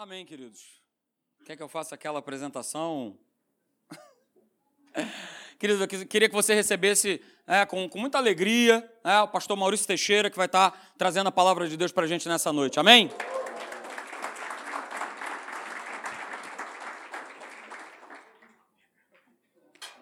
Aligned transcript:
Amém, 0.00 0.24
queridos. 0.24 0.80
Quer 1.44 1.56
que 1.56 1.62
eu 1.62 1.68
faça 1.68 1.96
aquela 1.96 2.20
apresentação? 2.20 3.18
Queridos, 5.58 5.82
eu 5.82 5.88
queria 6.06 6.28
que 6.28 6.34
você 6.36 6.54
recebesse 6.54 7.20
é, 7.44 7.66
com, 7.66 7.88
com, 7.88 7.98
muita 7.98 8.16
alegria 8.16 8.88
é, 9.02 9.18
o 9.22 9.26
pastor 9.26 9.56
Maurício 9.56 9.88
Teixeira, 9.88 10.30
que 10.30 10.36
vai 10.36 10.46
estar 10.46 10.94
trazendo 10.96 11.26
a 11.26 11.32
palavra 11.32 11.68
de 11.68 11.76
Deus 11.76 11.90
para 11.90 12.04
a 12.04 12.06
gente 12.06 12.28
nessa 12.28 12.52
noite. 12.52 12.78
Amém? 12.78 13.10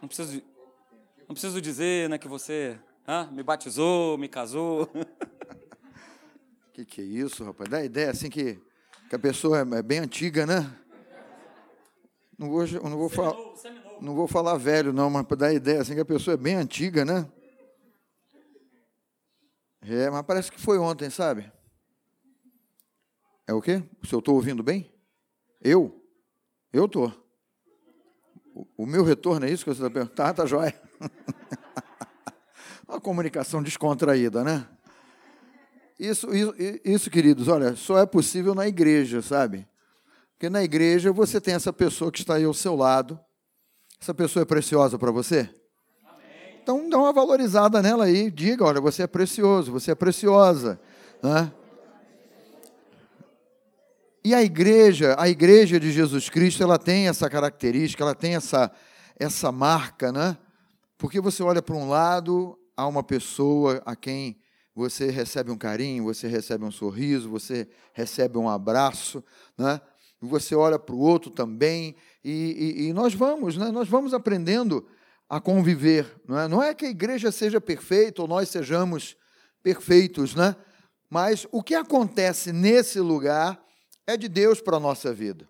Não 0.03 0.09
preciso, 0.09 0.43
não 1.21 1.35
preciso 1.35 1.59
dizer 1.59 2.11
né, 2.11 2.19
que 2.19 2.29
você 2.29 2.79
me 3.33 3.43
batizou, 3.43 4.19
me 4.19 4.29
casou. 4.29 4.83
O 4.83 5.07
que, 6.75 6.85
que 6.85 7.01
é 7.01 7.05
isso, 7.05 7.43
rapaz? 7.45 7.71
Dá 7.71 7.83
ideia 7.83 8.11
assim 8.11 8.29
que 8.29 8.61
que 9.09 9.15
a 9.15 9.19
pessoa 9.19 9.59
é, 9.59 9.79
é 9.79 9.83
bem 9.83 10.01
antiga, 10.01 10.47
né? 10.47 10.71
Não 12.39 12.51
vou, 12.51 12.67
não 12.67 12.99
vou, 12.99 13.09
falar, 13.09 13.37
não 14.01 14.15
vou 14.15 14.29
falar 14.29 14.57
velho, 14.59 14.93
não, 14.93 15.09
mas 15.09 15.25
para 15.27 15.37
dar 15.37 15.53
ideia, 15.55 15.81
assim, 15.81 15.95
que 15.95 16.01
a 16.01 16.05
pessoa 16.05 16.35
é 16.35 16.37
bem 16.37 16.57
antiga, 16.57 17.05
né? 17.05 17.27
É, 19.81 20.11
mas 20.11 20.23
parece 20.27 20.53
que 20.53 20.61
foi 20.61 20.79
ontem, 20.79 21.09
sabe? 21.09 21.51
É 23.47 23.55
o 23.55 23.63
quê? 23.63 23.83
Se 24.05 24.13
eu 24.13 24.19
estou 24.19 24.35
ouvindo 24.35 24.63
bem? 24.63 24.93
Eu? 25.63 26.05
Eu 26.73 26.87
estou. 26.87 27.11
O, 28.53 28.67
o 28.79 28.87
meu 28.87 29.05
retorno 29.05 29.47
é 29.47 29.51
isso 29.51 29.65
que 29.65 29.71
você 29.71 29.81
está 29.81 29.91
perguntando? 29.91 30.17
Tá, 30.17 30.35
tá 30.35 30.45
jóia. 30.45 30.75
Uma 32.87 33.01
comunicação 33.01 33.63
descontraída, 33.63 34.45
né? 34.45 34.69
Isso, 35.99 36.35
isso, 36.35 36.55
isso, 36.85 37.11
queridos, 37.11 37.49
olha, 37.49 37.75
só 37.75 37.99
é 37.99 38.05
possível 38.05 38.55
na 38.55 38.69
igreja, 38.69 39.23
sabe? 39.23 39.67
Porque 40.33 40.51
na 40.51 40.63
igreja 40.63 41.11
você 41.11 41.41
tem 41.41 41.55
essa 41.55 41.73
pessoa 41.73 42.13
que 42.13 42.21
está 42.21 42.35
aí 42.35 42.45
ao 42.45 42.53
seu 42.53 42.77
lado. 42.77 43.19
Essa 44.01 44.13
pessoa 44.13 44.43
é 44.43 44.45
preciosa 44.47 44.99
para 44.99 45.11
você? 45.11 45.49
Amém. 46.05 46.59
Então 46.63 46.91
dá 46.91 46.99
uma 46.99 47.13
valorizada 47.15 47.81
nela 47.81 48.05
aí, 48.05 48.31
diga, 48.31 48.63
olha, 48.63 48.79
você 48.79 49.05
é 49.05 49.07
precioso, 49.07 49.73
você 49.73 49.93
é 49.93 49.95
preciosa. 49.95 50.79
Né? 51.23 51.51
E 54.23 54.35
a 54.35 54.43
igreja, 54.43 55.15
a 55.19 55.29
igreja 55.31 55.81
de 55.81 55.91
Jesus 55.91 56.29
Cristo, 56.29 56.63
ela 56.63 56.79
tem 56.79 57.09
essa 57.09 57.31
característica, 57.31 58.03
ela 58.03 58.15
tem 58.15 58.35
essa, 58.35 58.71
essa 59.19 59.51
marca, 59.51 60.13
né? 60.13 60.37
Porque 60.99 61.21
você 61.21 61.43
olha 61.43 61.63
para 61.63 61.77
um 61.77 61.89
lado, 61.89 62.59
há 62.77 62.87
uma 62.87 63.03
pessoa 63.03 63.81
a 63.87 63.95
quem 63.95 64.37
você 64.77 65.11
recebe 65.11 65.51
um 65.51 65.57
carinho, 65.57 66.05
você 66.05 66.29
recebe 66.29 66.63
um 66.63 66.71
sorriso, 66.71 67.31
você 67.31 67.67
recebe 67.95 68.37
um 68.37 68.47
abraço, 68.47 69.25
né? 69.57 69.81
você 70.21 70.55
olha 70.55 70.79
para 70.79 70.95
o 70.95 70.99
outro 70.99 71.31
também, 71.31 71.97
e, 72.23 72.31
e, 72.31 72.89
e, 72.89 72.93
nós 72.93 73.15
vamos, 73.15 73.57
né? 73.57 73.71
nós 73.71 73.89
vamos 73.89 74.13
aprendendo 74.13 74.87
a 75.31 75.41
conviver. 75.41 76.21
Não 76.29 76.39
é? 76.39 76.47
não 76.47 76.63
é 76.63 76.75
que 76.75 76.85
a 76.85 76.91
igreja 76.91 77.33
seja 77.33 77.59
perfeita 77.59 78.21
ou 78.21 78.29
nós 78.29 78.51
sejamos 78.51 79.17
perfeitos, 79.63 80.35
né? 80.35 80.55
mas 81.09 81.47
o 81.51 81.63
que 81.63 81.75
acontece 81.75 82.53
nesse 82.53 83.01
lugar 83.01 83.59
é 84.07 84.15
de 84.15 84.29
Deus 84.29 84.61
para 84.61 84.77
a 84.77 84.81
nossa 84.81 85.11
vida. 85.11 85.49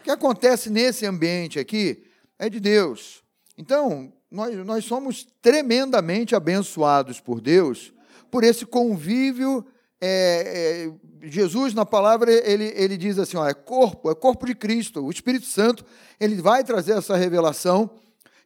O 0.00 0.02
que 0.02 0.10
acontece 0.10 0.68
nesse 0.68 1.06
ambiente 1.06 1.58
aqui 1.58 2.04
é 2.38 2.50
de 2.50 2.60
Deus. 2.60 3.22
Então, 3.56 4.12
nós, 4.30 4.54
nós 4.66 4.84
somos 4.84 5.26
tremendamente 5.40 6.36
abençoados 6.36 7.20
por 7.20 7.40
Deus 7.40 7.92
por 8.30 8.44
esse 8.44 8.64
convívio. 8.64 9.64
É, 10.00 10.88
é, 10.88 11.26
Jesus, 11.26 11.74
na 11.74 11.84
palavra, 11.84 12.32
ele, 12.32 12.72
ele 12.76 12.96
diz 12.96 13.18
assim: 13.18 13.36
ó, 13.36 13.46
é 13.46 13.54
corpo, 13.54 14.10
é 14.10 14.14
corpo 14.14 14.46
de 14.46 14.54
Cristo. 14.54 15.04
O 15.04 15.10
Espírito 15.10 15.46
Santo, 15.46 15.84
ele 16.18 16.40
vai 16.40 16.64
trazer 16.64 16.92
essa 16.92 17.16
revelação 17.16 17.90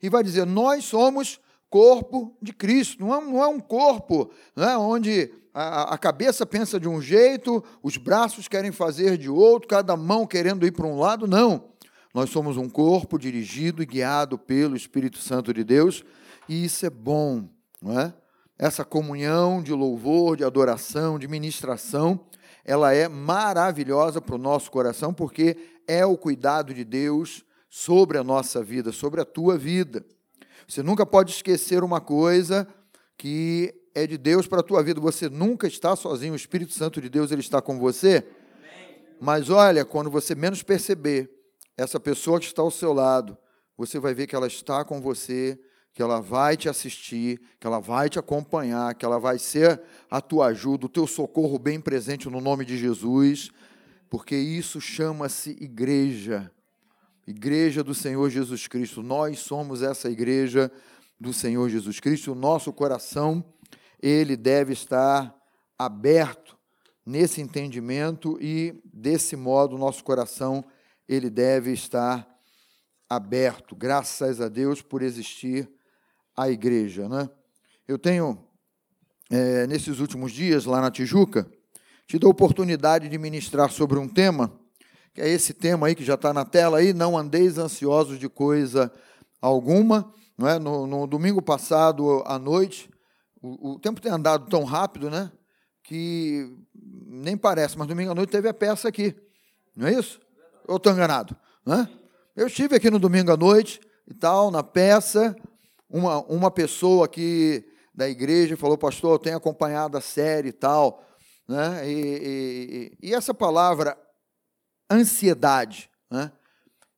e 0.02 0.08
vai 0.08 0.22
dizer: 0.22 0.44
nós 0.46 0.84
somos 0.84 1.40
corpo 1.70 2.36
de 2.40 2.52
Cristo. 2.52 3.04
Não 3.04 3.14
é, 3.14 3.20
não 3.20 3.42
é 3.42 3.46
um 3.46 3.60
corpo 3.60 4.30
né, 4.56 4.76
onde 4.76 5.32
a, 5.52 5.94
a 5.94 5.98
cabeça 5.98 6.44
pensa 6.44 6.80
de 6.80 6.88
um 6.88 7.00
jeito, 7.00 7.62
os 7.82 7.96
braços 7.96 8.48
querem 8.48 8.72
fazer 8.72 9.16
de 9.16 9.30
outro, 9.30 9.68
cada 9.68 9.96
mão 9.96 10.26
querendo 10.26 10.66
ir 10.66 10.72
para 10.72 10.86
um 10.86 10.98
lado. 10.98 11.26
Não. 11.26 11.72
Nós 12.12 12.30
somos 12.30 12.56
um 12.56 12.68
corpo 12.68 13.18
dirigido 13.18 13.82
e 13.82 13.86
guiado 13.86 14.38
pelo 14.38 14.76
Espírito 14.76 15.18
Santo 15.18 15.52
de 15.52 15.64
Deus, 15.64 16.04
e 16.48 16.64
isso 16.64 16.86
é 16.86 16.90
bom, 16.90 17.48
não 17.82 17.98
é? 17.98 18.14
Essa 18.64 18.82
comunhão 18.82 19.62
de 19.62 19.74
louvor, 19.74 20.38
de 20.38 20.44
adoração, 20.44 21.18
de 21.18 21.28
ministração, 21.28 22.18
ela 22.64 22.94
é 22.94 23.06
maravilhosa 23.08 24.22
para 24.22 24.36
o 24.36 24.38
nosso 24.38 24.70
coração, 24.70 25.12
porque 25.12 25.54
é 25.86 26.06
o 26.06 26.16
cuidado 26.16 26.72
de 26.72 26.82
Deus 26.82 27.44
sobre 27.68 28.16
a 28.16 28.24
nossa 28.24 28.62
vida, 28.62 28.90
sobre 28.90 29.20
a 29.20 29.24
tua 29.26 29.58
vida. 29.58 30.02
Você 30.66 30.82
nunca 30.82 31.04
pode 31.04 31.30
esquecer 31.30 31.84
uma 31.84 32.00
coisa 32.00 32.66
que 33.18 33.74
é 33.94 34.06
de 34.06 34.16
Deus 34.16 34.46
para 34.46 34.60
a 34.60 34.62
tua 34.62 34.82
vida. 34.82 34.98
Você 34.98 35.28
nunca 35.28 35.66
está 35.66 35.94
sozinho, 35.94 36.32
o 36.32 36.36
Espírito 36.36 36.72
Santo 36.72 37.02
de 37.02 37.10
Deus 37.10 37.30
ele 37.30 37.42
está 37.42 37.60
com 37.60 37.78
você. 37.78 38.26
Mas 39.20 39.50
olha, 39.50 39.84
quando 39.84 40.10
você 40.10 40.34
menos 40.34 40.62
perceber 40.62 41.30
essa 41.76 42.00
pessoa 42.00 42.40
que 42.40 42.46
está 42.46 42.62
ao 42.62 42.70
seu 42.70 42.94
lado, 42.94 43.36
você 43.76 43.98
vai 43.98 44.14
ver 44.14 44.26
que 44.26 44.34
ela 44.34 44.46
está 44.46 44.82
com 44.86 45.02
você, 45.02 45.60
que 45.94 46.02
ela 46.02 46.20
vai 46.20 46.56
te 46.56 46.68
assistir, 46.68 47.40
que 47.60 47.66
ela 47.66 47.78
vai 47.78 48.10
te 48.10 48.18
acompanhar, 48.18 48.96
que 48.96 49.04
ela 49.04 49.20
vai 49.20 49.38
ser 49.38 49.80
a 50.10 50.20
tua 50.20 50.46
ajuda, 50.46 50.86
o 50.86 50.88
teu 50.88 51.06
socorro 51.06 51.56
bem 51.56 51.80
presente 51.80 52.28
no 52.28 52.40
nome 52.40 52.64
de 52.64 52.76
Jesus, 52.76 53.52
porque 54.10 54.36
isso 54.36 54.80
chama-se 54.80 55.50
igreja. 55.60 56.50
Igreja 57.24 57.84
do 57.84 57.94
Senhor 57.94 58.28
Jesus 58.28 58.66
Cristo. 58.66 59.04
Nós 59.04 59.38
somos 59.38 59.82
essa 59.82 60.10
igreja 60.10 60.70
do 61.18 61.32
Senhor 61.32 61.70
Jesus 61.70 62.00
Cristo. 62.00 62.32
O 62.32 62.34
nosso 62.34 62.72
coração, 62.72 63.44
ele 64.02 64.36
deve 64.36 64.72
estar 64.72 65.32
aberto 65.78 66.58
nesse 67.06 67.40
entendimento 67.40 68.36
e 68.40 68.74
desse 68.92 69.36
modo 69.36 69.78
nosso 69.78 70.02
coração 70.02 70.64
ele 71.08 71.30
deve 71.30 71.72
estar 71.72 72.28
aberto. 73.08 73.76
Graças 73.76 74.40
a 74.40 74.48
Deus 74.48 74.82
por 74.82 75.00
existir 75.00 75.70
a 76.36 76.50
igreja. 76.50 77.08
Né? 77.08 77.28
Eu 77.86 77.98
tenho, 77.98 78.38
é, 79.30 79.66
nesses 79.66 80.00
últimos 80.00 80.32
dias, 80.32 80.64
lá 80.64 80.80
na 80.80 80.90
Tijuca, 80.90 81.50
tido 82.06 82.26
a 82.26 82.30
oportunidade 82.30 83.08
de 83.08 83.18
ministrar 83.18 83.70
sobre 83.70 83.98
um 83.98 84.08
tema, 84.08 84.52
que 85.12 85.20
é 85.20 85.28
esse 85.28 85.54
tema 85.54 85.86
aí 85.86 85.94
que 85.94 86.04
já 86.04 86.14
está 86.14 86.32
na 86.32 86.44
tela 86.44 86.78
aí, 86.78 86.92
não 86.92 87.16
andeis 87.16 87.56
ansiosos 87.58 88.18
de 88.18 88.28
coisa 88.28 88.92
alguma. 89.40 90.12
Não 90.36 90.48
é? 90.48 90.58
no, 90.58 90.86
no 90.86 91.06
domingo 91.06 91.40
passado 91.40 92.22
à 92.26 92.38
noite, 92.38 92.90
o, 93.40 93.74
o, 93.74 93.78
tempo 93.78 94.00
tem 94.00 94.10
andado 94.10 94.48
tão 94.48 94.64
rápido, 94.64 95.08
né? 95.08 95.30
Que 95.82 96.52
nem 97.06 97.36
parece, 97.36 97.78
mas 97.78 97.86
domingo 97.86 98.10
à 98.10 98.14
noite 98.14 98.30
teve 98.30 98.48
a 98.48 98.54
peça 98.54 98.88
aqui. 98.88 99.14
Não 99.76 99.86
é 99.86 99.92
isso? 99.92 100.20
Ou 100.66 100.76
estou 100.76 100.92
enganado? 100.92 101.36
Né? 101.64 101.88
Eu 102.34 102.46
estive 102.46 102.74
aqui 102.74 102.90
no 102.90 102.98
domingo 102.98 103.30
à 103.30 103.36
noite 103.36 103.80
e 104.08 104.14
tal, 104.14 104.50
na 104.50 104.62
peça, 104.62 105.36
uma, 105.88 106.22
uma 106.24 106.50
pessoa 106.50 107.06
aqui 107.06 107.64
da 107.94 108.08
igreja 108.08 108.56
falou, 108.56 108.76
pastor, 108.76 109.12
eu 109.12 109.18
tenho 109.18 109.36
acompanhado 109.36 109.96
a 109.96 110.00
série 110.00 110.48
e 110.48 110.52
tal, 110.52 111.06
né? 111.48 111.88
E, 111.88 112.96
e, 113.02 113.08
e 113.08 113.14
essa 113.14 113.32
palavra 113.32 113.96
ansiedade, 114.90 115.90
né? 116.10 116.32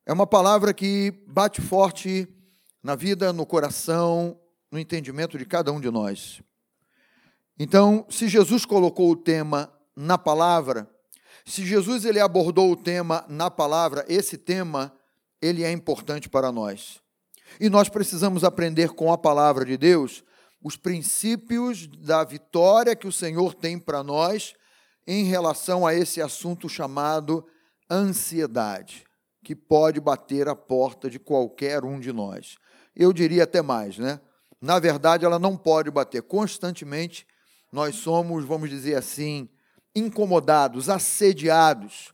É 0.05 0.13
uma 0.13 0.25
palavra 0.25 0.73
que 0.73 1.11
bate 1.27 1.61
forte 1.61 2.27
na 2.81 2.95
vida, 2.95 3.33
no 3.33 3.45
coração, 3.45 4.39
no 4.71 4.79
entendimento 4.79 5.37
de 5.37 5.45
cada 5.45 5.71
um 5.71 5.81
de 5.81 5.91
nós. 5.91 6.41
Então, 7.59 8.05
se 8.09 8.29
Jesus 8.29 8.65
colocou 8.65 9.11
o 9.11 9.15
tema 9.15 9.69
na 9.95 10.17
palavra, 10.17 10.89
se 11.45 11.65
Jesus 11.65 12.05
ele 12.05 12.19
abordou 12.19 12.71
o 12.71 12.75
tema 12.75 13.25
na 13.27 13.51
palavra, 13.51 14.05
esse 14.07 14.37
tema 14.37 14.93
ele 15.41 15.63
é 15.63 15.71
importante 15.71 16.29
para 16.29 16.51
nós. 16.51 17.01
E 17.59 17.69
nós 17.69 17.89
precisamos 17.89 18.43
aprender 18.43 18.89
com 18.89 19.11
a 19.11 19.17
palavra 19.17 19.65
de 19.65 19.77
Deus 19.77 20.23
os 20.61 20.75
princípios 20.75 21.87
da 21.87 22.23
vitória 22.23 22.95
que 22.95 23.07
o 23.07 23.11
Senhor 23.11 23.53
tem 23.53 23.79
para 23.79 24.03
nós 24.03 24.53
em 25.05 25.23
relação 25.23 25.85
a 25.87 25.93
esse 25.93 26.21
assunto 26.21 26.67
chamado 26.67 27.45
ansiedade, 27.89 29.05
que 29.43 29.55
pode 29.55 29.99
bater 29.99 30.47
a 30.47 30.55
porta 30.55 31.09
de 31.09 31.17
qualquer 31.17 31.85
um 31.85 31.99
de 31.99 32.11
nós. 32.11 32.57
Eu 32.95 33.13
diria 33.13 33.43
até 33.43 33.61
mais, 33.61 33.97
né? 33.97 34.19
Na 34.59 34.79
verdade, 34.79 35.23
ela 35.23 35.39
não 35.39 35.55
pode 35.55 35.89
bater 35.89 36.21
constantemente. 36.23 37.25
Nós 37.71 37.95
somos, 37.95 38.43
vamos 38.43 38.69
dizer 38.69 38.95
assim, 38.95 39.47
incomodados, 39.95 40.89
assediados 40.89 42.13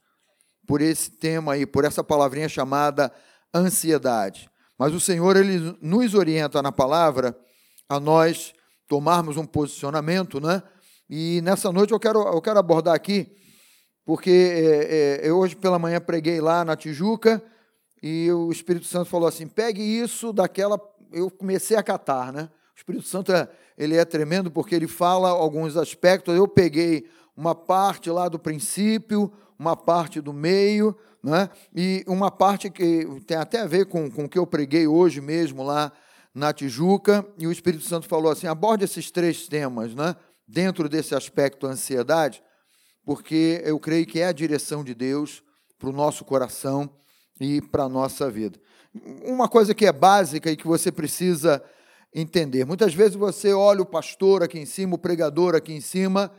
por 0.67 0.81
esse 0.81 1.09
tema 1.11 1.53
aí, 1.53 1.65
por 1.65 1.85
essa 1.85 2.03
palavrinha 2.03 2.49
chamada 2.49 3.11
ansiedade. 3.53 4.49
Mas 4.83 4.93
o 4.93 4.99
Senhor 4.99 5.37
ele 5.37 5.77
nos 5.81 6.13
orienta 6.13 6.61
na 6.61 6.69
palavra 6.69 7.33
a 7.87 8.01
nós 8.01 8.53
tomarmos 8.85 9.37
um 9.37 9.45
posicionamento, 9.45 10.41
né? 10.41 10.61
E 11.09 11.39
nessa 11.41 11.71
noite 11.71 11.93
eu 11.93 11.99
quero, 12.01 12.19
eu 12.19 12.41
quero 12.41 12.59
abordar 12.59 12.93
aqui 12.93 13.33
porque 14.03 14.29
é, 14.29 15.21
é, 15.23 15.29
eu 15.29 15.37
hoje 15.37 15.55
pela 15.55 15.79
manhã 15.79 16.01
preguei 16.01 16.41
lá 16.41 16.65
na 16.65 16.75
Tijuca 16.75 17.41
e 18.01 18.29
o 18.33 18.51
Espírito 18.51 18.85
Santo 18.85 19.09
falou 19.09 19.25
assim: 19.25 19.47
pegue 19.47 19.81
isso 19.81 20.33
daquela. 20.33 20.77
Eu 21.13 21.31
comecei 21.31 21.77
a 21.77 21.81
catar, 21.81 22.33
né? 22.33 22.49
O 22.75 22.77
Espírito 22.77 23.07
Santo 23.07 23.31
é, 23.31 23.47
ele 23.77 23.95
é 23.95 24.03
tremendo 24.03 24.51
porque 24.51 24.75
ele 24.75 24.89
fala 24.89 25.29
alguns 25.29 25.77
aspectos. 25.77 26.35
Eu 26.35 26.45
peguei 26.45 27.07
uma 27.37 27.55
parte 27.55 28.09
lá 28.09 28.27
do 28.27 28.37
princípio, 28.37 29.31
uma 29.57 29.77
parte 29.77 30.19
do 30.19 30.33
meio, 30.33 30.93
né? 31.23 31.49
e 31.73 32.03
uma 32.05 32.29
parte 32.29 32.69
que 32.69 33.07
tem 33.25 33.37
até 33.37 33.61
a 33.61 33.65
ver 33.65 33.85
com, 33.85 34.11
com 34.11 34.25
o 34.25 34.29
que 34.29 34.37
eu 34.37 34.45
preguei 34.45 34.85
hoje 34.85 35.21
mesmo 35.21 35.63
lá 35.63 35.91
na 36.35 36.51
Tijuca, 36.51 37.25
e 37.37 37.47
o 37.47 37.51
Espírito 37.51 37.85
Santo 37.85 38.07
falou 38.07 38.31
assim: 38.31 38.47
aborde 38.47 38.83
esses 38.83 39.09
três 39.11 39.47
temas, 39.47 39.93
né? 39.95 40.15
dentro 40.47 40.89
desse 40.89 41.15
aspecto 41.15 41.67
ansiedade, 41.67 42.43
porque 43.05 43.61
eu 43.63 43.79
creio 43.79 44.05
que 44.05 44.19
é 44.19 44.27
a 44.27 44.31
direção 44.31 44.83
de 44.83 44.93
Deus 44.93 45.43
para 45.79 45.89
o 45.89 45.93
nosso 45.93 46.25
coração 46.25 46.89
e 47.39 47.61
para 47.61 47.83
a 47.83 47.89
nossa 47.89 48.29
vida. 48.29 48.59
Uma 49.23 49.47
coisa 49.47 49.73
que 49.73 49.85
é 49.85 49.91
básica 49.91 50.51
e 50.51 50.57
que 50.57 50.67
você 50.67 50.91
precisa 50.91 51.63
entender: 52.13 52.65
muitas 52.65 52.93
vezes 52.93 53.15
você 53.15 53.53
olha 53.53 53.81
o 53.81 53.85
pastor 53.85 54.43
aqui 54.43 54.59
em 54.59 54.65
cima, 54.65 54.95
o 54.95 54.99
pregador 54.99 55.55
aqui 55.55 55.73
em 55.73 55.81
cima, 55.81 56.31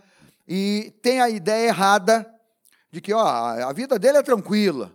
e 0.46 0.92
tem 1.00 1.20
a 1.20 1.31
ideia 1.31 1.69
errada 1.69 2.33
de 2.94 3.00
que 3.00 3.12
ó, 3.12 3.20
a 3.20 3.73
vida 3.73 3.99
dele 3.99 4.19
é 4.19 4.23
tranquila. 4.23 4.94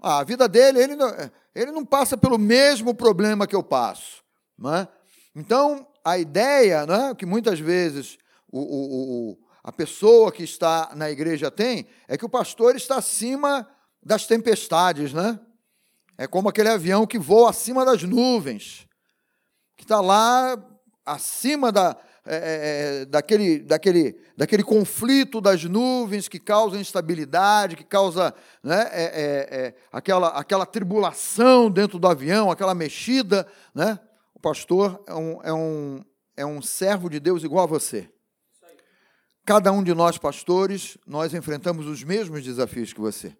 A 0.00 0.24
vida 0.24 0.48
dele, 0.48 0.82
ele 0.82 0.96
não, 0.96 1.14
ele 1.54 1.70
não 1.70 1.84
passa 1.84 2.16
pelo 2.16 2.38
mesmo 2.38 2.94
problema 2.94 3.46
que 3.46 3.54
eu 3.54 3.62
passo. 3.62 4.24
Não 4.56 4.74
é? 4.74 4.88
Então, 5.36 5.86
a 6.02 6.16
ideia 6.16 6.86
né, 6.86 7.14
que 7.14 7.26
muitas 7.26 7.60
vezes 7.60 8.16
o, 8.50 8.58
o, 8.58 9.32
o, 9.32 9.38
a 9.62 9.70
pessoa 9.70 10.32
que 10.32 10.42
está 10.42 10.92
na 10.96 11.10
igreja 11.10 11.50
tem 11.50 11.86
é 12.08 12.16
que 12.16 12.24
o 12.24 12.28
pastor 12.28 12.74
está 12.74 12.96
acima 12.96 13.68
das 14.02 14.26
tempestades, 14.26 15.12
né? 15.12 15.38
É 16.16 16.26
como 16.26 16.48
aquele 16.48 16.70
avião 16.70 17.06
que 17.06 17.18
voa 17.18 17.50
acima 17.50 17.84
das 17.84 18.02
nuvens, 18.02 18.88
que 19.76 19.84
está 19.84 20.00
lá 20.00 20.56
acima 21.04 21.70
da, 21.70 21.94
é, 22.26 22.36
é, 22.36 23.02
é, 23.02 23.04
daquele, 23.06 23.60
daquele, 23.60 24.20
daquele 24.36 24.62
conflito 24.62 25.40
das 25.40 25.64
nuvens 25.64 26.28
que 26.28 26.38
causa 26.38 26.78
instabilidade, 26.78 27.76
que 27.76 27.84
causa 27.84 28.34
né, 28.62 28.88
é, 28.92 29.74
aquela, 29.90 30.28
aquela 30.28 30.66
tribulação 30.66 31.70
dentro 31.70 31.98
do 31.98 32.06
avião, 32.06 32.50
aquela 32.50 32.74
mexida. 32.74 33.46
Né? 33.74 33.98
O 34.34 34.40
pastor 34.40 35.02
é 35.06 35.14
um, 35.14 35.40
é, 35.42 35.52
um, 35.52 36.04
é 36.36 36.46
um 36.46 36.60
servo 36.60 37.08
de 37.08 37.18
Deus 37.18 37.42
igual 37.42 37.64
a 37.64 37.68
você. 37.68 38.08
Cada 39.46 39.72
um 39.72 39.82
de 39.82 39.94
nós, 39.94 40.18
pastores, 40.18 40.98
nós 41.06 41.32
enfrentamos 41.32 41.86
os 41.86 42.04
mesmos 42.04 42.44
desafios 42.44 42.92
que 42.92 43.00
você. 43.00 43.34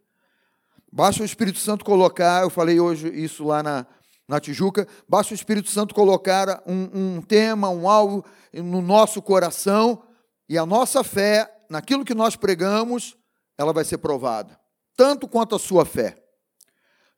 Basta 0.90 1.22
o 1.22 1.26
Espírito 1.26 1.58
Santo 1.58 1.84
colocar, 1.84 2.42
eu 2.42 2.50
falei 2.50 2.80
hoje 2.80 3.08
isso 3.08 3.44
lá 3.44 3.62
na, 3.62 3.86
na 4.30 4.38
Tijuca, 4.38 4.86
basta 5.08 5.32
o 5.32 5.34
Espírito 5.34 5.68
Santo 5.70 5.92
colocar 5.92 6.62
um, 6.64 7.16
um 7.16 7.20
tema, 7.20 7.68
um 7.68 7.90
algo 7.90 8.24
no 8.54 8.80
nosso 8.80 9.20
coração 9.20 10.04
e 10.48 10.56
a 10.56 10.64
nossa 10.64 11.02
fé, 11.02 11.52
naquilo 11.68 12.04
que 12.04 12.14
nós 12.14 12.36
pregamos, 12.36 13.16
ela 13.58 13.72
vai 13.72 13.84
ser 13.84 13.98
provada, 13.98 14.56
tanto 14.96 15.26
quanto 15.26 15.56
a 15.56 15.58
sua 15.58 15.84
fé. 15.84 16.14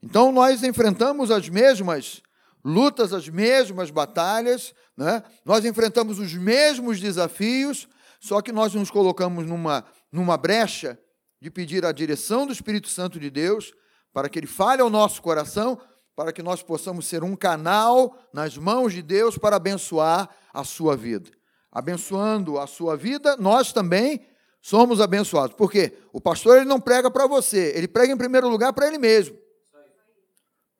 Então 0.02 0.32
nós 0.32 0.62
enfrentamos 0.62 1.30
as 1.30 1.50
mesmas 1.50 2.22
lutas, 2.64 3.12
as 3.12 3.28
mesmas 3.28 3.90
batalhas, 3.90 4.72
né? 4.96 5.22
nós 5.44 5.66
enfrentamos 5.66 6.18
os 6.18 6.32
mesmos 6.32 6.98
desafios, 6.98 7.86
só 8.22 8.40
que 8.40 8.52
nós 8.52 8.72
nos 8.72 8.90
colocamos 8.90 9.46
numa, 9.46 9.84
numa 10.10 10.38
brecha 10.38 10.98
de 11.42 11.50
pedir 11.50 11.84
a 11.84 11.92
direção 11.92 12.46
do 12.46 12.54
Espírito 12.54 12.88
Santo 12.88 13.20
de 13.20 13.28
Deus 13.28 13.70
para 14.14 14.30
que 14.30 14.38
ele 14.38 14.46
fale 14.46 14.80
ao 14.80 14.88
nosso 14.88 15.20
coração, 15.20 15.78
para 16.14 16.32
que 16.32 16.42
nós 16.42 16.62
possamos 16.62 17.06
ser 17.06 17.24
um 17.24 17.34
canal 17.34 18.16
nas 18.32 18.56
mãos 18.56 18.92
de 18.92 19.02
Deus 19.02 19.38
para 19.38 19.56
abençoar 19.56 20.28
a 20.52 20.64
sua 20.64 20.96
vida. 20.96 21.30
Abençoando 21.70 22.58
a 22.58 22.66
sua 22.66 22.96
vida, 22.96 23.36
nós 23.38 23.72
também 23.72 24.26
somos 24.60 25.00
abençoados. 25.00 25.56
Por 25.56 25.70
quê? 25.70 25.96
O 26.12 26.20
pastor 26.20 26.58
ele 26.58 26.66
não 26.66 26.80
prega 26.80 27.10
para 27.10 27.26
você, 27.26 27.72
ele 27.74 27.88
prega 27.88 28.12
em 28.12 28.16
primeiro 28.16 28.48
lugar 28.48 28.72
para 28.72 28.86
ele 28.86 28.98
mesmo. 28.98 29.36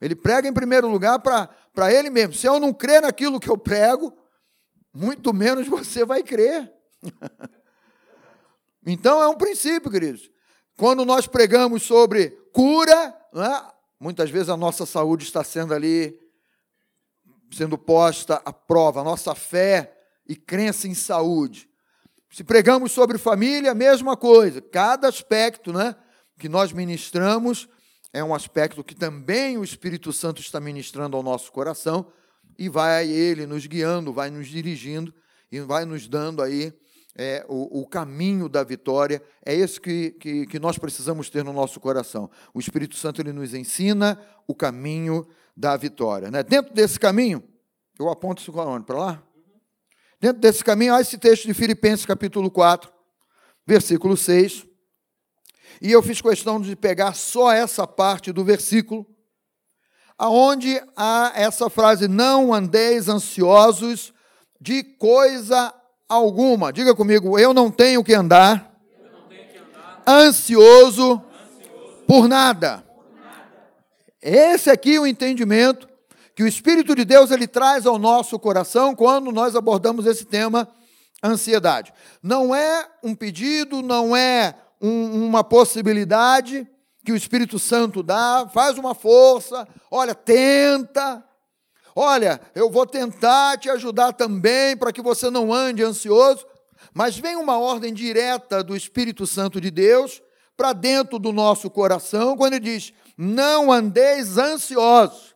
Ele 0.01 0.17
prega 0.17 0.49
em 0.49 0.53
primeiro 0.53 0.89
lugar 0.89 1.19
para 1.21 1.93
ele 1.93 2.11
mesmo. 2.11 2.35
Se 2.35 2.47
eu 2.47 2.59
não 2.59 2.73
crer 2.73 3.03
naquilo 3.03 3.39
que 3.39 3.49
eu 3.49 3.57
prego, 3.57 4.13
muito 4.93 5.33
menos 5.33 5.67
você 5.67 6.05
vai 6.05 6.23
crer. 6.23 6.71
então 8.85 9.23
é 9.23 9.29
um 9.29 9.37
princípio, 9.37 9.91
queridos. 9.91 10.29
Quando 10.77 11.05
nós 11.05 11.27
pregamos 11.27 11.85
sobre 11.85 12.31
cura, 12.53 13.17
né, 13.33 13.63
muitas 14.03 14.31
vezes 14.31 14.49
a 14.49 14.57
nossa 14.57 14.85
saúde 14.85 15.23
está 15.23 15.45
sendo 15.45 15.73
ali, 15.73 16.19
sendo 17.53 17.79
posta 17.79 18.43
à 18.45 18.53
prova, 18.53 19.01
a 19.01 19.05
nossa 19.05 19.33
fé 19.33 19.97
e 20.27 20.35
crença 20.35 20.89
em 20.89 20.95
saúde. 20.95 21.69
Se 22.29 22.43
pregamos 22.43 22.91
sobre 22.91 23.17
família, 23.17 23.73
mesma 23.75 24.17
coisa. 24.17 24.61
Cada 24.61 25.07
aspecto 25.07 25.73
né, 25.73 25.95
que 26.37 26.49
nós 26.49 26.73
ministramos 26.73 27.69
é 28.13 28.25
um 28.25 28.35
aspecto 28.35 28.83
que 28.83 28.95
também 28.97 29.57
o 29.57 29.63
Espírito 29.63 30.13
Santo 30.13 30.41
está 30.41 30.59
ministrando 30.59 31.17
ao 31.17 31.23
nosso 31.23 31.53
coração 31.53 32.11
e 32.59 32.69
vai 32.69 33.09
ele 33.09 33.47
nos 33.47 33.67
guiando, 33.67 34.13
vai 34.13 34.31
nos 34.31 34.49
dirigindo 34.49 35.15
e 35.51 35.61
vai 35.61 35.85
nos 35.85 36.09
dando 36.09 36.43
aí 36.43 36.75
é, 37.15 37.45
o, 37.49 37.81
o, 37.81 37.87
caminho 37.87 38.49
da 38.49 38.65
vitória, 38.65 39.23
é 39.45 39.55
esse 39.55 39.81
que, 39.81 40.13
que, 40.13 40.47
que, 40.47 40.59
nós 40.59 40.79
precisamos 40.79 41.29
ter 41.29 41.45
no 41.45 41.53
nosso 41.53 41.79
coração. 41.79 42.31
O 42.55 42.61
Espírito 42.61 42.97
Santo 42.97 43.21
ele 43.21 43.33
nos 43.33 43.53
ensina 43.53 44.19
o 44.47 44.55
caminho 44.55 45.27
da 45.57 45.77
vitória. 45.77 46.31
Né? 46.31 46.43
Dentro 46.43 46.73
desse 46.73 46.99
caminho, 46.99 47.43
eu 47.99 48.09
aponto 48.09 48.41
isso? 48.41 48.53
Para 48.53 48.99
lá? 48.99 49.23
Dentro 50.19 50.41
desse 50.41 50.65
caminho, 50.65 50.95
há 50.95 51.01
esse 51.01 51.19
texto 51.19 51.47
de 51.47 51.55
Filipenses, 51.55 52.07
capítulo 52.07 52.51
4, 52.51 52.91
versículo 53.67 54.17
6. 54.17 54.67
E 55.81 55.91
eu 55.91 56.03
fiz 56.03 56.21
questão 56.21 56.61
de 56.61 56.75
pegar 56.77 57.15
só 57.15 57.53
essa 57.53 57.87
parte 57.87 58.33
do 58.33 58.45
versículo, 58.45 59.07
aonde 60.17 60.81
há 60.97 61.33
essa 61.35 61.69
frase: 61.69 62.09
Não 62.09 62.55
andeis 62.55 63.09
ansiosos 63.09 64.15
de 64.61 64.83
coisa 64.85 65.75
alguma. 66.13 66.73
Diga 66.73 66.95
comigo, 66.95 67.39
eu 67.39 67.55
não 67.55 67.71
tenho 67.71 68.03
que 68.05 68.15
andar, 68.15 68.75
que 69.29 69.59
andar 69.59 70.03
ansioso, 70.07 71.13
ansioso 71.13 72.05
por, 72.07 72.29
nada. 72.29 72.85
por 72.87 73.05
nada. 73.15 73.73
Esse 74.21 74.71
aqui 74.71 74.97
é 74.97 75.01
o 75.01 75.07
entendimento 75.07 75.89
que 76.35 76.43
o 76.43 76.47
Espírito 76.47 76.95
de 76.95 77.05
Deus 77.05 77.31
ele 77.31 77.47
traz 77.47 77.87
ao 77.87 77.99
nosso 77.99 78.39
coração 78.39 78.95
quando 78.95 79.31
nós 79.31 79.55
abordamos 79.55 80.07
esse 80.07 80.25
tema 80.25 80.69
ansiedade. 81.23 81.93
Não 82.23 82.55
é 82.55 82.87
um 83.03 83.15
pedido, 83.15 83.83
não 83.83 84.17
é 84.17 84.55
um, 84.81 85.27
uma 85.27 85.45
possibilidade 85.45 86.67
que 87.05 87.13
o 87.13 87.17
Espírito 87.17 87.59
Santo 87.59 88.03
dá, 88.03 88.49
faz 88.53 88.79
uma 88.79 88.95
força, 88.95 89.67
olha, 89.91 90.15
tenta, 90.15 91.23
Olha, 91.95 92.41
eu 92.55 92.71
vou 92.71 92.87
tentar 92.87 93.59
te 93.59 93.69
ajudar 93.69 94.13
também 94.13 94.77
para 94.77 94.93
que 94.93 95.03
você 95.03 95.29
não 95.31 95.53
ande 95.53 95.83
ansioso, 95.83 96.47
mas 96.95 97.19
vem 97.19 97.37
uma 97.37 97.59
ordem 97.59 97.93
direta 97.93 98.63
do 98.63 98.77
Espírito 98.77 99.27
Santo 99.27 99.61
de 99.61 99.71
Deus 99.71 100.23
para 100.57 100.73
dentro 100.73 101.19
do 101.19 101.33
nosso 101.33 101.71
coração, 101.71 102.37
quando 102.37 102.55
ele 102.55 102.65
diz: 102.65 102.93
Não 103.17 103.71
andeis 103.71 104.39
ansiosos. 104.39 105.33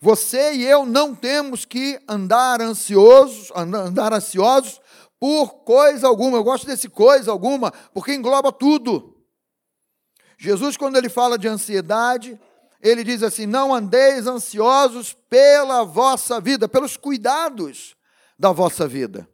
Você 0.00 0.52
e 0.54 0.64
eu 0.64 0.84
não 0.84 1.14
temos 1.14 1.64
que 1.64 1.98
andar 2.06 2.60
ansiosos, 2.60 3.50
andar 3.54 4.12
ansiosos 4.12 4.80
por 5.18 5.64
coisa 5.64 6.06
alguma. 6.06 6.36
Eu 6.36 6.44
gosto 6.44 6.66
desse 6.66 6.88
coisa 6.88 7.30
alguma, 7.30 7.72
porque 7.94 8.12
engloba 8.14 8.52
tudo. 8.52 9.16
Jesus, 10.36 10.76
quando 10.76 10.96
ele 10.96 11.08
fala 11.08 11.38
de 11.38 11.48
ansiedade, 11.48 12.38
ele 12.84 13.02
diz 13.02 13.22
assim: 13.22 13.46
Não 13.46 13.74
andeis 13.74 14.26
ansiosos 14.26 15.16
pela 15.30 15.82
vossa 15.82 16.38
vida, 16.38 16.68
pelos 16.68 16.98
cuidados 16.98 17.96
da 18.38 18.52
vossa 18.52 18.86
vida. 18.86 19.26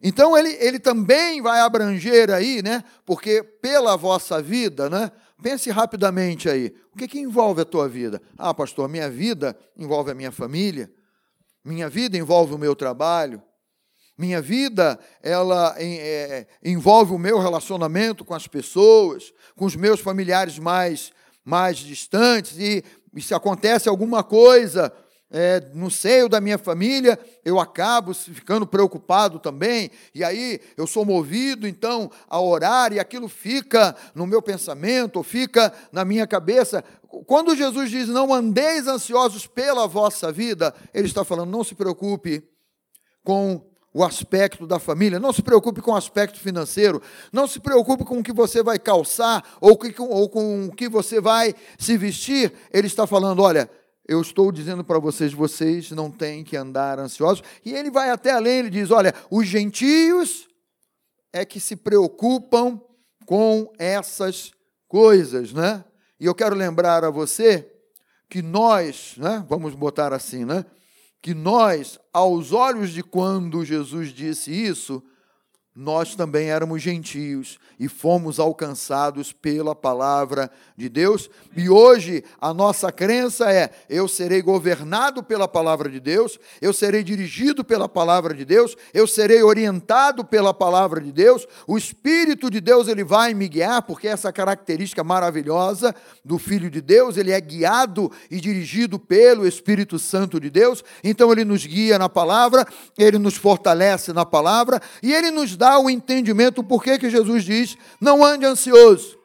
Então 0.00 0.36
ele, 0.36 0.50
ele 0.60 0.78
também 0.78 1.42
vai 1.42 1.60
abranger 1.60 2.30
aí, 2.30 2.62
né? 2.62 2.84
Porque 3.04 3.42
pela 3.42 3.96
vossa 3.96 4.40
vida, 4.40 4.88
né? 4.88 5.10
Pense 5.42 5.68
rapidamente 5.70 6.48
aí. 6.48 6.72
O 6.92 6.96
que, 6.96 7.08
que 7.08 7.18
envolve 7.18 7.60
a 7.60 7.64
tua 7.64 7.88
vida? 7.88 8.22
Ah, 8.38 8.54
pastor, 8.54 8.88
minha 8.88 9.10
vida 9.10 9.56
envolve 9.76 10.12
a 10.12 10.14
minha 10.14 10.30
família. 10.30 10.90
Minha 11.64 11.88
vida 11.88 12.16
envolve 12.16 12.54
o 12.54 12.58
meu 12.58 12.76
trabalho. 12.76 13.42
Minha 14.16 14.40
vida, 14.40 14.98
ela 15.20 15.74
é, 15.76 16.46
envolve 16.62 17.12
o 17.12 17.18
meu 17.18 17.40
relacionamento 17.40 18.24
com 18.24 18.32
as 18.32 18.46
pessoas, 18.46 19.32
com 19.56 19.64
os 19.64 19.74
meus 19.74 19.98
familiares 19.98 20.56
mais 20.58 21.12
mais 21.44 21.78
distantes, 21.78 22.58
e, 22.58 22.82
e 23.14 23.20
se 23.20 23.34
acontece 23.34 23.88
alguma 23.88 24.22
coisa, 24.22 24.92
é, 25.30 25.60
no 25.74 25.90
seio 25.90 26.28
da 26.28 26.40
minha 26.40 26.56
família, 26.56 27.18
eu 27.44 27.58
acabo 27.58 28.14
ficando 28.14 28.64
preocupado 28.66 29.40
também, 29.40 29.90
e 30.14 30.22
aí 30.22 30.60
eu 30.76 30.86
sou 30.86 31.04
movido 31.04 31.66
então 31.66 32.10
a 32.28 32.40
orar, 32.40 32.92
e 32.92 33.00
aquilo 33.00 33.28
fica 33.28 33.96
no 34.14 34.28
meu 34.28 34.40
pensamento, 34.40 35.22
fica 35.24 35.72
na 35.90 36.04
minha 36.04 36.24
cabeça. 36.24 36.84
Quando 37.26 37.56
Jesus 37.56 37.90
diz 37.90 38.08
não 38.08 38.32
andeis 38.32 38.86
ansiosos 38.86 39.46
pela 39.46 39.88
vossa 39.88 40.30
vida, 40.30 40.72
ele 40.94 41.08
está 41.08 41.24
falando, 41.24 41.50
não 41.50 41.64
se 41.64 41.74
preocupe 41.74 42.48
com 43.24 43.73
o 43.94 44.02
aspecto 44.02 44.66
da 44.66 44.80
família, 44.80 45.20
não 45.20 45.32
se 45.32 45.40
preocupe 45.40 45.80
com 45.80 45.92
o 45.92 45.96
aspecto 45.96 46.40
financeiro, 46.40 47.00
não 47.32 47.46
se 47.46 47.60
preocupe 47.60 48.04
com 48.04 48.18
o 48.18 48.22
que 48.24 48.32
você 48.32 48.60
vai 48.60 48.76
calçar 48.76 49.44
ou, 49.60 49.78
ou 50.10 50.28
com 50.28 50.66
o 50.66 50.72
que 50.74 50.88
você 50.88 51.20
vai 51.20 51.54
se 51.78 51.96
vestir. 51.96 52.52
Ele 52.72 52.88
está 52.88 53.06
falando: 53.06 53.40
olha, 53.40 53.70
eu 54.06 54.20
estou 54.20 54.50
dizendo 54.50 54.82
para 54.82 54.98
vocês, 54.98 55.32
vocês 55.32 55.92
não 55.92 56.10
têm 56.10 56.42
que 56.42 56.56
andar 56.56 56.98
ansiosos. 56.98 57.44
E 57.64 57.72
ele 57.72 57.88
vai 57.88 58.10
até 58.10 58.32
além, 58.32 58.58
ele 58.58 58.70
diz: 58.70 58.90
olha, 58.90 59.14
os 59.30 59.46
gentios 59.46 60.48
é 61.32 61.44
que 61.44 61.60
se 61.60 61.76
preocupam 61.76 62.80
com 63.24 63.72
essas 63.78 64.50
coisas, 64.88 65.52
né? 65.52 65.84
E 66.18 66.26
eu 66.26 66.34
quero 66.34 66.56
lembrar 66.56 67.04
a 67.04 67.10
você 67.10 67.70
que 68.28 68.42
nós, 68.42 69.14
né, 69.16 69.44
vamos 69.48 69.74
botar 69.74 70.12
assim, 70.12 70.44
né, 70.44 70.64
que 71.24 71.32
nós, 71.32 71.98
aos 72.12 72.52
olhos 72.52 72.90
de 72.90 73.02
quando 73.02 73.64
Jesus 73.64 74.12
disse 74.12 74.52
isso, 74.52 75.02
nós 75.76 76.14
também 76.14 76.50
éramos 76.50 76.80
gentios 76.80 77.58
e 77.80 77.88
fomos 77.88 78.38
alcançados 78.38 79.32
pela 79.32 79.74
palavra 79.74 80.48
de 80.76 80.88
Deus. 80.88 81.28
E 81.56 81.68
hoje 81.68 82.22
a 82.40 82.54
nossa 82.54 82.92
crença 82.92 83.50
é: 83.52 83.70
eu 83.90 84.06
serei 84.06 84.40
governado 84.40 85.20
pela 85.20 85.48
palavra 85.48 85.90
de 85.90 85.98
Deus, 85.98 86.38
eu 86.62 86.72
serei 86.72 87.02
dirigido 87.02 87.64
pela 87.64 87.88
palavra 87.88 88.32
de 88.34 88.44
Deus, 88.44 88.76
eu 88.92 89.04
serei 89.04 89.42
orientado 89.42 90.24
pela 90.24 90.54
palavra 90.54 91.00
de 91.00 91.10
Deus. 91.10 91.44
O 91.66 91.76
Espírito 91.76 92.48
de 92.48 92.60
Deus 92.60 92.86
ele 92.86 93.02
vai 93.02 93.34
me 93.34 93.48
guiar, 93.48 93.82
porque 93.82 94.06
essa 94.06 94.32
característica 94.32 95.02
maravilhosa 95.02 95.92
do 96.24 96.38
Filho 96.38 96.70
de 96.70 96.80
Deus, 96.80 97.16
ele 97.16 97.32
é 97.32 97.40
guiado 97.40 98.12
e 98.30 98.40
dirigido 98.40 98.96
pelo 98.96 99.44
Espírito 99.44 99.98
Santo 99.98 100.38
de 100.38 100.50
Deus. 100.50 100.84
Então 101.02 101.32
ele 101.32 101.44
nos 101.44 101.66
guia 101.66 101.98
na 101.98 102.08
palavra, 102.08 102.64
ele 102.96 103.18
nos 103.18 103.34
fortalece 103.34 104.12
na 104.12 104.24
palavra 104.24 104.80
e 105.02 105.12
ele 105.12 105.32
nos 105.32 105.56
dá 105.56 105.63
dá 105.64 105.78
o 105.78 105.88
entendimento 105.88 106.62
por 106.62 106.84
que 106.84 107.08
Jesus 107.08 107.42
diz: 107.42 107.78
não 107.98 108.22
ande 108.22 108.44
ansioso. 108.44 109.18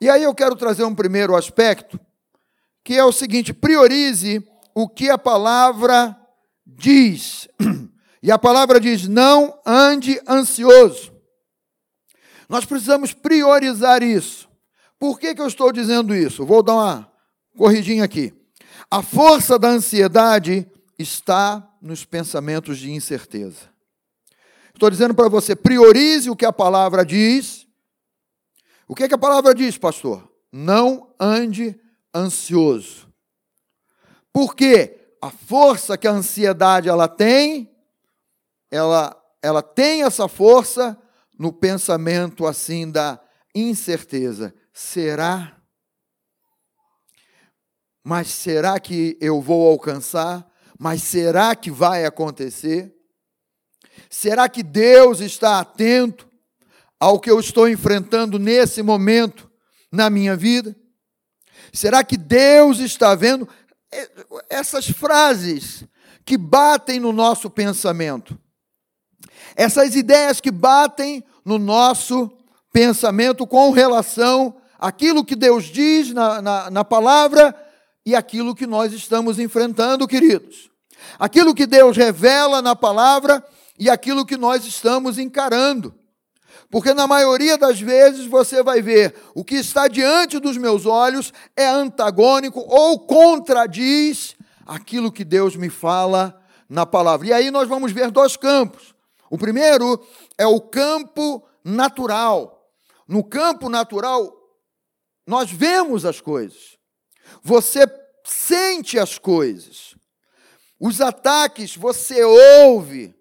E 0.00 0.10
aí 0.10 0.24
eu 0.24 0.34
quero 0.34 0.56
trazer 0.56 0.82
um 0.82 0.94
primeiro 0.94 1.36
aspecto, 1.36 2.00
que 2.82 2.94
é 2.94 3.04
o 3.04 3.12
seguinte: 3.12 3.54
priorize 3.54 4.44
o 4.74 4.88
que 4.88 5.08
a 5.08 5.16
palavra 5.16 6.16
diz. 6.66 7.48
E 8.22 8.30
a 8.30 8.38
palavra 8.38 8.78
diz: 8.78 9.08
não 9.08 9.58
ande 9.64 10.20
ansioso. 10.28 11.10
Nós 12.50 12.66
precisamos 12.66 13.14
priorizar 13.14 14.02
isso. 14.02 14.46
Por 14.98 15.18
que, 15.18 15.34
que 15.34 15.40
eu 15.40 15.46
estou 15.46 15.72
dizendo 15.72 16.14
isso? 16.14 16.44
Vou 16.44 16.62
dar 16.62 16.74
uma 16.74 17.12
corridinha 17.56 18.04
aqui. 18.04 18.34
A 18.90 19.02
força 19.02 19.58
da 19.58 19.68
ansiedade 19.68 20.70
está 20.98 21.66
nos 21.80 22.04
pensamentos 22.04 22.78
de 22.78 22.90
incerteza. 22.90 23.69
Estou 24.74 24.90
dizendo 24.90 25.14
para 25.14 25.28
você, 25.28 25.54
priorize 25.54 26.30
o 26.30 26.36
que 26.36 26.44
a 26.44 26.52
palavra 26.52 27.04
diz. 27.04 27.66
O 28.88 28.94
que, 28.94 29.04
é 29.04 29.08
que 29.08 29.14
a 29.14 29.18
palavra 29.18 29.54
diz, 29.54 29.78
pastor? 29.78 30.30
Não 30.50 31.14
ande 31.18 31.78
ansioso. 32.14 33.08
Porque 34.32 35.14
a 35.20 35.30
força 35.30 35.98
que 35.98 36.08
a 36.08 36.12
ansiedade 36.12 36.88
ela 36.88 37.06
tem, 37.06 37.70
ela, 38.70 39.16
ela 39.42 39.62
tem 39.62 40.02
essa 40.02 40.26
força 40.28 40.96
no 41.38 41.52
pensamento 41.52 42.46
assim 42.46 42.90
da 42.90 43.20
incerteza. 43.54 44.54
Será? 44.72 45.56
Mas 48.02 48.28
será 48.28 48.80
que 48.80 49.16
eu 49.20 49.40
vou 49.40 49.70
alcançar? 49.70 50.50
Mas 50.78 51.02
será 51.02 51.54
que 51.54 51.70
vai 51.70 52.06
acontecer? 52.06 52.94
Será 54.08 54.48
que 54.48 54.62
Deus 54.62 55.20
está 55.20 55.60
atento 55.60 56.28
ao 56.98 57.18
que 57.18 57.30
eu 57.30 57.40
estou 57.40 57.68
enfrentando 57.68 58.38
nesse 58.38 58.82
momento 58.82 59.50
na 59.90 60.10
minha 60.10 60.36
vida? 60.36 60.76
Será 61.72 62.02
que 62.02 62.16
Deus 62.16 62.78
está 62.78 63.14
vendo 63.14 63.48
essas 64.48 64.88
frases 64.88 65.84
que 66.24 66.36
batem 66.36 67.00
no 67.00 67.12
nosso 67.12 67.48
pensamento? 67.48 68.38
Essas 69.56 69.94
ideias 69.94 70.40
que 70.40 70.50
batem 70.50 71.24
no 71.44 71.58
nosso 71.58 72.30
pensamento 72.72 73.46
com 73.46 73.70
relação 73.70 74.56
àquilo 74.78 75.24
que 75.24 75.34
Deus 75.34 75.64
diz 75.64 76.12
na, 76.12 76.40
na, 76.40 76.70
na 76.70 76.84
palavra 76.84 77.54
e 78.04 78.14
aquilo 78.14 78.54
que 78.54 78.66
nós 78.66 78.92
estamos 78.92 79.38
enfrentando, 79.38 80.06
queridos. 80.06 80.70
Aquilo 81.18 81.54
que 81.54 81.66
Deus 81.66 81.96
revela 81.96 82.62
na 82.62 82.74
palavra 82.76 83.44
e 83.78 83.88
aquilo 83.88 84.26
que 84.26 84.36
nós 84.36 84.64
estamos 84.64 85.18
encarando. 85.18 85.94
Porque 86.70 86.94
na 86.94 87.06
maioria 87.06 87.58
das 87.58 87.80
vezes 87.80 88.26
você 88.26 88.62
vai 88.62 88.80
ver 88.80 89.14
o 89.34 89.44
que 89.44 89.56
está 89.56 89.88
diante 89.88 90.38
dos 90.38 90.56
meus 90.56 90.86
olhos 90.86 91.32
é 91.56 91.66
antagônico 91.66 92.60
ou 92.60 93.00
contradiz 93.00 94.36
aquilo 94.64 95.10
que 95.10 95.24
Deus 95.24 95.56
me 95.56 95.68
fala 95.68 96.40
na 96.68 96.86
palavra. 96.86 97.26
E 97.26 97.32
aí 97.32 97.50
nós 97.50 97.68
vamos 97.68 97.90
ver 97.90 98.10
dois 98.10 98.36
campos. 98.36 98.94
O 99.28 99.36
primeiro 99.36 100.00
é 100.38 100.46
o 100.46 100.60
campo 100.60 101.44
natural. 101.64 102.68
No 103.06 103.24
campo 103.24 103.68
natural, 103.68 104.32
nós 105.26 105.50
vemos 105.50 106.04
as 106.04 106.20
coisas. 106.20 106.78
Você 107.42 107.80
sente 108.24 108.98
as 108.98 109.18
coisas. 109.18 109.96
Os 110.78 111.00
ataques 111.00 111.76
você 111.76 112.24
ouve 112.24 113.14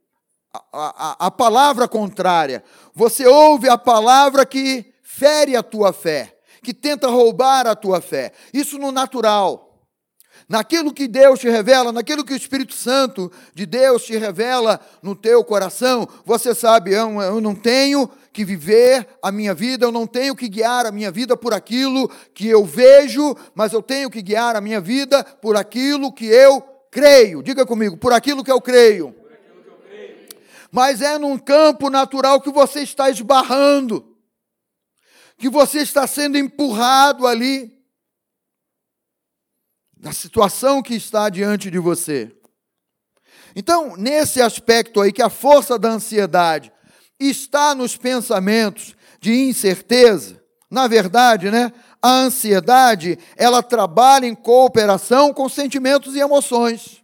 a, 0.54 1.28
a, 1.28 1.32
palavra 1.32 1.88
contrária. 1.88 2.64
Você 2.94 3.26
ouve 3.26 3.70
a 3.70 3.78
palavra 3.78 4.46
que 4.46 4.86
fere 5.04 5.56
a 5.56 5.64
tua 5.64 5.94
fé, 5.94 6.38
que 6.64 6.74
tenta 6.74 7.08
roubar 7.08 7.68
a 7.68 7.76
tua 7.76 8.02
fé. 8.02 8.32
Isso 8.54 8.78
no 8.78 8.92
natural. 8.92 9.68
Naquilo 10.48 10.92
que 10.92 11.08
Deus 11.08 11.40
te 11.40 11.48
revela, 11.48 11.92
naquilo 11.92 12.24
que 12.24 12.34
o 12.34 12.36
Espírito 12.36 12.74
Santo 12.74 13.32
de 13.54 13.68
Deus 13.68 14.04
te 14.04 14.18
revela 14.18 14.80
no 15.04 15.16
teu 15.16 15.44
coração, 15.44 16.08
você 16.26 16.56
sabe, 16.56 16.92
eu, 16.92 17.22
eu 17.22 17.40
não 17.40 17.54
tenho 17.54 18.10
que 18.34 18.44
viver 18.44 19.08
a 19.22 19.32
minha 19.32 19.54
vida, 19.54 19.86
eu 19.86 19.92
não 19.92 20.08
tenho 20.08 20.36
que 20.36 20.50
guiar 20.50 20.88
a 20.88 20.92
minha 20.92 21.12
vida 21.12 21.38
por 21.38 21.54
aquilo 21.54 22.10
que 22.34 22.48
eu 22.48 22.66
vejo, 22.66 23.36
mas 23.54 23.74
eu 23.74 23.82
tenho 23.84 24.10
que 24.10 24.24
guiar 24.24 24.56
a 24.56 24.62
minha 24.62 24.82
vida 24.82 25.24
por 25.24 25.56
aquilo 25.56 26.12
que 26.12 26.26
eu 26.26 26.62
creio. 26.90 27.44
Diga 27.44 27.64
comigo, 27.64 27.96
por 27.98 28.12
aquilo 28.12 28.44
que 28.44 28.52
eu 28.52 28.60
creio 28.60 29.19
mas 30.72 31.02
é 31.02 31.18
num 31.18 31.38
campo 31.38 31.90
natural 31.90 32.42
que 32.42 32.52
você 32.52 32.82
está 32.82 33.10
esbarrando, 33.10 34.18
que 35.38 35.50
você 35.50 35.80
está 35.80 36.06
sendo 36.06 36.38
empurrado 36.38 37.26
ali, 37.26 37.78
na 40.00 40.14
situação 40.14 40.82
que 40.82 40.96
está 40.96 41.30
diante 41.30 41.70
de 41.70 41.78
você. 41.78 42.34
Então, 43.56 43.96
nesse 43.98 44.42
aspecto 44.42 45.02
aí, 45.02 45.12
que 45.12 45.22
a 45.22 45.30
força 45.30 45.78
da 45.78 45.90
ansiedade 45.90 46.72
está 47.20 47.76
nos 47.76 47.98
pensamentos 47.98 48.96
de 49.20 49.34
incerteza, 49.34 50.42
na 50.70 50.88
verdade, 50.88 51.52
né? 51.52 51.74
A 52.02 52.12
ansiedade, 52.12 53.20
ela 53.36 53.62
trabalha 53.62 54.26
em 54.26 54.36
cooperação 54.36 55.34
com 55.34 55.50
sentimentos 55.50 56.16
e 56.16 56.20
emoções. 56.20 56.99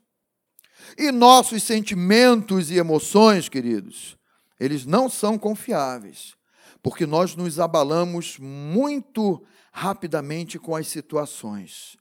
E 0.97 1.11
nossos 1.11 1.63
sentimentos 1.63 2.71
e 2.71 2.77
emoções, 2.77 3.49
queridos, 3.49 4.17
eles 4.59 4.85
não 4.85 5.09
são 5.09 5.37
confiáveis, 5.37 6.35
porque 6.81 7.05
nós 7.05 7.35
nos 7.35 7.59
abalamos 7.59 8.37
muito 8.39 9.43
rapidamente 9.71 10.57
com 10.57 10.73
as 10.73 10.87
situações. 10.87 11.97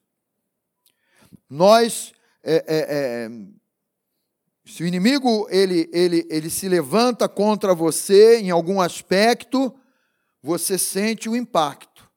Nós, 1.50 2.12
é, 2.42 2.54
é, 2.54 2.64
é, 2.68 3.30
se 4.64 4.84
o 4.84 4.86
inimigo 4.86 5.48
ele, 5.50 5.90
ele, 5.92 6.26
ele 6.30 6.48
se 6.48 6.68
levanta 6.68 7.28
contra 7.28 7.74
você 7.74 8.38
em 8.38 8.50
algum 8.50 8.80
aspecto, 8.80 9.74
você 10.40 10.78
sente 10.78 11.28
o 11.28 11.34
impacto. 11.34 12.08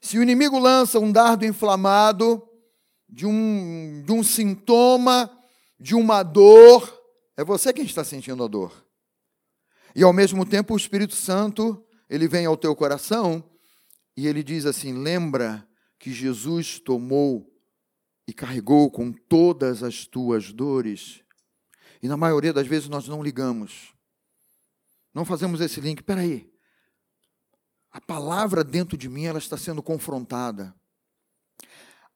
Se 0.00 0.16
o 0.18 0.22
inimigo 0.22 0.58
lança 0.58 1.00
um 1.00 1.10
dardo 1.10 1.44
inflamado 1.44 2.40
de 3.08 3.26
um, 3.26 4.02
de 4.04 4.12
um 4.12 4.22
sintoma 4.22 5.35
de 5.78 5.94
uma 5.94 6.22
dor, 6.22 7.02
é 7.36 7.44
você 7.44 7.72
quem 7.72 7.84
está 7.84 8.04
sentindo 8.04 8.42
a 8.42 8.48
dor. 8.48 8.86
E 9.94 10.02
ao 10.02 10.12
mesmo 10.12 10.44
tempo 10.44 10.74
o 10.74 10.76
Espírito 10.76 11.14
Santo, 11.14 11.84
ele 12.08 12.28
vem 12.28 12.46
ao 12.46 12.56
teu 12.56 12.74
coração 12.74 13.42
e 14.16 14.26
ele 14.26 14.42
diz 14.42 14.66
assim: 14.66 14.92
lembra 14.92 15.66
que 15.98 16.12
Jesus 16.12 16.78
tomou 16.78 17.52
e 18.26 18.32
carregou 18.32 18.90
com 18.90 19.12
todas 19.12 19.82
as 19.82 20.06
tuas 20.06 20.52
dores. 20.52 21.22
E 22.02 22.08
na 22.08 22.16
maioria 22.16 22.52
das 22.52 22.66
vezes 22.66 22.88
nós 22.88 23.08
não 23.08 23.22
ligamos. 23.22 23.94
Não 25.14 25.24
fazemos 25.24 25.60
esse 25.60 25.80
link. 25.80 26.00
Espera 26.00 26.20
aí. 26.20 26.50
A 27.90 28.00
palavra 28.00 28.62
dentro 28.62 28.96
de 28.96 29.08
mim 29.08 29.24
ela 29.24 29.38
está 29.38 29.56
sendo 29.56 29.82
confrontada. 29.82 30.74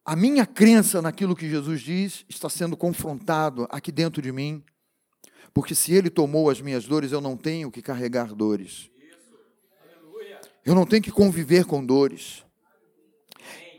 A 0.04 0.16
minha 0.16 0.47
crença 0.47 1.02
naquilo 1.02 1.37
que 1.37 1.49
Jesus 1.49 1.80
diz 1.80 2.25
está 2.28 2.49
sendo 2.49 2.76
confrontado 2.76 3.66
aqui 3.71 3.92
dentro 3.92 4.21
de 4.23 4.33
mim. 4.33 4.62
Porque 5.52 5.75
se 5.75 5.92
ele 5.92 6.11
tomou 6.11 6.49
as 6.49 6.61
minhas 6.61 6.85
dores, 6.87 7.12
eu 7.12 7.21
não 7.21 7.37
tenho 7.37 7.71
que 7.71 7.83
carregar 7.83 8.35
dores. 8.35 8.90
Eu 10.64 10.75
não 10.75 10.87
tenho 10.87 11.02
que 11.02 11.11
conviver 11.11 11.64
com 11.64 11.85
dores 11.85 12.45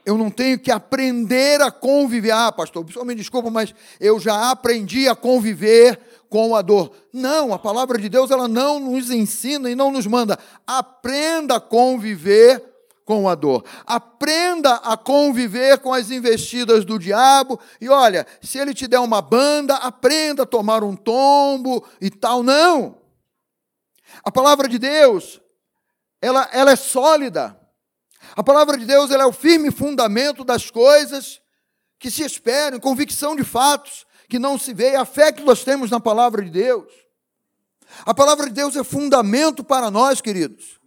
eu 0.05 0.17
não 0.17 0.29
tenho 0.29 0.59
que 0.59 0.71
aprender 0.71 1.61
a 1.61 1.71
conviver. 1.71 2.31
Ah, 2.31 2.51
pastor, 2.51 2.85
só 2.91 3.05
me 3.05 3.15
desculpa, 3.15 3.49
mas 3.49 3.73
eu 3.99 4.19
já 4.19 4.49
aprendi 4.51 5.07
a 5.07 5.15
conviver 5.15 5.99
com 6.29 6.55
a 6.55 6.61
dor. 6.61 6.91
Não, 7.13 7.53
a 7.53 7.59
palavra 7.59 7.97
de 7.97 8.09
Deus 8.09 8.31
ela 8.31 8.47
não 8.47 8.79
nos 8.79 9.11
ensina 9.11 9.69
e 9.69 9.75
não 9.75 9.91
nos 9.91 10.07
manda. 10.07 10.39
Aprenda 10.65 11.57
a 11.57 11.61
conviver 11.61 12.63
com 13.11 13.27
a 13.27 13.35
dor. 13.35 13.65
Aprenda 13.85 14.75
a 14.75 14.95
conviver 14.95 15.79
com 15.79 15.93
as 15.93 16.09
investidas 16.11 16.85
do 16.85 16.97
diabo. 16.97 17.59
E 17.81 17.89
olha, 17.89 18.25
se 18.41 18.57
ele 18.57 18.73
te 18.73 18.87
der 18.87 18.99
uma 18.99 19.21
banda, 19.21 19.75
aprenda 19.75 20.43
a 20.43 20.45
tomar 20.45 20.81
um 20.81 20.95
tombo 20.95 21.85
e 21.99 22.09
tal. 22.09 22.41
Não. 22.41 22.97
A 24.23 24.31
palavra 24.31 24.69
de 24.69 24.79
Deus, 24.79 25.41
ela, 26.21 26.49
ela 26.53 26.71
é 26.71 26.75
sólida. 26.77 27.59
A 28.33 28.41
palavra 28.41 28.77
de 28.77 28.85
Deus 28.85 29.11
é 29.11 29.25
o 29.25 29.33
firme 29.33 29.71
fundamento 29.71 30.45
das 30.45 30.71
coisas 30.71 31.41
que 31.99 32.09
se 32.09 32.23
esperam, 32.23 32.79
convicção 32.79 33.35
de 33.35 33.43
fatos 33.43 34.05
que 34.29 34.39
não 34.39 34.57
se 34.57 34.73
vê, 34.73 34.95
a 34.95 35.03
fé 35.03 35.33
que 35.33 35.43
nós 35.43 35.65
temos 35.65 35.91
na 35.91 35.99
palavra 35.99 36.41
de 36.41 36.49
Deus. 36.49 36.87
A 38.05 38.13
palavra 38.13 38.45
de 38.45 38.53
Deus 38.53 38.77
é 38.77 38.85
fundamento 38.85 39.65
para 39.65 39.91
nós, 39.91 40.21
queridos. 40.21 40.79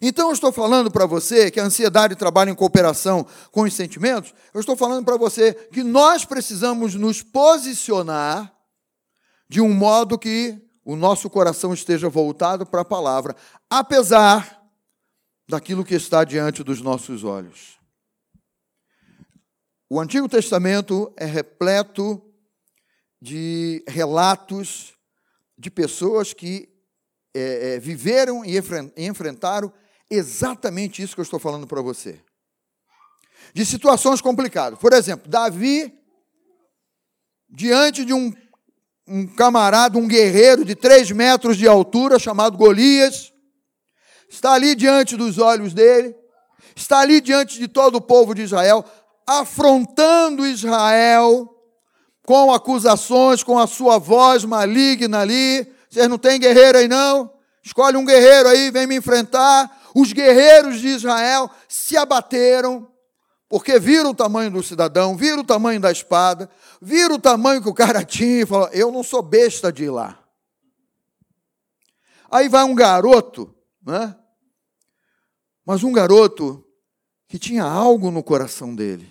Então 0.00 0.28
eu 0.28 0.34
estou 0.34 0.52
falando 0.52 0.90
para 0.90 1.06
você 1.06 1.50
que 1.50 1.60
a 1.60 1.64
ansiedade 1.64 2.16
trabalha 2.16 2.50
em 2.50 2.54
cooperação 2.54 3.26
com 3.50 3.62
os 3.62 3.74
sentimentos, 3.74 4.34
eu 4.52 4.60
estou 4.60 4.76
falando 4.76 5.04
para 5.04 5.16
você 5.16 5.54
que 5.54 5.82
nós 5.82 6.24
precisamos 6.24 6.94
nos 6.94 7.22
posicionar 7.22 8.52
de 9.48 9.60
um 9.60 9.72
modo 9.72 10.18
que 10.18 10.60
o 10.84 10.96
nosso 10.96 11.28
coração 11.28 11.74
esteja 11.74 12.08
voltado 12.08 12.64
para 12.64 12.82
a 12.82 12.84
palavra, 12.84 13.34
apesar 13.68 14.62
daquilo 15.48 15.84
que 15.84 15.94
está 15.94 16.24
diante 16.24 16.62
dos 16.62 16.80
nossos 16.80 17.24
olhos. 17.24 17.76
O 19.88 20.00
Antigo 20.00 20.28
Testamento 20.28 21.12
é 21.16 21.24
repleto 21.24 22.20
de 23.20 23.84
relatos 23.86 24.94
de 25.56 25.70
pessoas 25.70 26.32
que 26.32 26.68
é, 27.36 27.74
é, 27.74 27.78
viveram 27.78 28.42
e 28.44 28.56
enfrentaram 28.96 29.72
exatamente 30.10 31.02
isso 31.02 31.14
que 31.14 31.20
eu 31.20 31.24
estou 31.24 31.38
falando 31.38 31.66
para 31.66 31.82
você. 31.82 32.18
De 33.52 33.64
situações 33.64 34.20
complicadas. 34.20 34.78
Por 34.78 34.92
exemplo, 34.92 35.28
Davi, 35.28 35.92
diante 37.48 38.04
de 38.04 38.12
um, 38.12 38.32
um 39.06 39.26
camarada, 39.26 39.98
um 39.98 40.08
guerreiro 40.08 40.64
de 40.64 40.74
três 40.74 41.10
metros 41.10 41.56
de 41.56 41.66
altura, 41.66 42.18
chamado 42.18 42.56
Golias, 42.56 43.32
está 44.28 44.52
ali 44.52 44.74
diante 44.74 45.16
dos 45.16 45.38
olhos 45.38 45.74
dele, 45.74 46.16
está 46.74 47.00
ali 47.00 47.20
diante 47.20 47.58
de 47.58 47.68
todo 47.68 47.96
o 47.96 48.00
povo 48.00 48.34
de 48.34 48.42
Israel, 48.42 48.84
afrontando 49.26 50.46
Israel 50.46 51.52
com 52.24 52.52
acusações, 52.52 53.42
com 53.42 53.58
a 53.58 53.66
sua 53.66 53.98
voz 53.98 54.44
maligna 54.44 55.20
ali. 55.20 55.75
Vocês 55.96 56.08
não 56.08 56.18
têm 56.18 56.38
guerreiro 56.38 56.78
aí 56.78 56.88
não? 56.88 57.32
Escolhe 57.62 57.96
um 57.96 58.04
guerreiro 58.04 58.48
aí, 58.48 58.70
vem 58.70 58.86
me 58.86 58.96
enfrentar. 58.96 59.82
Os 59.94 60.12
guerreiros 60.12 60.80
de 60.80 60.88
Israel 60.88 61.50
se 61.68 61.96
abateram, 61.96 62.88
porque 63.48 63.78
viram 63.78 64.10
o 64.10 64.14
tamanho 64.14 64.50
do 64.50 64.62
cidadão, 64.62 65.16
viram 65.16 65.40
o 65.40 65.44
tamanho 65.44 65.80
da 65.80 65.90
espada, 65.90 66.50
viram 66.80 67.14
o 67.14 67.20
tamanho 67.20 67.62
que 67.62 67.68
o 67.68 67.74
cara 67.74 68.02
tinha 68.04 68.42
e 68.42 68.46
falaram: 68.46 68.72
Eu 68.72 68.92
não 68.92 69.02
sou 69.02 69.22
besta 69.22 69.72
de 69.72 69.84
ir 69.84 69.90
lá. 69.90 70.18
Aí 72.30 72.48
vai 72.48 72.64
um 72.64 72.74
garoto 72.74 73.56
né? 73.86 74.18
Mas 75.64 75.84
um 75.84 75.92
garoto 75.92 76.64
que 77.28 77.38
tinha 77.38 77.64
algo 77.64 78.10
no 78.10 78.22
coração 78.22 78.74
dele. 78.74 79.08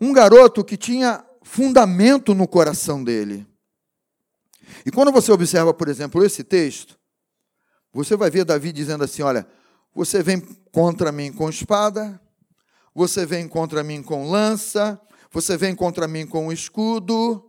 Um 0.00 0.12
garoto 0.12 0.64
que 0.64 0.76
tinha 0.76 1.26
fundamento 1.42 2.34
no 2.34 2.46
coração 2.46 3.02
dele. 3.02 3.46
E 4.84 4.90
quando 4.90 5.12
você 5.12 5.30
observa, 5.32 5.72
por 5.72 5.88
exemplo, 5.88 6.24
esse 6.24 6.44
texto, 6.44 6.98
você 7.92 8.16
vai 8.16 8.30
ver 8.30 8.44
Davi 8.44 8.72
dizendo 8.72 9.04
assim: 9.04 9.22
Olha, 9.22 9.46
você 9.94 10.22
vem 10.22 10.40
contra 10.72 11.10
mim 11.12 11.32
com 11.32 11.48
espada, 11.48 12.20
você 12.94 13.24
vem 13.26 13.48
contra 13.48 13.82
mim 13.82 14.02
com 14.02 14.30
lança, 14.30 15.00
você 15.30 15.56
vem 15.56 15.74
contra 15.74 16.06
mim 16.06 16.26
com 16.26 16.52
escudo. 16.52 17.44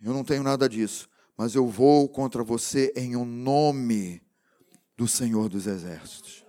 Eu 0.00 0.12
não 0.12 0.24
tenho 0.24 0.42
nada 0.42 0.68
disso 0.68 1.08
mas 1.38 1.54
eu 1.54 1.68
vou 1.68 2.08
contra 2.08 2.42
você 2.42 2.92
em 2.96 3.14
o 3.14 3.20
um 3.20 3.24
nome 3.24 4.20
do 4.96 5.06
Senhor 5.06 5.48
dos 5.48 5.68
Exércitos. 5.68 6.44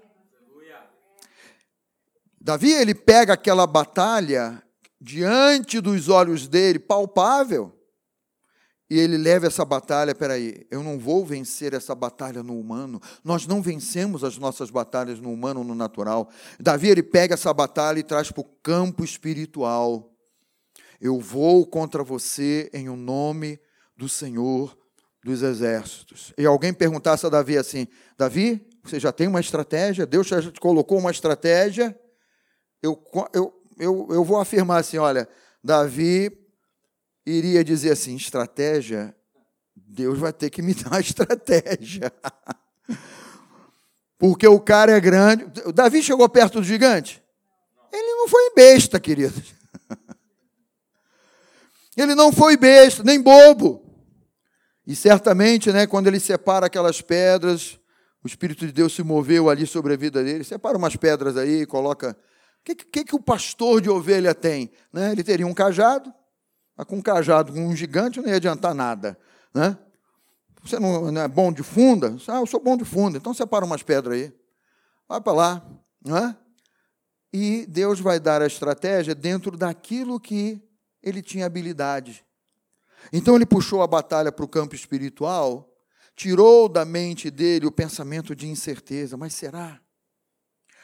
Davi, 2.41 2.71
ele 2.71 2.95
pega 2.95 3.33
aquela 3.33 3.67
batalha 3.67 4.63
diante 4.99 5.79
dos 5.79 6.09
olhos 6.09 6.47
dele, 6.47 6.79
palpável, 6.79 7.71
e 8.89 8.97
ele 8.97 9.17
leva 9.17 9.45
essa 9.45 9.63
batalha, 9.63 10.15
peraí, 10.15 10.65
eu 10.71 10.81
não 10.81 10.97
vou 10.97 11.23
vencer 11.23 11.73
essa 11.75 11.93
batalha 11.93 12.41
no 12.41 12.59
humano, 12.59 12.99
nós 13.23 13.45
não 13.45 13.61
vencemos 13.61 14.23
as 14.23 14.37
nossas 14.37 14.71
batalhas 14.71 15.19
no 15.19 15.31
humano, 15.31 15.63
no 15.63 15.75
natural. 15.75 16.29
Davi, 16.59 16.89
ele 16.89 17.03
pega 17.03 17.35
essa 17.35 17.53
batalha 17.53 17.99
e 17.99 18.03
traz 18.03 18.31
para 18.31 18.41
o 18.41 18.49
campo 18.63 19.03
espiritual. 19.03 20.11
Eu 20.99 21.19
vou 21.19 21.67
contra 21.67 22.03
você 22.03 22.69
em 22.73 22.89
o 22.89 22.93
um 22.93 22.97
nome 22.97 23.59
do 23.95 24.09
Senhor 24.09 24.75
dos 25.23 25.43
exércitos. 25.43 26.33
E 26.37 26.45
alguém 26.45 26.73
perguntasse 26.73 27.25
a 27.25 27.29
Davi 27.29 27.57
assim: 27.57 27.87
Davi, 28.17 28.67
você 28.83 28.99
já 28.99 29.11
tem 29.11 29.27
uma 29.27 29.39
estratégia? 29.39 30.05
Deus 30.05 30.27
já 30.27 30.41
te 30.41 30.59
colocou 30.59 30.97
uma 30.97 31.11
estratégia? 31.11 31.97
Eu, 32.81 33.01
eu, 33.33 33.53
eu, 33.77 34.07
eu 34.09 34.23
vou 34.23 34.39
afirmar 34.39 34.79
assim: 34.79 34.97
olha, 34.97 35.27
Davi 35.63 36.31
iria 37.29 37.63
dizer 37.63 37.91
assim: 37.91 38.15
estratégia? 38.15 39.15
Deus 39.75 40.19
vai 40.19 40.31
ter 40.31 40.49
que 40.49 40.61
me 40.61 40.73
dar 40.75 40.91
uma 40.91 40.99
estratégia. 40.99 42.11
Porque 44.17 44.47
o 44.47 44.59
cara 44.59 44.91
é 44.91 44.99
grande. 44.99 45.45
Davi 45.73 46.03
chegou 46.03 46.27
perto 46.27 46.59
do 46.59 46.65
gigante? 46.65 47.23
Ele 47.91 48.15
não 48.15 48.27
foi 48.27 48.53
besta, 48.53 48.99
querido. 48.99 49.41
Ele 51.95 52.15
não 52.15 52.31
foi 52.31 52.55
besta, 52.55 53.03
nem 53.03 53.21
bobo. 53.21 53.85
E 54.85 54.95
certamente, 54.95 55.71
né, 55.71 55.85
quando 55.85 56.07
ele 56.07 56.19
separa 56.19 56.65
aquelas 56.65 57.01
pedras, 57.01 57.79
o 58.23 58.27
Espírito 58.27 58.65
de 58.65 58.71
Deus 58.71 58.95
se 58.95 59.03
moveu 59.03 59.49
ali 59.49 59.67
sobre 59.67 59.93
a 59.93 59.97
vida 59.97 60.23
dele. 60.23 60.43
Separa 60.43 60.77
umas 60.77 60.95
pedras 60.95 61.37
aí, 61.37 61.65
coloca. 61.65 62.11
O 62.11 62.63
que, 62.63 62.75
que, 62.75 63.03
que 63.03 63.15
o 63.15 63.19
pastor 63.19 63.81
de 63.81 63.89
ovelha 63.89 64.33
tem? 64.33 64.71
Né? 64.91 65.11
Ele 65.11 65.23
teria 65.23 65.45
um 65.45 65.53
cajado, 65.53 66.11
com 66.85 66.97
um 66.97 67.01
cajado, 67.01 67.53
com 67.53 67.67
um 67.67 67.75
gigante, 67.75 68.21
não 68.21 68.29
ia 68.29 68.35
adiantar 68.35 68.73
nada. 68.73 69.19
Né? 69.53 69.77
Você 70.63 70.79
não, 70.79 71.11
não 71.11 71.21
é 71.21 71.27
bom 71.27 71.51
de 71.51 71.63
funda? 71.63 72.15
Ah, 72.27 72.37
eu 72.37 72.45
sou 72.45 72.59
bom 72.59 72.77
de 72.77 72.85
funda, 72.85 73.17
então 73.17 73.33
separa 73.33 73.65
umas 73.65 73.83
pedras 73.83 74.17
aí. 74.17 74.33
Vai 75.07 75.21
para 75.21 75.33
lá. 75.33 75.69
Né? 76.03 76.35
E 77.31 77.65
Deus 77.67 77.99
vai 77.99 78.19
dar 78.19 78.41
a 78.41 78.47
estratégia 78.47 79.13
dentro 79.13 79.57
daquilo 79.57 80.19
que 80.19 80.61
ele 81.01 81.21
tinha 81.21 81.45
habilidade. 81.45 82.25
Então 83.13 83.35
ele 83.35 83.45
puxou 83.45 83.81
a 83.81 83.87
batalha 83.87 84.31
para 84.31 84.45
o 84.45 84.47
campo 84.47 84.75
espiritual, 84.75 85.73
tirou 86.15 86.67
da 86.67 86.83
mente 86.83 87.31
dele 87.31 87.65
o 87.65 87.71
pensamento 87.71 88.35
de 88.35 88.47
incerteza. 88.47 89.15
Mas 89.15 89.33
será? 89.33 89.79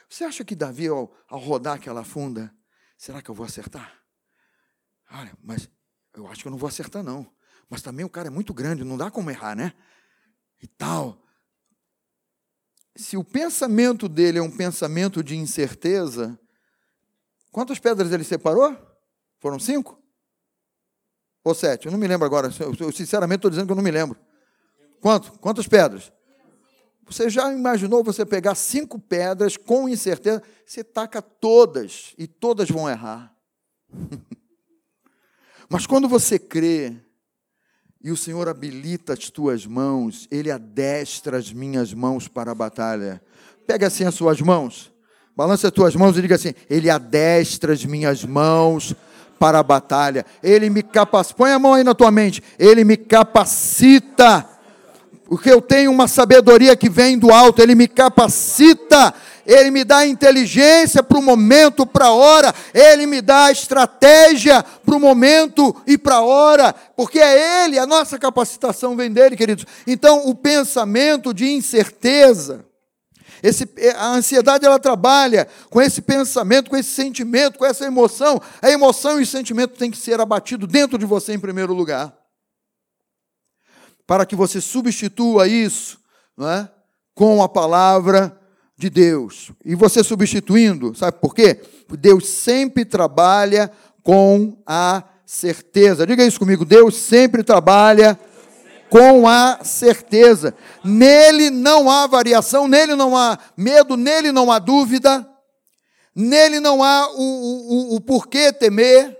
Você 0.09 0.23
acha 0.23 0.45
que 0.45 0.55
Davi, 0.55 0.87
ao, 0.87 1.13
ao 1.27 1.39
rodar 1.39 1.75
aquela 1.75 2.03
funda, 2.03 2.53
será 2.97 3.21
que 3.21 3.29
eu 3.29 3.35
vou 3.35 3.45
acertar? 3.45 3.93
Olha, 5.11 5.33
mas 5.43 5.69
eu 6.15 6.27
acho 6.27 6.41
que 6.41 6.47
eu 6.47 6.51
não 6.51 6.57
vou 6.57 6.67
acertar, 6.67 7.03
não. 7.03 7.29
Mas 7.69 7.81
também 7.81 8.05
o 8.05 8.09
cara 8.09 8.27
é 8.27 8.31
muito 8.31 8.53
grande, 8.53 8.83
não 8.83 8.97
dá 8.97 9.09
como 9.09 9.29
errar, 9.29 9.55
né? 9.55 9.73
E 10.61 10.67
tal. 10.67 11.21
Se 12.95 13.17
o 13.17 13.23
pensamento 13.23 14.07
dele 14.07 14.39
é 14.39 14.41
um 14.41 14.55
pensamento 14.55 15.23
de 15.23 15.35
incerteza, 15.35 16.39
quantas 17.51 17.79
pedras 17.79 18.11
ele 18.11 18.23
separou? 18.23 18.77
Foram 19.39 19.59
cinco? 19.59 20.01
Ou 21.43 21.53
sete? 21.53 21.85
Eu 21.85 21.91
não 21.91 21.99
me 21.99 22.07
lembro 22.07 22.25
agora. 22.25 22.49
Eu, 22.79 22.91
sinceramente 22.91 23.39
estou 23.39 23.51
dizendo 23.51 23.67
que 23.67 23.71
eu 23.71 23.75
não 23.75 23.83
me 23.83 23.91
lembro. 23.91 24.17
Quanto? 25.01 25.33
Quantas 25.39 25.67
pedras? 25.67 26.11
Você 27.05 27.29
já 27.29 27.53
imaginou 27.53 28.03
você 28.03 28.25
pegar 28.25 28.55
cinco 28.55 28.99
pedras 28.99 29.55
com 29.57 29.87
incerteza? 29.87 30.41
Você 30.65 30.83
taca 30.83 31.21
todas 31.21 32.15
e 32.17 32.25
todas 32.25 32.69
vão 32.69 32.89
errar. 32.89 33.35
Mas 35.69 35.85
quando 35.85 36.07
você 36.07 36.37
crê 36.37 36.93
e 38.03 38.11
o 38.11 38.17
Senhor 38.17 38.47
habilita 38.47 39.13
as 39.13 39.29
tuas 39.29 39.65
mãos, 39.65 40.27
Ele 40.29 40.51
adestra 40.51 41.37
as 41.37 41.51
minhas 41.51 41.93
mãos 41.93 42.27
para 42.27 42.51
a 42.51 42.55
batalha. 42.55 43.21
Pega 43.65 43.87
assim 43.87 44.03
as 44.03 44.13
suas 44.13 44.41
mãos, 44.41 44.91
balance 45.35 45.65
as 45.65 45.71
tuas 45.71 45.95
mãos 45.95 46.17
e 46.17 46.21
diga 46.21 46.35
assim: 46.35 46.53
Ele 46.69 46.89
adestra 46.89 47.73
as 47.73 47.83
minhas 47.83 48.23
mãos 48.23 48.95
para 49.39 49.59
a 49.59 49.63
batalha. 49.63 50.25
Ele 50.43 50.69
me 50.69 50.83
capacita. 50.83 51.35
Põe 51.35 51.51
a 51.51 51.59
mão 51.59 51.73
aí 51.73 51.83
na 51.83 51.95
tua 51.95 52.11
mente. 52.11 52.43
Ele 52.59 52.83
me 52.83 52.95
capacita 52.95 54.49
porque 55.27 55.51
eu 55.51 55.61
tenho 55.61 55.91
uma 55.91 56.07
sabedoria 56.07 56.75
que 56.75 56.87
vem 56.87 57.17
do 57.17 57.31
alto, 57.31 57.61
Ele 57.61 57.73
me 57.73 57.87
capacita, 57.87 59.13
Ele 59.45 59.71
me 59.71 59.83
dá 59.83 60.05
inteligência 60.05 61.03
para 61.03 61.17
o 61.17 61.21
momento, 61.21 61.85
para 61.85 62.05
a 62.05 62.13
hora, 62.13 62.53
Ele 62.73 63.05
me 63.05 63.21
dá 63.21 63.51
estratégia 63.51 64.63
para 64.63 64.95
o 64.95 64.99
momento 64.99 65.75
e 65.85 65.97
para 65.97 66.15
a 66.15 66.21
hora, 66.21 66.73
porque 66.95 67.19
é 67.19 67.65
Ele, 67.65 67.77
a 67.77 67.85
nossa 67.85 68.17
capacitação 68.17 68.95
vem 68.95 69.11
dele, 69.11 69.35
queridos. 69.35 69.65
Então, 69.85 70.27
o 70.27 70.33
pensamento 70.33 71.33
de 71.33 71.49
incerteza, 71.51 72.65
esse, 73.43 73.69
a 73.97 74.07
ansiedade 74.07 74.65
ela 74.65 74.79
trabalha 74.79 75.47
com 75.69 75.81
esse 75.81 76.01
pensamento, 76.01 76.69
com 76.69 76.77
esse 76.77 76.89
sentimento, 76.89 77.59
com 77.59 77.65
essa 77.65 77.85
emoção. 77.85 78.41
A 78.61 78.69
emoção 78.69 79.19
e 79.19 79.23
o 79.23 79.27
sentimento 79.27 79.77
têm 79.77 79.91
que 79.91 79.97
ser 79.97 80.19
abatido 80.19 80.65
dentro 80.65 80.97
de 80.97 81.05
você 81.05 81.33
em 81.33 81.39
primeiro 81.39 81.73
lugar 81.73 82.13
para 84.07 84.25
que 84.25 84.35
você 84.35 84.61
substitua 84.61 85.47
isso 85.47 85.99
não 86.37 86.49
é? 86.49 86.69
com 87.13 87.41
a 87.41 87.49
palavra 87.49 88.37
de 88.77 88.89
Deus. 88.89 89.51
E 89.63 89.75
você 89.75 90.03
substituindo, 90.03 90.93
sabe 90.95 91.19
por 91.19 91.33
quê? 91.33 91.61
Deus 91.97 92.27
sempre 92.27 92.83
trabalha 92.83 93.71
com 94.03 94.57
a 94.65 95.03
certeza. 95.25 96.05
Diga 96.05 96.25
isso 96.25 96.39
comigo. 96.39 96.65
Deus 96.65 96.95
sempre 96.95 97.43
trabalha 97.43 98.19
com 98.89 99.27
a 99.27 99.63
certeza. 99.63 100.53
Nele 100.83 101.49
não 101.49 101.89
há 101.89 102.05
variação, 102.07 102.67
nele 102.67 102.95
não 102.95 103.15
há 103.17 103.37
medo, 103.57 103.97
nele 103.97 104.31
não 104.31 104.51
há 104.51 104.59
dúvida, 104.59 105.27
nele 106.13 106.59
não 106.59 106.83
há 106.83 107.09
o, 107.13 107.93
o, 107.93 107.95
o 107.95 108.01
porquê 108.01 108.53
temer. 108.53 109.17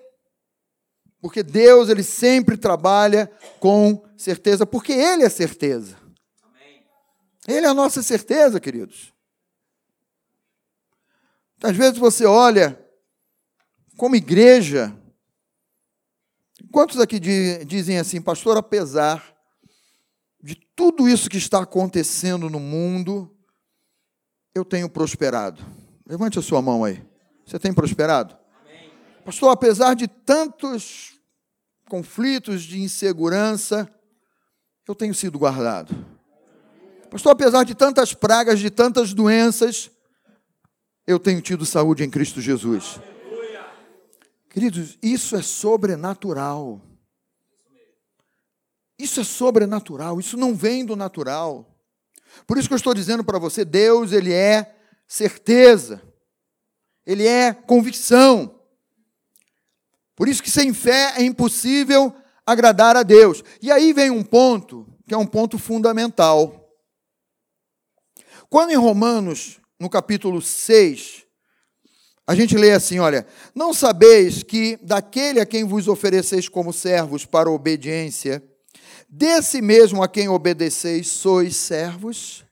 Porque 1.22 1.42
Deus, 1.42 1.90
ele 1.90 2.04
sempre 2.04 2.56
trabalha 2.56 3.32
com 3.60 4.04
certeza, 4.16 4.64
porque 4.64 4.94
ele 4.94 5.24
é 5.24 5.30
certeza. 5.30 5.98
Ele 7.48 7.66
é 7.66 7.70
a 7.70 7.74
nossa 7.74 8.04
certeza, 8.04 8.60
queridos. 8.60 9.15
Às 11.64 11.76
vezes 11.76 11.98
você 11.98 12.26
olha 12.26 12.80
como 13.98 14.16
igreja, 14.16 14.96
quantos 16.72 17.00
aqui 17.00 17.20
dizem 17.66 17.98
assim, 17.98 18.22
pastor, 18.22 18.58
apesar 18.58 19.36
de 20.44 20.56
tudo 20.76 21.08
isso 21.08 21.30
que 21.30 21.38
está 21.38 21.64
acontecendo 21.64 22.50
no 22.50 22.60
mundo, 22.60 23.36
eu 24.54 24.64
tenho 24.64 24.90
prosperado. 24.90 25.64
Levante 26.06 26.38
a 26.38 26.42
sua 26.42 26.62
mão 26.62 26.84
aí. 26.84 27.04
Você 27.46 27.58
tem 27.58 27.74
prosperado? 27.74 28.38
Amém. 28.62 28.92
Pastor, 29.24 29.52
apesar 29.52 29.96
de 29.96 30.08
tantos 30.08 31.20
conflitos 31.90 32.64
de 32.64 32.80
insegurança, 32.82 33.90
eu 34.88 34.94
tenho 34.94 35.14
sido 35.16 35.40
guardado. 35.40 35.96
Pastor, 37.10 37.32
apesar 37.32 37.64
de 37.64 37.74
tantas 37.74 38.14
pragas, 38.14 38.60
de 38.60 38.70
tantas 38.70 39.14
doenças, 39.14 39.90
eu 41.08 41.20
tenho 41.20 41.42
tido 41.42 41.66
saúde 41.66 42.04
em 42.04 42.10
Cristo 42.10 42.42
Jesus. 42.42 43.00
Queridos, 44.50 44.98
isso 45.04 45.36
é 45.36 45.42
sobrenatural. 45.42 46.82
Isso 48.98 49.20
é 49.20 49.24
sobrenatural, 49.24 50.20
isso 50.20 50.38
não 50.38 50.56
vem 50.56 50.86
do 50.86 50.96
natural. 50.96 51.70
Por 52.48 52.58
isso 52.58 52.68
que 52.68 52.74
eu 52.74 52.78
estou 52.78 52.94
dizendo 52.94 53.24
para 53.24 53.38
você, 53.38 53.66
Deus, 53.66 54.12
ele 54.12 54.32
é 54.32 54.76
certeza. 55.08 56.02
Ele 57.06 57.28
é 57.28 57.54
convicção. 57.54 58.60
Por 60.16 60.28
isso 60.28 60.42
que 60.42 60.50
sem 60.50 60.74
fé 60.74 61.14
é 61.18 61.24
impossível 61.24 62.16
agradar 62.46 62.96
a 62.96 63.04
Deus. 63.04 63.44
E 63.62 63.72
aí 63.72 63.92
vem 63.92 64.10
um 64.10 64.24
ponto, 64.24 64.88
que 65.08 65.14
é 65.14 65.18
um 65.18 65.28
ponto 65.28 65.58
fundamental. 65.58 66.74
Quando 68.50 68.72
em 68.72 68.78
Romanos, 68.78 69.60
no 69.80 69.90
capítulo 69.90 70.42
6, 70.42 71.24
a 72.28 72.34
gente 72.34 72.58
lê 72.58 72.72
assim: 72.72 73.00
olha, 73.00 73.26
não 73.54 73.74
sabeis 73.74 74.42
que 74.42 74.78
daquele 74.82 75.40
a 75.40 75.46
quem 75.46 75.64
vos 75.64 75.88
ofereceis 75.88 76.50
como 76.50 76.74
servos 76.74 77.26
para 77.26 77.50
obediência, 77.50 78.44
desse 79.08 79.62
mesmo 79.62 80.02
a 80.02 80.08
quem 80.08 80.28
obedeceis 80.28 81.08
sois 81.08 81.56
servos? 81.56 82.44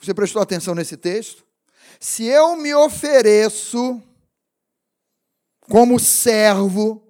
Você 0.00 0.14
prestou 0.14 0.40
atenção 0.40 0.74
nesse 0.74 0.96
texto? 0.96 1.44
Se 2.00 2.24
eu 2.24 2.56
me 2.56 2.72
ofereço 2.74 4.00
como 5.68 5.98
servo 5.98 7.02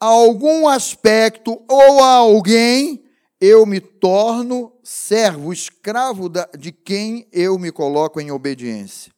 a 0.00 0.06
algum 0.06 0.68
aspecto 0.68 1.62
ou 1.68 2.02
a 2.02 2.14
alguém, 2.14 3.03
eu 3.44 3.66
me 3.66 3.78
torno 3.78 4.72
servo, 4.82 5.52
escravo 5.52 6.30
de 6.58 6.72
quem 6.72 7.28
eu 7.30 7.58
me 7.58 7.70
coloco 7.70 8.18
em 8.18 8.30
obediência. 8.30 9.12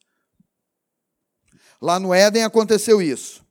Lá 1.80 2.00
no 2.00 2.12
Éden 2.12 2.42
aconteceu 2.42 3.00
isso. 3.00 3.44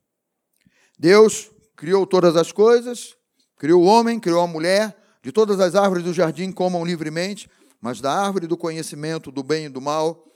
Deus 0.98 1.50
criou 1.74 2.06
todas 2.06 2.36
as 2.36 2.52
coisas, 2.52 3.16
criou 3.56 3.82
o 3.82 3.86
homem, 3.86 4.20
criou 4.20 4.42
a 4.42 4.46
mulher, 4.46 4.94
de 5.22 5.32
todas 5.32 5.60
as 5.60 5.74
árvores 5.74 6.04
do 6.04 6.12
jardim 6.12 6.52
comam 6.52 6.84
livremente, 6.84 7.48
mas 7.80 8.02
da 8.02 8.12
árvore 8.12 8.46
do 8.46 8.56
conhecimento 8.56 9.32
do 9.32 9.42
bem 9.42 9.64
e 9.64 9.70
do 9.70 9.80
mal 9.80 10.26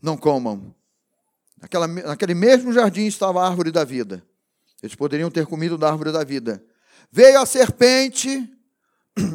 não 0.00 0.16
comam, 0.16 0.72
Naquela, 1.60 1.86
naquele 1.86 2.34
mesmo 2.34 2.72
jardim 2.72 3.06
estava 3.06 3.40
a 3.40 3.48
árvore 3.48 3.70
da 3.70 3.84
vida. 3.84 4.24
Eles 4.82 4.96
poderiam 4.96 5.30
ter 5.30 5.46
comido 5.46 5.78
da 5.78 5.90
árvore 5.90 6.10
da 6.10 6.24
vida. 6.24 6.64
Veio 7.10 7.40
a 7.40 7.46
serpente 7.46 8.48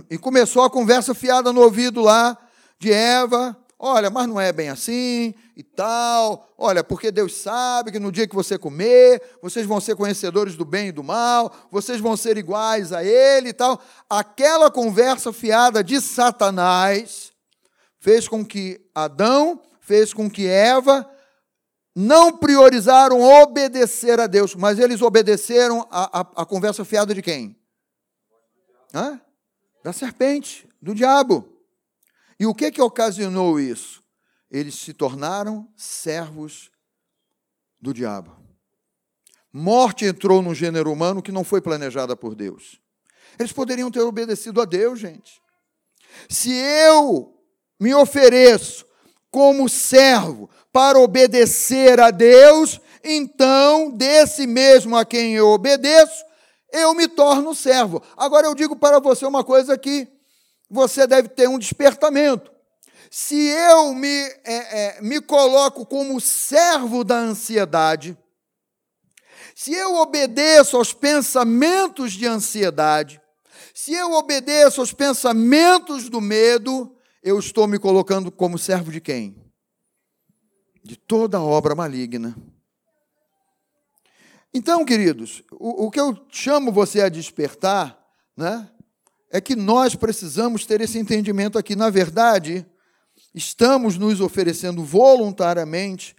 e 0.09 0.17
começou 0.17 0.63
a 0.63 0.69
conversa 0.69 1.13
fiada 1.13 1.51
no 1.53 1.61
ouvido 1.61 2.01
lá 2.01 2.37
de 2.79 2.91
Eva. 2.91 3.57
Olha, 3.79 4.09
mas 4.09 4.27
não 4.27 4.41
é 4.41 4.51
bem 4.51 4.69
assim 4.69 5.35
e 5.55 5.61
tal. 5.61 6.51
Olha, 6.57 6.83
porque 6.83 7.11
Deus 7.11 7.35
sabe 7.35 7.91
que 7.91 7.99
no 7.99 8.11
dia 8.11 8.27
que 8.27 8.33
você 8.33 8.57
comer, 8.57 9.21
vocês 9.41 9.67
vão 9.67 9.79
ser 9.79 9.95
conhecedores 9.95 10.55
do 10.55 10.65
bem 10.65 10.87
e 10.87 10.91
do 10.91 11.03
mal, 11.03 11.53
vocês 11.71 11.99
vão 11.99 12.17
ser 12.17 12.37
iguais 12.37 12.91
a 12.91 13.03
Ele 13.03 13.49
e 13.49 13.53
tal. 13.53 13.79
Aquela 14.09 14.71
conversa 14.71 15.31
fiada 15.31 15.83
de 15.83 16.01
Satanás 16.01 17.31
fez 17.99 18.27
com 18.27 18.43
que 18.43 18.81
Adão, 18.95 19.61
fez 19.79 20.11
com 20.11 20.29
que 20.29 20.47
Eva 20.47 21.07
não 21.95 22.35
priorizaram 22.35 23.21
obedecer 23.21 24.19
a 24.19 24.27
Deus, 24.27 24.53
mas 24.53 24.77
eles 24.77 25.01
obedeceram 25.01 25.87
a, 25.89 26.19
a, 26.19 26.41
a 26.43 26.45
conversa 26.45 26.85
fiada 26.85 27.13
de 27.13 27.21
quem? 27.21 27.55
Hã? 28.93 29.19
Da 29.87 29.93
serpente, 29.93 30.67
do 30.81 30.93
diabo. 30.93 31.47
E 32.37 32.45
o 32.45 32.53
que 32.53 32.73
que 32.73 32.81
ocasionou 32.81 33.57
isso? 33.57 34.03
Eles 34.51 34.75
se 34.75 34.93
tornaram 34.93 35.65
servos 35.77 36.69
do 37.79 37.93
diabo. 37.93 38.35
Morte 39.49 40.03
entrou 40.03 40.41
no 40.41 40.53
gênero 40.53 40.91
humano 40.91 41.21
que 41.21 41.31
não 41.31 41.41
foi 41.41 41.61
planejada 41.61 42.17
por 42.17 42.35
Deus. 42.35 42.81
Eles 43.39 43.53
poderiam 43.53 43.89
ter 43.89 44.01
obedecido 44.01 44.59
a 44.61 44.65
Deus, 44.65 44.99
gente. 44.99 45.41
Se 46.27 46.51
eu 46.51 47.41
me 47.79 47.95
ofereço 47.95 48.85
como 49.31 49.69
servo 49.69 50.49
para 50.69 50.99
obedecer 50.99 51.97
a 52.01 52.11
Deus, 52.11 52.81
então 53.01 53.89
desse 53.89 54.45
mesmo 54.47 54.97
a 54.97 55.05
quem 55.05 55.33
eu 55.33 55.47
obedeço, 55.47 56.26
eu 56.71 56.93
me 56.93 57.07
torno 57.07 57.55
servo. 57.55 58.01
Agora 58.15 58.47
eu 58.47 58.55
digo 58.55 58.75
para 58.75 58.99
você 58.99 59.25
uma 59.25 59.43
coisa 59.43 59.77
que 59.77 60.07
você 60.69 61.07
deve 61.07 61.29
ter 61.29 61.47
um 61.47 61.59
despertamento. 61.59 62.51
Se 63.09 63.35
eu 63.35 63.93
me, 63.93 64.21
é, 64.43 64.97
é, 64.97 65.01
me 65.01 65.21
coloco 65.21 65.85
como 65.85 66.19
servo 66.19 67.03
da 67.03 67.17
ansiedade, 67.17 68.17
se 69.55 69.73
eu 69.73 69.95
obedeço 69.95 70.77
aos 70.77 70.93
pensamentos 70.93 72.13
de 72.13 72.27
ansiedade, 72.27 73.21
se 73.73 73.93
eu 73.93 74.13
obedeço 74.13 74.81
aos 74.81 74.91
pensamentos 74.91 76.09
do 76.09 76.19
medo, 76.19 76.95
eu 77.23 77.39
estou 77.39 77.65
me 77.67 77.79
colocando 77.79 78.31
como 78.31 78.57
servo 78.57 78.91
de 78.91 78.99
quem? 78.99 79.35
De 80.83 80.95
toda 80.95 81.41
obra 81.41 81.75
maligna. 81.75 82.35
Então, 84.53 84.85
queridos, 84.85 85.43
o, 85.51 85.85
o 85.85 85.91
que 85.91 85.99
eu 85.99 86.17
chamo 86.29 86.71
você 86.71 87.01
a 87.01 87.09
despertar, 87.09 87.97
né, 88.35 88.69
é 89.29 89.41
que 89.41 89.55
nós 89.55 89.95
precisamos 89.95 90.65
ter 90.65 90.81
esse 90.81 90.97
entendimento 90.97 91.57
aqui. 91.57 91.75
Na 91.75 91.89
verdade, 91.89 92.65
estamos 93.35 93.97
nos 93.97 94.21
oferecendo 94.21 94.83
voluntariamente 94.83 96.15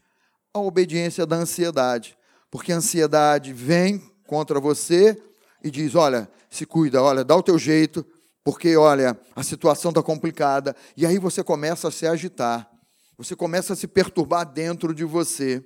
a 0.52 0.60
obediência 0.60 1.26
da 1.26 1.36
ansiedade, 1.36 2.16
porque 2.50 2.72
a 2.72 2.76
ansiedade 2.76 3.52
vem 3.52 3.98
contra 4.26 4.60
você 4.60 5.20
e 5.62 5.70
diz: 5.70 5.94
olha, 5.94 6.30
se 6.50 6.66
cuida, 6.66 7.02
olha, 7.02 7.24
dá 7.24 7.34
o 7.34 7.42
teu 7.42 7.58
jeito, 7.58 8.04
porque 8.44 8.76
olha, 8.76 9.18
a 9.34 9.42
situação 9.42 9.90
está 9.90 10.02
complicada. 10.02 10.74
E 10.96 11.06
aí 11.06 11.18
você 11.18 11.42
começa 11.42 11.88
a 11.88 11.90
se 11.90 12.06
agitar, 12.06 12.70
você 13.16 13.34
começa 13.34 13.72
a 13.72 13.76
se 13.76 13.86
perturbar 13.86 14.44
dentro 14.44 14.94
de 14.94 15.04
você. 15.04 15.64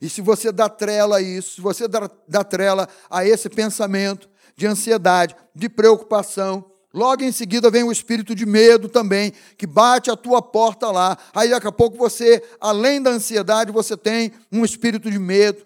E 0.00 0.08
se 0.08 0.20
você 0.20 0.52
dá 0.52 0.68
trela 0.68 1.18
a 1.18 1.22
isso, 1.22 1.56
se 1.56 1.60
você 1.60 1.88
dá, 1.88 2.10
dá 2.28 2.44
trela 2.44 2.88
a 3.10 3.26
esse 3.26 3.48
pensamento 3.48 4.28
de 4.56 4.66
ansiedade, 4.66 5.36
de 5.54 5.68
preocupação, 5.68 6.64
Logo 6.96 7.22
em 7.22 7.30
seguida 7.30 7.70
vem 7.70 7.82
o 7.82 7.92
espírito 7.92 8.34
de 8.34 8.46
medo 8.46 8.88
também, 8.88 9.30
que 9.58 9.66
bate 9.66 10.10
a 10.10 10.16
tua 10.16 10.40
porta 10.40 10.90
lá. 10.90 11.18
Aí 11.34 11.50
daqui 11.50 11.66
a 11.66 11.72
pouco 11.72 11.98
você, 11.98 12.42
além 12.58 13.02
da 13.02 13.10
ansiedade, 13.10 13.70
você 13.70 13.98
tem 13.98 14.32
um 14.50 14.64
espírito 14.64 15.10
de 15.10 15.18
medo 15.18 15.62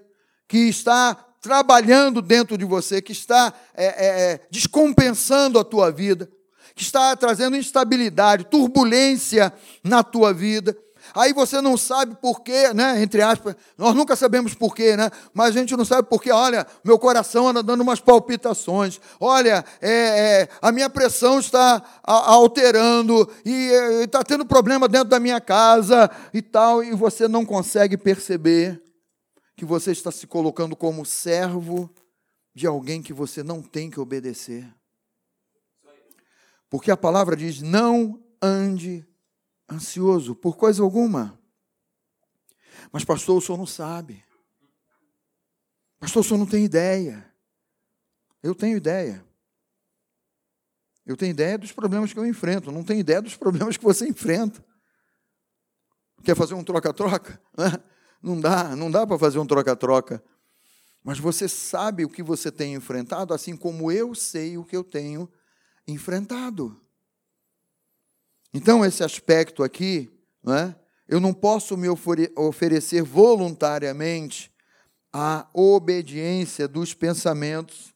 que 0.49 0.59
está 0.59 1.15
trabalhando 1.41 2.21
dentro 2.21 2.59
de 2.59 2.65
você, 2.65 3.01
que 3.01 3.13
está 3.13 3.55
é, 3.77 3.87
é, 3.87 4.33
é 4.33 4.41
descompensando 4.51 5.57
a 5.61 5.63
tua 5.63 5.93
vida, 5.93 6.29
que 6.75 6.83
está 6.83 7.15
trazendo 7.15 7.57
instabilidade, 7.57 8.47
turbulência 8.47 9.53
na 9.85 10.03
tua 10.03 10.35
vida. 10.35 10.77
Aí 11.15 11.33
você 11.33 11.61
não 11.61 11.77
sabe 11.77 12.17
porquê, 12.21 12.73
né? 12.73 13.03
Entre 13.03 13.23
aspas, 13.23 13.55
nós 13.77 13.95
nunca 13.95 14.15
sabemos 14.17 14.55
porquê, 14.55 14.97
né? 14.97 15.11
Mas 15.33 15.57
a 15.57 15.59
gente 15.61 15.77
não 15.77 15.85
sabe 15.85 16.09
porquê. 16.09 16.31
Olha, 16.31 16.67
meu 16.85 16.99
coração 16.99 17.49
anda 17.49 17.63
dando 17.63 17.83
umas 17.83 18.01
palpitações. 18.01 19.01
Olha, 19.19 19.65
é, 19.81 19.91
é, 19.91 20.49
a 20.61 20.73
minha 20.73 20.91
pressão 20.91 21.41
está 21.41 21.83
alterando 22.03 23.31
e 23.45 23.71
está 24.05 24.23
tendo 24.23 24.45
problema 24.45 24.89
dentro 24.89 25.09
da 25.09 25.21
minha 25.21 25.41
casa 25.41 26.11
e 26.33 26.43
tal. 26.43 26.83
E 26.83 26.95
você 26.95 27.27
não 27.29 27.45
consegue 27.45 27.97
perceber 27.97 28.83
que 29.57 29.65
você 29.65 29.93
está 29.93 30.11
se 30.11 30.27
colocando 30.27 30.75
como 30.75 31.05
servo 31.05 31.91
de 32.55 32.67
alguém 32.67 33.03
que 33.03 33.13
você 33.13 33.43
não 33.43 33.63
tem 33.63 33.91
que 33.91 34.01
obedecer. 34.01 34.67
Porque 36.71 36.91
a 36.91 36.97
palavra 36.97 37.37
diz: 37.37 37.61
não 37.61 38.23
ande 38.41 39.07
ansioso 39.71 40.35
por 40.35 40.57
coisa 40.57 40.83
alguma. 40.83 41.39
Mas, 42.93 43.05
pastor, 43.05 43.39
o 43.39 43.41
senhor 43.41 43.59
não 43.59 43.67
sabe. 43.67 44.25
Pastor, 45.99 46.21
o 46.21 46.25
senhor 46.25 46.39
não 46.39 46.47
tem 46.47 46.65
ideia. 46.65 47.31
Eu 48.43 48.55
tenho 48.55 48.77
ideia. 48.77 49.25
Eu 51.05 51.17
tenho 51.17 51.31
ideia 51.31 51.59
dos 51.59 51.73
problemas 51.73 52.13
que 52.13 52.19
eu 52.19 52.27
enfrento, 52.27 52.71
não 52.71 52.85
tenho 52.85 53.01
ideia 53.01 53.21
dos 53.21 53.37
problemas 53.37 53.77
que 53.77 53.85
você 53.85 54.09
enfrenta. 54.09 54.65
Quer 56.23 56.37
fazer 56.37 56.55
um 56.55 56.65
troca-troca? 56.65 57.41
Não 58.23 58.39
dá, 58.39 58.77
não 58.77 58.91
dá 58.91 59.07
para 59.07 59.19
fazer 59.19 59.39
um 59.39 59.47
troca-troca. 59.47 60.23
Mas 61.03 61.19
você 61.19 61.49
sabe 61.49 62.05
o 62.05 62.11
que 62.11 62.23
você 62.23 62.53
tem 62.53 62.75
enfrentado, 62.75 63.33
assim 63.33 63.57
como 63.57 63.91
eu 63.91 64.15
sei 64.15 64.59
o 64.59 64.65
que 64.65 64.77
eu 64.77 64.85
tenho 64.85 65.27
enfrentado. 65.89 66.79
Então, 68.53 68.85
esse 68.85 69.05
aspecto 69.05 69.63
aqui, 69.63 70.11
não 70.43 70.55
é? 70.55 70.77
eu 71.09 71.21
não 71.21 71.33
posso 71.33 71.77
me 71.77 71.89
oferecer 72.37 73.03
voluntariamente 73.03 74.53
à 75.13 75.49
obediência 75.53 76.69
dos 76.69 76.95
pensamentos 76.95 77.95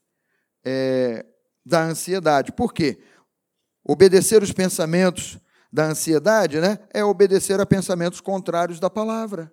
é, 0.64 1.24
da 1.64 1.82
ansiedade. 1.82 2.52
Por 2.52 2.72
quê? 2.72 2.98
Obedecer 3.84 4.42
os 4.42 4.52
pensamentos 4.52 5.38
da 5.72 5.86
ansiedade 5.86 6.60
né, 6.60 6.78
é 6.92 7.04
obedecer 7.04 7.60
a 7.60 7.66
pensamentos 7.66 8.20
contrários 8.20 8.80
da 8.80 8.88
palavra 8.88 9.52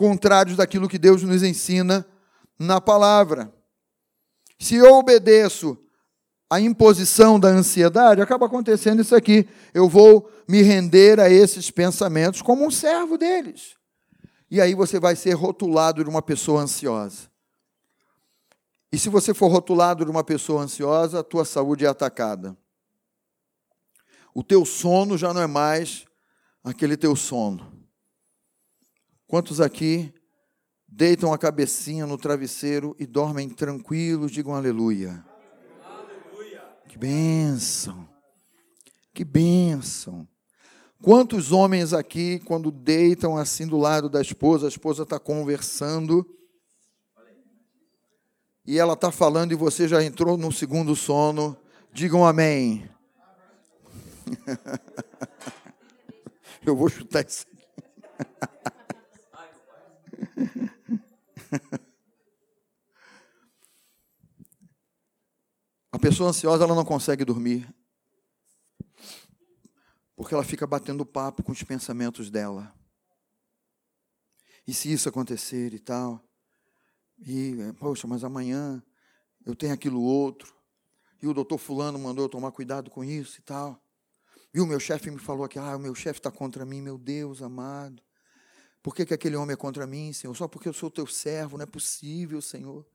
contrários 0.00 0.56
daquilo 0.56 0.88
que 0.88 0.98
Deus 0.98 1.22
nos 1.22 1.42
ensina 1.42 2.06
na 2.58 2.80
palavra. 2.80 3.52
Se 4.58 4.76
eu 4.76 4.94
obedeço 4.94 5.76
a 6.50 6.60
imposição 6.60 7.38
da 7.38 7.46
ansiedade, 7.46 8.20
acaba 8.20 8.46
acontecendo 8.46 9.00
isso 9.00 9.14
aqui. 9.14 9.48
Eu 9.72 9.88
vou 9.88 10.28
me 10.48 10.62
render 10.62 11.20
a 11.20 11.30
esses 11.30 11.70
pensamentos 11.70 12.42
como 12.42 12.66
um 12.66 12.70
servo 12.72 13.16
deles. 13.16 13.76
E 14.50 14.60
aí 14.60 14.74
você 14.74 14.98
vai 14.98 15.14
ser 15.14 15.34
rotulado 15.34 16.02
de 16.02 16.10
uma 16.10 16.20
pessoa 16.20 16.62
ansiosa. 16.62 17.30
E 18.92 18.98
se 18.98 19.08
você 19.08 19.32
for 19.32 19.46
rotulado 19.46 20.04
de 20.04 20.10
uma 20.10 20.24
pessoa 20.24 20.62
ansiosa, 20.62 21.20
a 21.20 21.22
tua 21.22 21.44
saúde 21.44 21.84
é 21.84 21.88
atacada. 21.88 22.58
O 24.34 24.42
teu 24.42 24.64
sono 24.64 25.16
já 25.16 25.32
não 25.32 25.40
é 25.40 25.46
mais 25.46 26.04
aquele 26.64 26.96
teu 26.96 27.14
sono. 27.14 27.72
Quantos 29.28 29.60
aqui 29.60 30.12
deitam 30.88 31.32
a 31.32 31.38
cabecinha 31.38 32.04
no 32.04 32.18
travesseiro 32.18 32.96
e 32.98 33.06
dormem 33.06 33.48
tranquilos? 33.48 34.32
Digam 34.32 34.56
aleluia. 34.56 35.29
Bênção! 37.00 38.06
Que 39.14 39.24
bênção! 39.24 40.28
Quantos 41.02 41.50
homens 41.50 41.94
aqui, 41.94 42.40
quando 42.40 42.70
deitam 42.70 43.38
assim 43.38 43.66
do 43.66 43.78
lado 43.78 44.10
da 44.10 44.20
esposa, 44.20 44.66
a 44.66 44.68
esposa 44.68 45.04
está 45.04 45.18
conversando 45.18 46.28
e 48.66 48.78
ela 48.78 48.92
está 48.92 49.10
falando 49.10 49.52
e 49.52 49.54
você 49.54 49.88
já 49.88 50.04
entrou 50.04 50.36
no 50.36 50.52
segundo 50.52 50.94
sono? 50.94 51.56
Digam 51.90 52.26
amém. 52.26 52.86
Eu 56.66 56.76
vou 56.76 56.90
chutar 56.90 57.24
isso 57.24 57.46
aqui. 57.50 57.64
A 65.92 65.98
pessoa 65.98 66.30
ansiosa 66.30 66.64
ela 66.64 66.74
não 66.74 66.84
consegue 66.84 67.24
dormir. 67.24 67.68
Porque 70.14 70.34
ela 70.34 70.44
fica 70.44 70.66
batendo 70.66 71.04
papo 71.04 71.42
com 71.42 71.52
os 71.52 71.62
pensamentos 71.62 72.30
dela. 72.30 72.74
E 74.66 74.74
se 74.74 74.92
isso 74.92 75.08
acontecer 75.08 75.74
e 75.74 75.78
tal? 75.78 76.22
E, 77.18 77.56
poxa, 77.78 78.06
mas 78.06 78.22
amanhã 78.22 78.82
eu 79.44 79.54
tenho 79.54 79.74
aquilo 79.74 80.00
outro. 80.00 80.54
E 81.22 81.26
o 81.26 81.34
doutor 81.34 81.58
Fulano 81.58 81.98
mandou 81.98 82.24
eu 82.24 82.28
tomar 82.28 82.52
cuidado 82.52 82.90
com 82.90 83.02
isso 83.02 83.38
e 83.38 83.42
tal. 83.42 83.82
E 84.54 84.60
o 84.60 84.66
meu 84.66 84.80
chefe 84.80 85.10
me 85.10 85.18
falou 85.18 85.48
que 85.48 85.58
ah, 85.58 85.76
o 85.76 85.78
meu 85.78 85.94
chefe 85.94 86.18
está 86.18 86.30
contra 86.30 86.64
mim, 86.64 86.80
meu 86.80 86.98
Deus 86.98 87.42
amado. 87.42 88.02
Por 88.82 88.94
que, 88.94 89.04
que 89.04 89.14
aquele 89.14 89.36
homem 89.36 89.54
é 89.54 89.56
contra 89.56 89.86
mim, 89.86 90.12
Senhor? 90.12 90.34
Só 90.34 90.48
porque 90.48 90.68
eu 90.68 90.72
sou 90.72 90.90
teu 90.90 91.06
servo, 91.06 91.56
não 91.56 91.64
é 91.64 91.66
possível, 91.66 92.40
Senhor. 92.40 92.86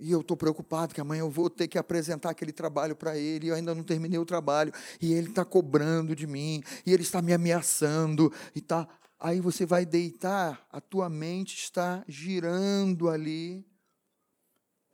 E 0.00 0.10
eu 0.10 0.22
estou 0.22 0.36
preocupado 0.36 0.94
que 0.94 1.00
amanhã 1.00 1.20
eu 1.20 1.30
vou 1.30 1.50
ter 1.50 1.68
que 1.68 1.76
apresentar 1.76 2.30
aquele 2.30 2.52
trabalho 2.52 2.96
para 2.96 3.18
ele, 3.18 3.46
e 3.46 3.48
eu 3.50 3.54
ainda 3.54 3.74
não 3.74 3.82
terminei 3.82 4.18
o 4.18 4.24
trabalho, 4.24 4.72
e 5.00 5.12
ele 5.12 5.28
está 5.28 5.44
cobrando 5.44 6.16
de 6.16 6.26
mim, 6.26 6.62
e 6.86 6.92
ele 6.92 7.02
está 7.02 7.20
me 7.20 7.34
ameaçando, 7.34 8.32
e 8.54 8.60
tá. 8.62 8.88
Aí 9.18 9.38
você 9.38 9.66
vai 9.66 9.84
deitar, 9.84 10.66
a 10.72 10.80
tua 10.80 11.10
mente 11.10 11.54
está 11.54 12.02
girando 12.08 13.10
ali. 13.10 13.66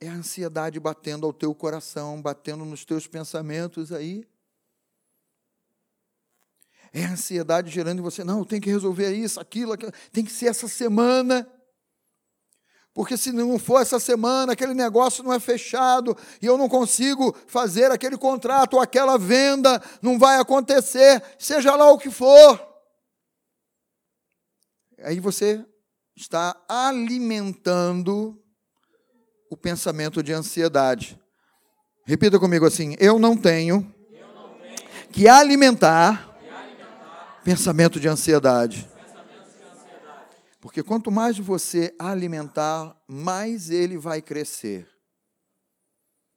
É 0.01 0.09
a 0.09 0.13
ansiedade 0.13 0.77
batendo 0.81 1.25
ao 1.25 1.31
teu 1.31 1.55
coração, 1.55 2.21
batendo 2.21 2.65
nos 2.65 2.83
teus 2.83 3.07
pensamentos 3.07 3.93
aí. 3.93 4.27
É 6.91 7.05
a 7.05 7.11
ansiedade 7.11 7.71
gerando 7.71 7.99
em 7.99 8.03
você. 8.03 8.23
Não, 8.23 8.43
tenho 8.43 8.61
que 8.61 8.69
resolver 8.69 9.13
isso, 9.13 9.39
aquilo, 9.39 9.71
aquilo. 9.71 9.93
Tem 10.11 10.25
que 10.25 10.31
ser 10.31 10.47
essa 10.47 10.67
semana. 10.67 11.49
Porque 12.97 13.15
se 13.15 13.31
não 13.31 13.59
for 13.59 13.79
essa 13.79 13.99
semana, 13.99 14.53
aquele 14.53 14.73
negócio 14.73 15.23
não 15.23 15.31
é 15.31 15.39
fechado 15.39 16.17
e 16.41 16.47
eu 16.47 16.57
não 16.57 16.67
consigo 16.67 17.37
fazer 17.45 17.91
aquele 17.91 18.17
contrato, 18.17 18.79
aquela 18.79 19.19
venda, 19.19 19.79
não 20.01 20.17
vai 20.17 20.39
acontecer, 20.39 21.21
seja 21.37 21.75
lá 21.75 21.91
o 21.91 21.99
que 21.99 22.09
for. 22.09 22.59
Aí 25.03 25.19
você 25.19 25.63
está 26.15 26.59
alimentando 26.67 28.41
o 29.47 29.55
pensamento 29.55 30.23
de 30.23 30.33
ansiedade. 30.33 31.21
Repita 32.03 32.39
comigo 32.39 32.65
assim: 32.65 32.95
eu 32.99 33.19
não 33.19 33.37
tenho, 33.37 33.93
eu 34.11 34.27
não 34.33 34.49
tenho 34.57 34.89
que 35.11 35.27
alimentar 35.27 36.35
Pensamento 37.43 37.99
de 37.99 38.07
ansiedade. 38.09 38.89
Porque 40.67 40.83
quanto 40.83 41.09
mais 41.09 41.39
você 41.39 41.95
alimentar, 41.97 42.93
mais 43.07 43.69
ele 43.69 43.97
vai 43.97 44.21
crescer. 44.21 44.85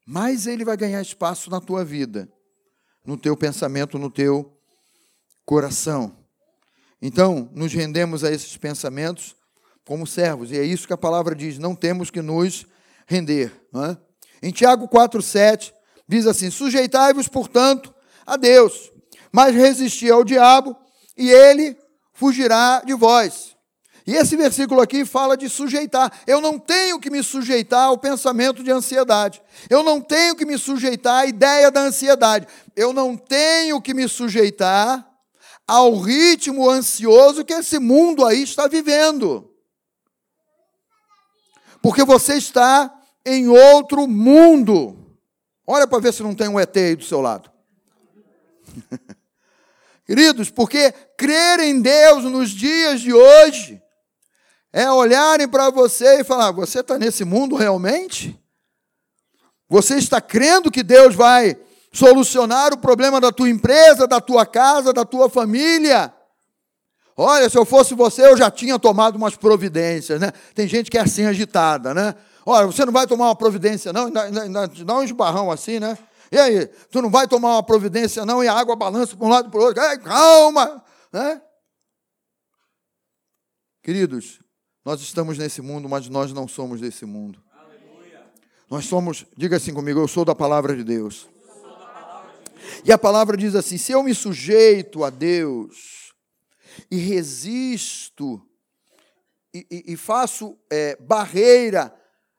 Mais 0.06 0.46
ele 0.46 0.64
vai 0.64 0.76
ganhar 0.76 1.02
espaço 1.02 1.50
na 1.50 1.60
tua 1.60 1.84
vida, 1.84 2.32
no 3.04 3.16
teu 3.16 3.36
pensamento, 3.36 3.98
no 3.98 4.08
teu 4.08 4.56
coração. 5.44 6.16
Então, 7.02 7.50
nos 7.52 7.72
rendemos 7.72 8.22
a 8.22 8.30
esses 8.30 8.56
pensamentos 8.56 9.34
como 9.84 10.06
servos, 10.06 10.52
e 10.52 10.58
é 10.58 10.62
isso 10.62 10.86
que 10.86 10.92
a 10.92 10.96
palavra 10.96 11.34
diz: 11.34 11.58
não 11.58 11.74
temos 11.74 12.08
que 12.08 12.22
nos 12.22 12.68
render. 13.08 13.52
É? 13.74 14.46
Em 14.46 14.52
Tiago 14.52 14.86
4,7, 14.86 15.74
Diz 16.06 16.24
assim: 16.28 16.52
Sujeitai-vos, 16.52 17.26
portanto, 17.26 17.92
a 18.24 18.36
Deus, 18.36 18.92
mas 19.32 19.56
resisti 19.56 20.08
ao 20.08 20.22
diabo, 20.22 20.76
e 21.16 21.28
ele 21.28 21.76
fugirá 22.12 22.80
de 22.86 22.94
vós. 22.94 23.49
E 24.10 24.16
esse 24.16 24.34
versículo 24.34 24.80
aqui 24.80 25.04
fala 25.04 25.36
de 25.36 25.48
sujeitar. 25.48 26.12
Eu 26.26 26.40
não 26.40 26.58
tenho 26.58 26.98
que 26.98 27.08
me 27.08 27.22
sujeitar 27.22 27.84
ao 27.84 27.96
pensamento 27.96 28.60
de 28.60 28.68
ansiedade. 28.68 29.40
Eu 29.70 29.84
não 29.84 30.00
tenho 30.00 30.34
que 30.34 30.44
me 30.44 30.58
sujeitar 30.58 31.20
à 31.20 31.26
ideia 31.26 31.70
da 31.70 31.82
ansiedade. 31.82 32.48
Eu 32.74 32.92
não 32.92 33.16
tenho 33.16 33.80
que 33.80 33.94
me 33.94 34.08
sujeitar 34.08 35.08
ao 35.64 35.96
ritmo 35.96 36.68
ansioso 36.68 37.44
que 37.44 37.52
esse 37.52 37.78
mundo 37.78 38.26
aí 38.26 38.42
está 38.42 38.66
vivendo. 38.66 39.48
Porque 41.80 42.02
você 42.02 42.34
está 42.34 42.92
em 43.24 43.46
outro 43.46 44.08
mundo. 44.08 45.16
Olha 45.64 45.86
para 45.86 46.00
ver 46.00 46.12
se 46.12 46.24
não 46.24 46.34
tem 46.34 46.48
um 46.48 46.58
ET 46.58 46.76
aí 46.76 46.96
do 46.96 47.04
seu 47.04 47.20
lado. 47.20 47.48
Queridos, 50.04 50.50
porque 50.50 50.90
crer 51.16 51.60
em 51.60 51.80
Deus 51.80 52.24
nos 52.24 52.50
dias 52.50 53.00
de 53.00 53.14
hoje 53.14 53.80
é 54.72 54.90
olharem 54.90 55.48
para 55.48 55.70
você 55.70 56.20
e 56.20 56.24
falar: 56.24 56.52
você 56.52 56.80
está 56.80 56.98
nesse 56.98 57.24
mundo 57.24 57.56
realmente? 57.56 58.38
Você 59.68 59.96
está 59.96 60.20
crendo 60.20 60.70
que 60.70 60.82
Deus 60.82 61.14
vai 61.14 61.56
solucionar 61.92 62.72
o 62.72 62.78
problema 62.78 63.20
da 63.20 63.32
tua 63.32 63.48
empresa, 63.48 64.06
da 64.06 64.20
tua 64.20 64.44
casa, 64.44 64.92
da 64.92 65.04
tua 65.04 65.28
família? 65.28 66.12
Olha, 67.16 67.50
se 67.50 67.58
eu 67.58 67.64
fosse 67.64 67.94
você, 67.94 68.26
eu 68.26 68.36
já 68.36 68.50
tinha 68.50 68.78
tomado 68.78 69.16
umas 69.16 69.36
providências, 69.36 70.20
né? 70.20 70.32
Tem 70.54 70.66
gente 70.66 70.90
que 70.90 70.96
é 70.96 71.02
assim 71.02 71.26
agitada, 71.26 71.92
né? 71.92 72.14
Olha, 72.46 72.66
você 72.66 72.84
não 72.84 72.92
vai 72.92 73.06
tomar 73.06 73.26
uma 73.26 73.36
providência, 73.36 73.92
não? 73.92 74.10
Dá 74.10 74.96
um 74.96 75.02
esbarrão 75.02 75.50
assim, 75.50 75.78
né? 75.78 75.98
E 76.32 76.38
aí, 76.38 76.66
tu 76.90 77.02
não 77.02 77.10
vai 77.10 77.26
tomar 77.28 77.54
uma 77.54 77.62
providência, 77.62 78.24
não? 78.24 78.42
E 78.42 78.48
a 78.48 78.54
água 78.54 78.76
balança 78.76 79.16
para 79.16 79.26
um 79.26 79.30
lado 79.30 79.48
e 79.48 79.50
para 79.50 79.60
o 79.60 79.64
outro. 79.64 79.82
Ei, 79.82 79.98
calma! 79.98 80.82
Né? 81.12 81.42
Queridos, 83.82 84.40
nós 84.84 85.00
estamos 85.00 85.36
nesse 85.36 85.60
mundo, 85.60 85.88
mas 85.88 86.08
nós 86.08 86.32
não 86.32 86.48
somos 86.48 86.80
desse 86.80 87.04
mundo. 87.04 87.42
Aleluia. 87.52 88.24
Nós 88.68 88.86
somos, 88.86 89.26
diga 89.36 89.56
assim 89.56 89.74
comigo, 89.74 90.00
eu 90.00 90.08
sou 90.08 90.24
da 90.24 90.34
palavra 90.34 90.74
de 90.74 90.82
Deus. 90.82 91.28
E 92.84 92.92
a 92.92 92.98
palavra 92.98 93.36
diz 93.36 93.54
assim: 93.54 93.76
se 93.76 93.92
eu 93.92 94.02
me 94.02 94.14
sujeito 94.14 95.04
a 95.04 95.10
Deus 95.10 96.14
e 96.90 96.96
resisto 96.96 98.40
e, 99.52 99.66
e, 99.70 99.92
e 99.92 99.96
faço 99.96 100.56
é, 100.70 100.96
barreira 100.96 101.94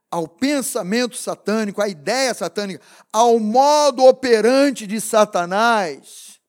ao 0.09 0.27
pensamento 0.27 1.15
satânico, 1.15 1.81
à 1.81 1.87
ideia 1.87 2.33
satânica, 2.33 2.83
ao 3.13 3.39
modo 3.39 4.03
operante 4.03 4.85
de 4.85 4.99
Satanás, 4.99 6.39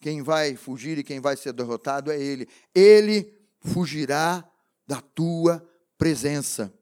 quem 0.00 0.22
vai 0.22 0.56
fugir 0.56 0.98
e 0.98 1.04
quem 1.04 1.20
vai 1.20 1.36
ser 1.36 1.52
derrotado 1.52 2.10
é 2.10 2.20
ele. 2.20 2.48
Ele 2.74 3.32
fugirá 3.60 4.47
da 4.88 5.02
tua 5.14 5.62
presença. 5.98 6.72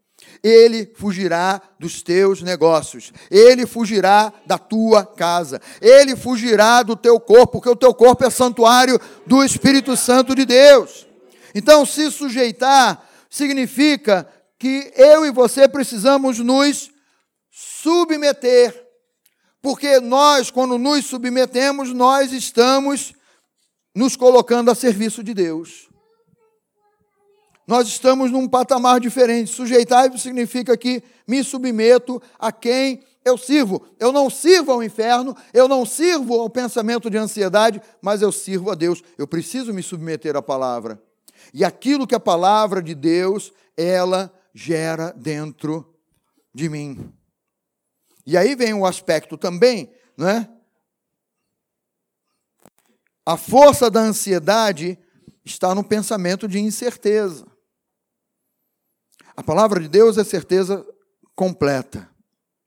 Ele 0.43 0.91
fugirá 0.95 1.61
dos 1.79 2.03
teus 2.03 2.41
negócios, 2.41 3.13
ele 3.31 3.67
fugirá 3.67 4.33
da 4.47 4.57
tua 4.57 5.05
casa, 5.05 5.61
ele 5.81 6.17
fugirá 6.17 6.83
do 6.83 6.97
teu 6.97 7.21
corpo, 7.21 7.53
porque 7.53 7.69
o 7.69 7.77
teu 7.77 7.93
corpo 7.93 8.25
é 8.25 8.31
santuário 8.31 8.99
do 9.27 9.45
Espírito 9.45 9.97
Santo 9.97 10.35
de 10.35 10.47
Deus. 10.47 11.07
Então, 11.55 11.85
se 11.85 12.11
sujeitar 12.11 13.07
significa 13.29 14.27
que 14.59 14.93
eu 14.97 15.27
e 15.27 15.31
você 15.31 15.69
precisamos 15.69 16.39
nos 16.39 16.91
submeter. 17.51 18.87
Porque 19.61 20.01
nós, 20.01 20.51
quando 20.51 20.79
nos 20.79 21.07
submetemos, 21.07 21.93
nós 21.93 22.33
estamos 22.33 23.15
nos 23.95 24.15
colocando 24.15 24.71
a 24.71 24.75
serviço 24.75 25.23
de 25.23 25.35
Deus. 25.35 25.86
Nós 27.67 27.89
estamos 27.89 28.31
num 28.31 28.49
patamar 28.49 29.01
diferente. 29.01 29.53
Sujeitar 29.53 30.17
significa 30.19 30.77
que 30.77 31.03
me 31.27 31.43
submeto 31.43 32.23
a 32.39 32.53
quem 32.53 33.03
eu 33.25 33.37
sirvo. 33.37 33.85
Eu 33.99 34.13
não 34.13 34.31
sirvo 34.31 34.71
ao 34.71 34.85
inferno, 34.85 35.37
eu 35.53 35.67
não 35.67 35.85
sirvo 35.85 36.41
ao 36.41 36.49
pensamento 36.49 37.11
de 37.11 37.19
ansiedade, 37.19 37.83
mas 38.01 38.23
eu 38.23 38.31
sirvo 38.31 38.71
a 38.71 38.75
Deus. 38.77 39.03
Eu 39.19 39.27
preciso 39.27 39.75
me 39.75 39.83
submeter 39.83 40.37
à 40.37 40.43
palavra. 40.43 41.03
E 41.53 41.65
aquilo 41.65 42.07
que 42.07 42.15
a 42.15 42.21
palavra 42.21 42.81
de 42.81 42.95
Deus, 42.95 43.53
ela 43.77 44.33
gera 44.55 45.13
dentro 45.17 45.93
de 46.55 46.69
mim. 46.69 47.13
E 48.25 48.37
aí 48.37 48.55
vem 48.55 48.75
o 48.75 48.87
aspecto 48.87 49.37
também, 49.37 49.91
não 50.17 50.29
é? 50.29 50.49
A 53.25 53.37
força 53.37 53.91
da 53.91 54.01
ansiedade 54.01 54.97
está 55.45 55.75
no 55.75 55.83
pensamento 55.83 56.47
de 56.47 56.61
incerteza. 56.61 57.45
A 59.37 59.43
palavra 59.43 59.81
de 59.81 59.89
Deus 59.89 60.17
é 60.19 60.25
certeza 60.25 60.85
completa. 61.35 62.09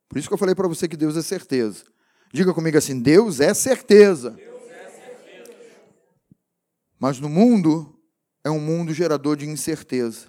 Por 0.07 0.17
isso 0.17 0.27
que 0.27 0.33
eu 0.33 0.37
falei 0.37 0.55
para 0.55 0.67
você 0.67 0.87
que 0.87 0.97
Deus 0.97 1.17
é 1.17 1.21
certeza. 1.21 1.83
Diga 2.31 2.53
comigo 2.53 2.77
assim: 2.77 2.99
Deus 2.99 3.39
é 3.39 3.53
certeza. 3.53 4.31
Deus 4.31 4.69
é 4.69 4.89
certeza. 4.89 5.55
Mas 6.99 7.19
no 7.19 7.29
mundo 7.29 7.99
é 8.43 8.49
um 8.49 8.59
mundo 8.59 8.93
gerador 8.93 9.35
de 9.35 9.47
incerteza 9.47 10.27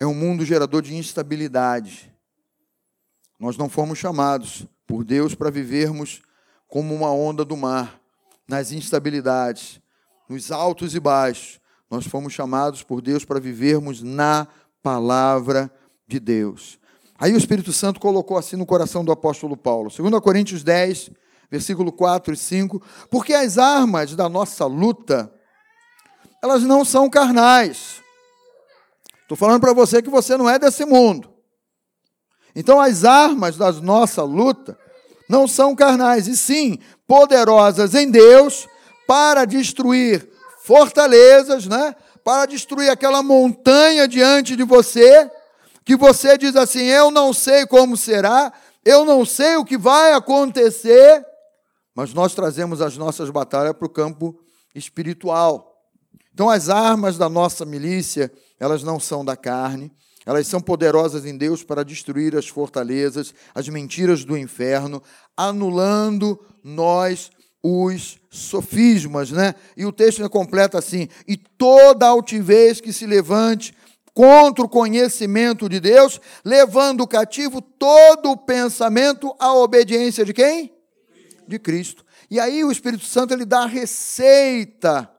é 0.00 0.06
um 0.06 0.14
mundo 0.14 0.46
gerador 0.46 0.80
de 0.80 0.96
instabilidade. 0.96 2.10
Nós 3.38 3.58
não 3.58 3.68
fomos 3.68 3.98
chamados 3.98 4.66
por 4.86 5.04
Deus 5.04 5.34
para 5.34 5.50
vivermos 5.50 6.22
como 6.66 6.94
uma 6.94 7.12
onda 7.12 7.44
do 7.44 7.56
mar, 7.56 8.00
nas 8.48 8.72
instabilidades, 8.72 9.78
nos 10.26 10.50
altos 10.50 10.94
e 10.94 11.00
baixos. 11.00 11.59
Nós 11.90 12.06
fomos 12.06 12.32
chamados 12.32 12.82
por 12.82 13.02
Deus 13.02 13.24
para 13.24 13.40
vivermos 13.40 14.02
na 14.02 14.46
palavra 14.82 15.70
de 16.06 16.20
Deus. 16.20 16.78
Aí 17.18 17.32
o 17.32 17.36
Espírito 17.36 17.72
Santo 17.72 18.00
colocou 18.00 18.38
assim 18.38 18.56
no 18.56 18.64
coração 18.64 19.04
do 19.04 19.12
apóstolo 19.12 19.56
Paulo, 19.56 19.90
2 19.90 20.20
Coríntios 20.20 20.62
10, 20.62 21.10
versículo 21.50 21.92
4 21.92 22.32
e 22.32 22.36
5, 22.36 22.80
porque 23.10 23.34
as 23.34 23.58
armas 23.58 24.14
da 24.14 24.28
nossa 24.28 24.64
luta, 24.66 25.30
elas 26.42 26.62
não 26.62 26.84
são 26.84 27.10
carnais, 27.10 28.00
Estou 29.30 29.38
falando 29.38 29.60
para 29.60 29.72
você 29.72 30.02
que 30.02 30.10
você 30.10 30.36
não 30.36 30.50
é 30.50 30.58
desse 30.58 30.84
mundo. 30.84 31.32
Então, 32.52 32.80
as 32.80 33.04
armas 33.04 33.56
da 33.56 33.70
nossa 33.70 34.24
luta 34.24 34.76
não 35.28 35.46
são 35.46 35.72
carnais, 35.72 36.26
e 36.26 36.36
sim 36.36 36.80
poderosas 37.06 37.94
em 37.94 38.10
Deus 38.10 38.66
para 39.06 39.44
destruir 39.44 40.28
fortalezas, 40.70 41.66
né? 41.66 41.96
para 42.22 42.46
destruir 42.46 42.90
aquela 42.90 43.24
montanha 43.24 44.06
diante 44.06 44.54
de 44.54 44.62
você, 44.62 45.28
que 45.84 45.96
você 45.96 46.38
diz 46.38 46.54
assim: 46.54 46.84
eu 46.84 47.10
não 47.10 47.32
sei 47.32 47.66
como 47.66 47.96
será, 47.96 48.52
eu 48.84 49.04
não 49.04 49.24
sei 49.24 49.56
o 49.56 49.64
que 49.64 49.76
vai 49.76 50.12
acontecer, 50.12 51.26
mas 51.92 52.14
nós 52.14 52.36
trazemos 52.36 52.80
as 52.80 52.96
nossas 52.96 53.30
batalhas 53.30 53.72
para 53.72 53.86
o 53.86 53.90
campo 53.90 54.38
espiritual. 54.72 55.76
Então, 56.32 56.48
as 56.48 56.68
armas 56.68 57.18
da 57.18 57.28
nossa 57.28 57.64
milícia 57.64 58.32
elas 58.60 58.84
não 58.84 59.00
são 59.00 59.24
da 59.24 59.36
carne, 59.36 59.90
elas 60.24 60.46
são 60.46 60.60
poderosas 60.60 61.26
em 61.26 61.36
Deus 61.36 61.64
para 61.64 61.82
destruir 61.82 62.36
as 62.36 62.46
fortalezas, 62.46 63.34
as 63.52 63.68
mentiras 63.68 64.24
do 64.24 64.38
inferno, 64.38 65.02
anulando 65.36 66.38
nós 66.62 67.32
os 67.62 68.18
sofismas, 68.30 69.30
né? 69.30 69.54
E 69.76 69.84
o 69.84 69.92
texto 69.92 70.24
é 70.24 70.28
completo 70.28 70.76
assim: 70.78 71.08
e 71.26 71.36
toda 71.36 72.06
altivez 72.06 72.80
que 72.80 72.92
se 72.92 73.06
levante 73.06 73.74
contra 74.14 74.64
o 74.64 74.68
conhecimento 74.68 75.68
de 75.68 75.80
Deus, 75.80 76.20
levando 76.44 77.06
cativo 77.06 77.60
todo 77.60 78.30
o 78.30 78.36
pensamento 78.36 79.34
à 79.38 79.54
obediência 79.54 80.24
de 80.24 80.32
quem? 80.32 80.72
De 81.46 81.58
Cristo. 81.58 82.04
E 82.30 82.38
aí 82.38 82.64
o 82.64 82.72
Espírito 82.72 83.04
Santo 83.04 83.34
ele 83.34 83.44
dá 83.44 83.60
a 83.62 83.66
receita 83.66 85.10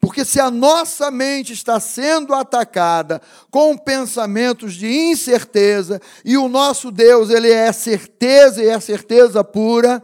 porque 0.00 0.24
se 0.24 0.40
a 0.40 0.50
nossa 0.50 1.10
mente 1.10 1.52
está 1.52 1.78
sendo 1.78 2.34
atacada 2.34 3.20
com 3.50 3.76
pensamentos 3.76 4.74
de 4.74 4.86
incerteza 4.86 6.00
e 6.24 6.36
o 6.36 6.48
nosso 6.48 6.90
Deus, 6.90 7.30
ele 7.30 7.50
é 7.50 7.72
certeza 7.72 8.62
e 8.62 8.68
é 8.68 8.78
certeza 8.80 9.42
pura, 9.42 10.02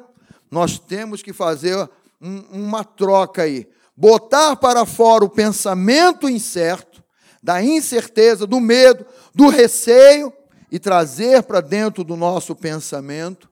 nós 0.50 0.78
temos 0.78 1.22
que 1.22 1.32
fazer 1.32 1.76
um, 2.20 2.40
uma 2.50 2.84
troca 2.84 3.42
aí. 3.42 3.68
Botar 3.96 4.56
para 4.56 4.84
fora 4.84 5.24
o 5.24 5.30
pensamento 5.30 6.28
incerto, 6.28 7.02
da 7.42 7.62
incerteza, 7.62 8.46
do 8.46 8.60
medo, 8.60 9.06
do 9.34 9.48
receio 9.48 10.32
e 10.70 10.78
trazer 10.78 11.42
para 11.42 11.60
dentro 11.60 12.02
do 12.04 12.16
nosso 12.16 12.54
pensamento 12.54 13.50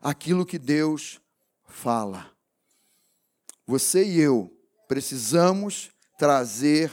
aquilo 0.00 0.46
que 0.46 0.58
Deus 0.58 1.20
fala. 1.66 2.30
Você 3.66 4.04
e 4.04 4.20
eu 4.20 4.50
precisamos 4.88 5.90
trazer 6.18 6.90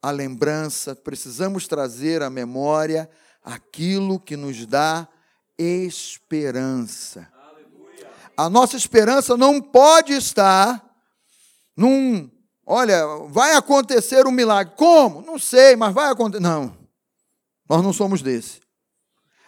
a 0.00 0.10
lembrança, 0.10 0.96
precisamos 0.96 1.68
trazer 1.68 2.22
à 2.22 2.30
memória 2.30 3.08
aquilo 3.44 4.18
que 4.18 4.36
nos 4.36 4.66
dá 4.66 5.08
esperança. 5.58 7.31
A 8.36 8.48
nossa 8.48 8.76
esperança 8.76 9.36
não 9.36 9.60
pode 9.60 10.12
estar 10.12 10.82
num, 11.76 12.30
olha, 12.66 13.06
vai 13.28 13.54
acontecer 13.54 14.26
um 14.26 14.30
milagre. 14.30 14.74
Como? 14.76 15.22
Não 15.22 15.38
sei, 15.38 15.76
mas 15.76 15.92
vai 15.92 16.10
acontecer. 16.10 16.42
Não. 16.42 16.76
Nós 17.68 17.82
não 17.82 17.92
somos 17.92 18.22
desse. 18.22 18.60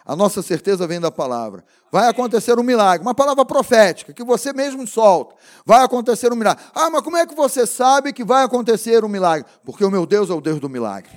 A 0.05 0.15
nossa 0.15 0.43
certeza 0.43 0.85
vem 0.85 0.99
da 0.99 1.09
palavra. 1.09 1.65
Vai 1.91 2.07
acontecer 2.07 2.59
um 2.59 2.63
milagre, 2.63 3.05
uma 3.05 3.15
palavra 3.15 3.43
profética 3.43 4.13
que 4.13 4.23
você 4.23 4.53
mesmo 4.53 4.85
solta. 4.85 5.35
Vai 5.65 5.83
acontecer 5.83 6.31
um 6.31 6.35
milagre. 6.35 6.63
Ah, 6.75 6.91
mas 6.91 7.01
como 7.01 7.17
é 7.17 7.25
que 7.25 7.33
você 7.33 7.65
sabe 7.65 8.13
que 8.13 8.23
vai 8.23 8.43
acontecer 8.43 9.03
um 9.03 9.07
milagre? 9.07 9.49
Porque 9.63 9.83
o 9.83 9.89
meu 9.89 10.05
Deus 10.05 10.29
é 10.29 10.33
o 10.33 10.41
Deus 10.41 10.59
do 10.59 10.69
milagre. 10.69 11.11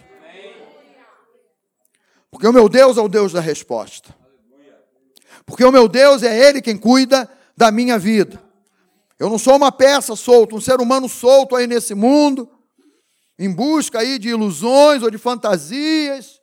Porque 2.30 2.46
o 2.46 2.52
meu 2.52 2.68
Deus 2.68 2.96
é 2.96 3.00
o 3.00 3.08
Deus 3.08 3.32
da 3.32 3.40
resposta. 3.40 4.14
Porque 5.44 5.64
o 5.64 5.72
meu 5.72 5.86
Deus 5.86 6.22
é 6.22 6.48
Ele 6.48 6.62
quem 6.62 6.76
cuida 6.76 7.28
da 7.58 7.72
minha 7.72 7.98
vida. 7.98 8.40
Eu 9.18 9.28
não 9.28 9.36
sou 9.36 9.56
uma 9.56 9.72
peça 9.72 10.14
solta, 10.14 10.54
um 10.54 10.60
ser 10.60 10.80
humano 10.80 11.08
solto 11.08 11.56
aí 11.56 11.66
nesse 11.66 11.92
mundo, 11.92 12.48
em 13.36 13.52
busca 13.52 13.98
aí 13.98 14.16
de 14.16 14.28
ilusões 14.28 15.02
ou 15.02 15.10
de 15.10 15.18
fantasias. 15.18 16.38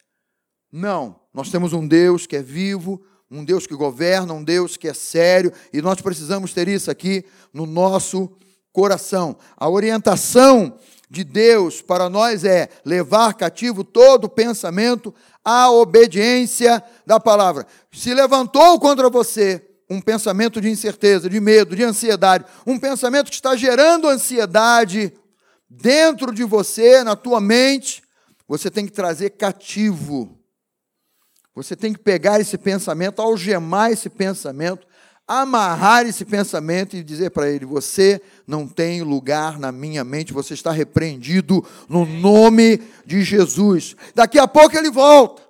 Não, 0.70 1.18
nós 1.34 1.50
temos 1.50 1.72
um 1.72 1.88
Deus 1.88 2.28
que 2.28 2.36
é 2.36 2.42
vivo, 2.42 3.02
um 3.32 3.46
Deus 3.46 3.66
que 3.66 3.74
governa, 3.74 4.34
um 4.34 4.44
Deus 4.44 4.76
que 4.76 4.90
é 4.90 4.94
sério, 4.94 5.54
e 5.72 5.82
nós 5.82 6.02
precisamos 6.02 6.52
ter 6.54 6.68
isso 6.68 6.92
aqui 6.92 7.24
no 7.54 7.66
nosso 7.66 8.30
coração. 8.74 9.38
A 9.56 9.70
orientação 9.70 10.78
de 11.10 11.24
Deus 11.24 11.82
para 11.82 12.10
nós 12.10 12.44
é 12.44 12.68
levar 12.84 13.36
cativo 13.36 13.86
todo 13.86 14.28
pensamento 14.28 15.16
à 15.46 15.72
obediência 15.72 16.84
da 17.06 17.22
palavra. 17.22 17.66
Se 17.90 18.14
levantou 18.14 18.78
contra 18.82 19.10
você 19.10 19.75
um 19.90 20.02
pensamento 20.02 20.60
de 20.60 20.70
incerteza, 20.70 21.30
de 21.30 21.40
medo, 21.40 21.76
de 21.76 21.84
ansiedade, 21.84 22.46
um 22.66 22.80
pensamento 22.80 23.30
que 23.30 23.36
está 23.36 23.56
gerando 23.56 24.08
ansiedade 24.08 25.14
dentro 25.70 26.34
de 26.34 26.44
você, 26.44 27.04
na 27.04 27.16
tua 27.16 27.40
mente, 27.40 28.04
você 28.48 28.70
tem 28.70 28.86
que 28.86 28.92
trazer 28.92 29.32
cativo. 29.32 30.40
Você 31.56 31.76
tem 31.76 31.94
que 31.94 32.00
pegar 32.00 32.40
esse 32.40 32.58
pensamento, 32.58 33.22
algemar 33.22 33.92
esse 33.92 34.10
pensamento, 34.10 34.86
amarrar 35.28 36.06
esse 36.06 36.26
pensamento 36.26 36.96
e 36.96 37.04
dizer 37.04 37.32
para 37.32 37.50
ele: 37.50 37.66
Você 37.66 38.22
não 38.46 38.68
tem 38.68 39.02
lugar 39.02 39.58
na 39.58 39.72
minha 39.72 40.04
mente, 40.04 40.34
você 40.34 40.54
está 40.54 40.72
repreendido 40.72 41.66
no 41.88 42.06
nome 42.06 42.82
de 43.06 43.24
Jesus. 43.24 43.96
Daqui 44.14 44.38
a 44.38 44.48
pouco 44.48 44.78
ele 44.78 44.92
volta, 44.92 45.42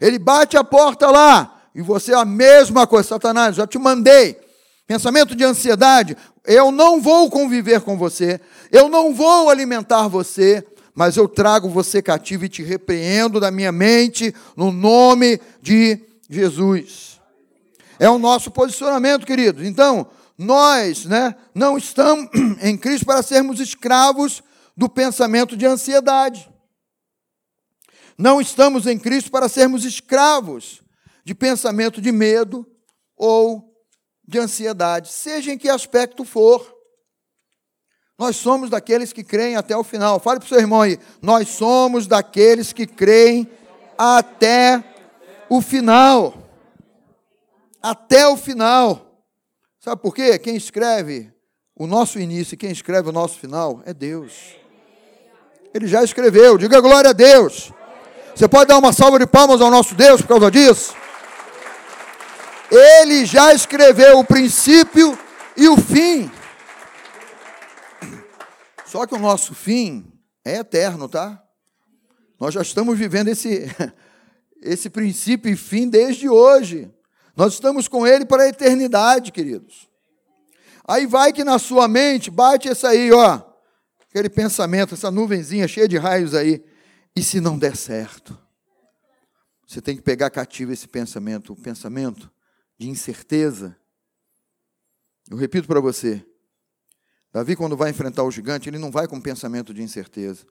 ele 0.00 0.18
bate 0.18 0.56
a 0.56 0.64
porta 0.64 1.10
lá, 1.10 1.59
e 1.74 1.82
você 1.82 2.12
é 2.12 2.16
a 2.16 2.24
mesma 2.24 2.86
coisa, 2.86 3.08
Satanás, 3.08 3.56
já 3.56 3.66
te 3.66 3.78
mandei. 3.78 4.38
Pensamento 4.86 5.36
de 5.36 5.44
ansiedade, 5.44 6.16
eu 6.44 6.72
não 6.72 7.00
vou 7.00 7.30
conviver 7.30 7.80
com 7.80 7.96
você, 7.96 8.40
eu 8.72 8.88
não 8.88 9.14
vou 9.14 9.48
alimentar 9.48 10.08
você, 10.08 10.66
mas 10.94 11.16
eu 11.16 11.28
trago 11.28 11.68
você 11.68 12.02
cativo 12.02 12.44
e 12.44 12.48
te 12.48 12.62
repreendo 12.62 13.38
da 13.38 13.50
minha 13.50 13.70
mente, 13.70 14.34
no 14.56 14.72
nome 14.72 15.40
de 15.62 16.00
Jesus. 16.28 17.20
É 18.00 18.10
o 18.10 18.18
nosso 18.18 18.50
posicionamento, 18.50 19.24
queridos. 19.24 19.64
Então, 19.64 20.08
nós 20.36 21.04
né, 21.04 21.36
não 21.54 21.78
estamos 21.78 22.28
em 22.60 22.76
Cristo 22.76 23.06
para 23.06 23.22
sermos 23.22 23.60
escravos 23.60 24.42
do 24.76 24.88
pensamento 24.88 25.56
de 25.56 25.66
ansiedade. 25.66 26.50
Não 28.18 28.40
estamos 28.40 28.86
em 28.86 28.98
Cristo 28.98 29.30
para 29.30 29.48
sermos 29.48 29.84
escravos 29.84 30.82
de 31.24 31.34
pensamento 31.34 32.00
de 32.00 32.12
medo 32.12 32.66
ou 33.16 33.70
de 34.26 34.38
ansiedade, 34.38 35.08
seja 35.08 35.52
em 35.52 35.58
que 35.58 35.68
aspecto 35.68 36.24
for. 36.24 36.74
Nós 38.18 38.36
somos 38.36 38.68
daqueles 38.68 39.12
que 39.12 39.24
creem 39.24 39.56
até 39.56 39.76
o 39.76 39.82
final. 39.82 40.20
Fale 40.20 40.38
para 40.38 40.46
o 40.46 40.48
seu 40.48 40.58
irmão 40.58 40.82
aí. 40.82 40.98
Nós 41.22 41.48
somos 41.48 42.06
daqueles 42.06 42.72
que 42.72 42.86
creem 42.86 43.48
até 43.96 44.84
o 45.48 45.60
final. 45.62 46.34
Até 47.82 48.28
o 48.28 48.36
final. 48.36 49.24
Sabe 49.80 50.02
por 50.02 50.14
quê? 50.14 50.38
Quem 50.38 50.54
escreve 50.54 51.32
o 51.74 51.86
nosso 51.86 52.20
início 52.20 52.54
e 52.54 52.58
quem 52.58 52.70
escreve 52.70 53.08
o 53.08 53.12
nosso 53.12 53.38
final 53.38 53.80
é 53.86 53.94
Deus. 53.94 54.54
Ele 55.72 55.86
já 55.86 56.04
escreveu. 56.04 56.58
Diga 56.58 56.78
glória 56.78 57.10
a 57.10 57.14
Deus. 57.14 57.72
Você 58.34 58.46
pode 58.46 58.68
dar 58.68 58.78
uma 58.78 58.92
salva 58.92 59.18
de 59.18 59.26
palmas 59.26 59.60
ao 59.60 59.70
nosso 59.70 59.94
Deus 59.94 60.20
por 60.20 60.28
causa 60.28 60.50
disso? 60.50 60.94
Ele 62.70 63.26
já 63.26 63.52
escreveu 63.52 64.18
o 64.18 64.24
princípio 64.24 65.18
e 65.56 65.68
o 65.68 65.76
fim. 65.76 66.30
Só 68.86 69.06
que 69.06 69.14
o 69.14 69.18
nosso 69.18 69.54
fim 69.54 70.12
é 70.44 70.58
eterno, 70.58 71.08
tá? 71.08 71.42
Nós 72.38 72.54
já 72.54 72.62
estamos 72.62 72.96
vivendo 72.96 73.28
esse, 73.28 73.66
esse 74.62 74.88
princípio 74.88 75.50
e 75.52 75.56
fim 75.56 75.88
desde 75.88 76.28
hoje. 76.28 76.90
Nós 77.36 77.54
estamos 77.54 77.88
com 77.88 78.06
ele 78.06 78.24
para 78.24 78.44
a 78.44 78.48
eternidade, 78.48 79.32
queridos. 79.32 79.88
Aí 80.86 81.06
vai 81.06 81.32
que 81.32 81.44
na 81.44 81.58
sua 81.58 81.86
mente 81.86 82.30
bate 82.30 82.68
essa 82.68 82.88
aí, 82.88 83.12
ó, 83.12 83.40
aquele 84.08 84.28
pensamento, 84.28 84.94
essa 84.94 85.10
nuvenzinha 85.10 85.68
cheia 85.68 85.86
de 85.86 85.96
raios 85.98 86.34
aí. 86.34 86.64
E 87.14 87.22
se 87.22 87.40
não 87.40 87.58
der 87.58 87.76
certo? 87.76 88.38
Você 89.66 89.80
tem 89.80 89.96
que 89.96 90.02
pegar 90.02 90.30
cativo 90.30 90.72
esse 90.72 90.88
pensamento, 90.88 91.52
o 91.52 91.56
pensamento 91.56 92.30
de 92.80 92.88
incerteza. 92.88 93.76
Eu 95.30 95.36
repito 95.36 95.66
para 95.68 95.80
você, 95.80 96.24
Davi, 97.30 97.54
quando 97.54 97.76
vai 97.76 97.90
enfrentar 97.90 98.24
o 98.24 98.30
gigante, 98.30 98.70
ele 98.70 98.78
não 98.78 98.90
vai 98.90 99.06
com 99.06 99.20
pensamento 99.20 99.74
de 99.74 99.82
incerteza. 99.82 100.46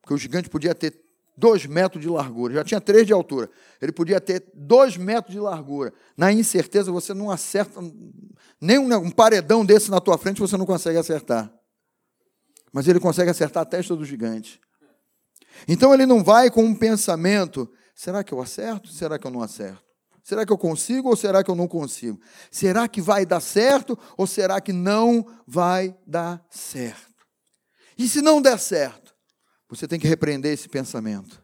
Porque 0.00 0.14
o 0.14 0.16
gigante 0.16 0.48
podia 0.48 0.72
ter 0.72 0.96
dois 1.36 1.66
metros 1.66 2.00
de 2.00 2.08
largura, 2.08 2.54
já 2.54 2.64
tinha 2.64 2.80
três 2.80 3.04
de 3.04 3.12
altura. 3.12 3.50
Ele 3.82 3.90
podia 3.90 4.20
ter 4.20 4.44
dois 4.54 4.96
metros 4.96 5.34
de 5.34 5.40
largura. 5.40 5.92
Na 6.16 6.32
incerteza, 6.32 6.92
você 6.92 7.12
não 7.12 7.28
acerta, 7.28 7.80
nem 8.60 8.78
um, 8.78 9.10
paredão 9.10 9.66
desse 9.66 9.90
na 9.90 10.00
tua 10.00 10.16
frente 10.16 10.40
você 10.40 10.56
não 10.56 10.64
consegue 10.64 10.96
acertar. 10.96 11.52
Mas 12.72 12.86
ele 12.86 13.00
consegue 13.00 13.30
acertar 13.30 13.64
a 13.64 13.66
testa 13.66 13.96
do 13.96 14.04
gigante. 14.04 14.60
Então 15.66 15.92
ele 15.92 16.06
não 16.06 16.22
vai 16.22 16.52
com 16.52 16.62
um 16.62 16.74
pensamento: 16.74 17.68
será 17.96 18.22
que 18.22 18.32
eu 18.32 18.40
acerto? 18.40 18.90
Será 18.90 19.18
que 19.18 19.26
eu 19.26 19.30
não 19.32 19.42
acerto? 19.42 19.85
Será 20.26 20.44
que 20.44 20.52
eu 20.52 20.58
consigo 20.58 21.08
ou 21.08 21.14
será 21.14 21.44
que 21.44 21.48
eu 21.48 21.54
não 21.54 21.68
consigo? 21.68 22.20
Será 22.50 22.88
que 22.88 23.00
vai 23.00 23.24
dar 23.24 23.38
certo 23.38 23.96
ou 24.16 24.26
será 24.26 24.60
que 24.60 24.72
não 24.72 25.24
vai 25.46 25.96
dar 26.04 26.44
certo? 26.50 27.24
E 27.96 28.08
se 28.08 28.20
não 28.20 28.42
der 28.42 28.58
certo, 28.58 29.14
você 29.68 29.86
tem 29.86 30.00
que 30.00 30.08
repreender 30.08 30.52
esse 30.52 30.68
pensamento. 30.68 31.40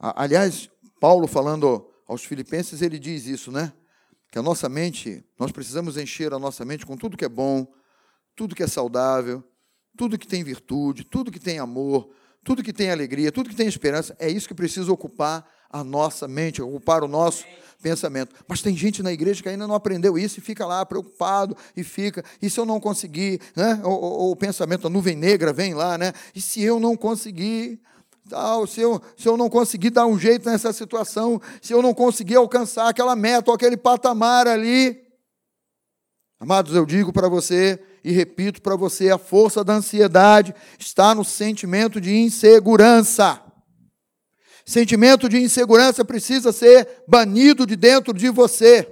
Aliás, 0.00 0.68
Paulo 1.00 1.28
falando 1.28 1.88
aos 2.08 2.24
filipenses, 2.24 2.82
ele 2.82 2.98
diz 2.98 3.26
isso, 3.26 3.52
né? 3.52 3.72
Que 4.32 4.40
a 4.40 4.42
nossa 4.42 4.68
mente, 4.68 5.24
nós 5.38 5.52
precisamos 5.52 5.96
encher 5.96 6.34
a 6.34 6.40
nossa 6.40 6.64
mente 6.64 6.84
com 6.84 6.96
tudo 6.96 7.16
que 7.16 7.24
é 7.24 7.28
bom, 7.28 7.72
tudo 8.34 8.52
que 8.52 8.64
é 8.64 8.66
saudável, 8.66 9.44
tudo 9.96 10.18
que 10.18 10.26
tem 10.26 10.42
virtude, 10.42 11.04
tudo 11.04 11.30
que 11.30 11.38
tem 11.38 11.60
amor, 11.60 12.10
tudo 12.42 12.64
que 12.64 12.72
tem 12.72 12.90
alegria, 12.90 13.30
tudo 13.30 13.48
que 13.48 13.54
tem 13.54 13.68
esperança. 13.68 14.16
É 14.18 14.28
isso 14.28 14.48
que 14.48 14.54
precisa 14.54 14.92
ocupar 14.92 15.48
a 15.70 15.84
nossa 15.84 16.26
mente, 16.26 16.62
ocupar 16.62 17.02
o 17.02 17.08
nosso 17.08 17.44
pensamento. 17.82 18.34
Mas 18.48 18.62
tem 18.62 18.76
gente 18.76 19.02
na 19.02 19.12
igreja 19.12 19.42
que 19.42 19.48
ainda 19.48 19.66
não 19.66 19.74
aprendeu 19.74 20.18
isso 20.18 20.38
e 20.38 20.42
fica 20.42 20.66
lá 20.66 20.84
preocupado 20.84 21.56
e 21.76 21.84
fica, 21.84 22.24
e 22.40 22.50
se 22.50 22.58
eu 22.58 22.64
não 22.64 22.80
conseguir, 22.80 23.40
né? 23.54 23.80
O, 23.84 23.88
o, 23.90 24.30
o 24.32 24.36
pensamento, 24.36 24.86
a 24.86 24.90
nuvem 24.90 25.16
negra 25.16 25.52
vem 25.52 25.74
lá, 25.74 25.96
né? 25.96 26.12
E 26.34 26.40
se 26.40 26.62
eu 26.62 26.80
não 26.80 26.96
conseguir, 26.96 27.80
tal, 28.28 28.66
se 28.66 28.80
eu, 28.80 29.00
se 29.16 29.28
eu 29.28 29.36
não 29.36 29.48
conseguir 29.48 29.90
dar 29.90 30.06
um 30.06 30.18
jeito 30.18 30.48
nessa 30.48 30.72
situação, 30.72 31.40
se 31.60 31.72
eu 31.72 31.80
não 31.80 31.94
conseguir 31.94 32.36
alcançar 32.36 32.88
aquela 32.88 33.14
meta 33.14 33.50
ou 33.50 33.54
aquele 33.54 33.76
patamar 33.76 34.48
ali. 34.48 35.04
Amados, 36.38 36.74
eu 36.74 36.84
digo 36.84 37.12
para 37.12 37.28
você 37.28 37.80
e 38.04 38.12
repito 38.12 38.60
para 38.60 38.76
você, 38.76 39.10
a 39.10 39.18
força 39.18 39.64
da 39.64 39.74
ansiedade 39.74 40.54
está 40.78 41.14
no 41.14 41.24
sentimento 41.24 42.00
de 42.00 42.14
insegurança. 42.14 43.45
Sentimento 44.66 45.28
de 45.28 45.38
insegurança 45.38 46.04
precisa 46.04 46.52
ser 46.52 47.04
banido 47.06 47.64
de 47.64 47.76
dentro 47.76 48.12
de 48.12 48.28
você. 48.28 48.82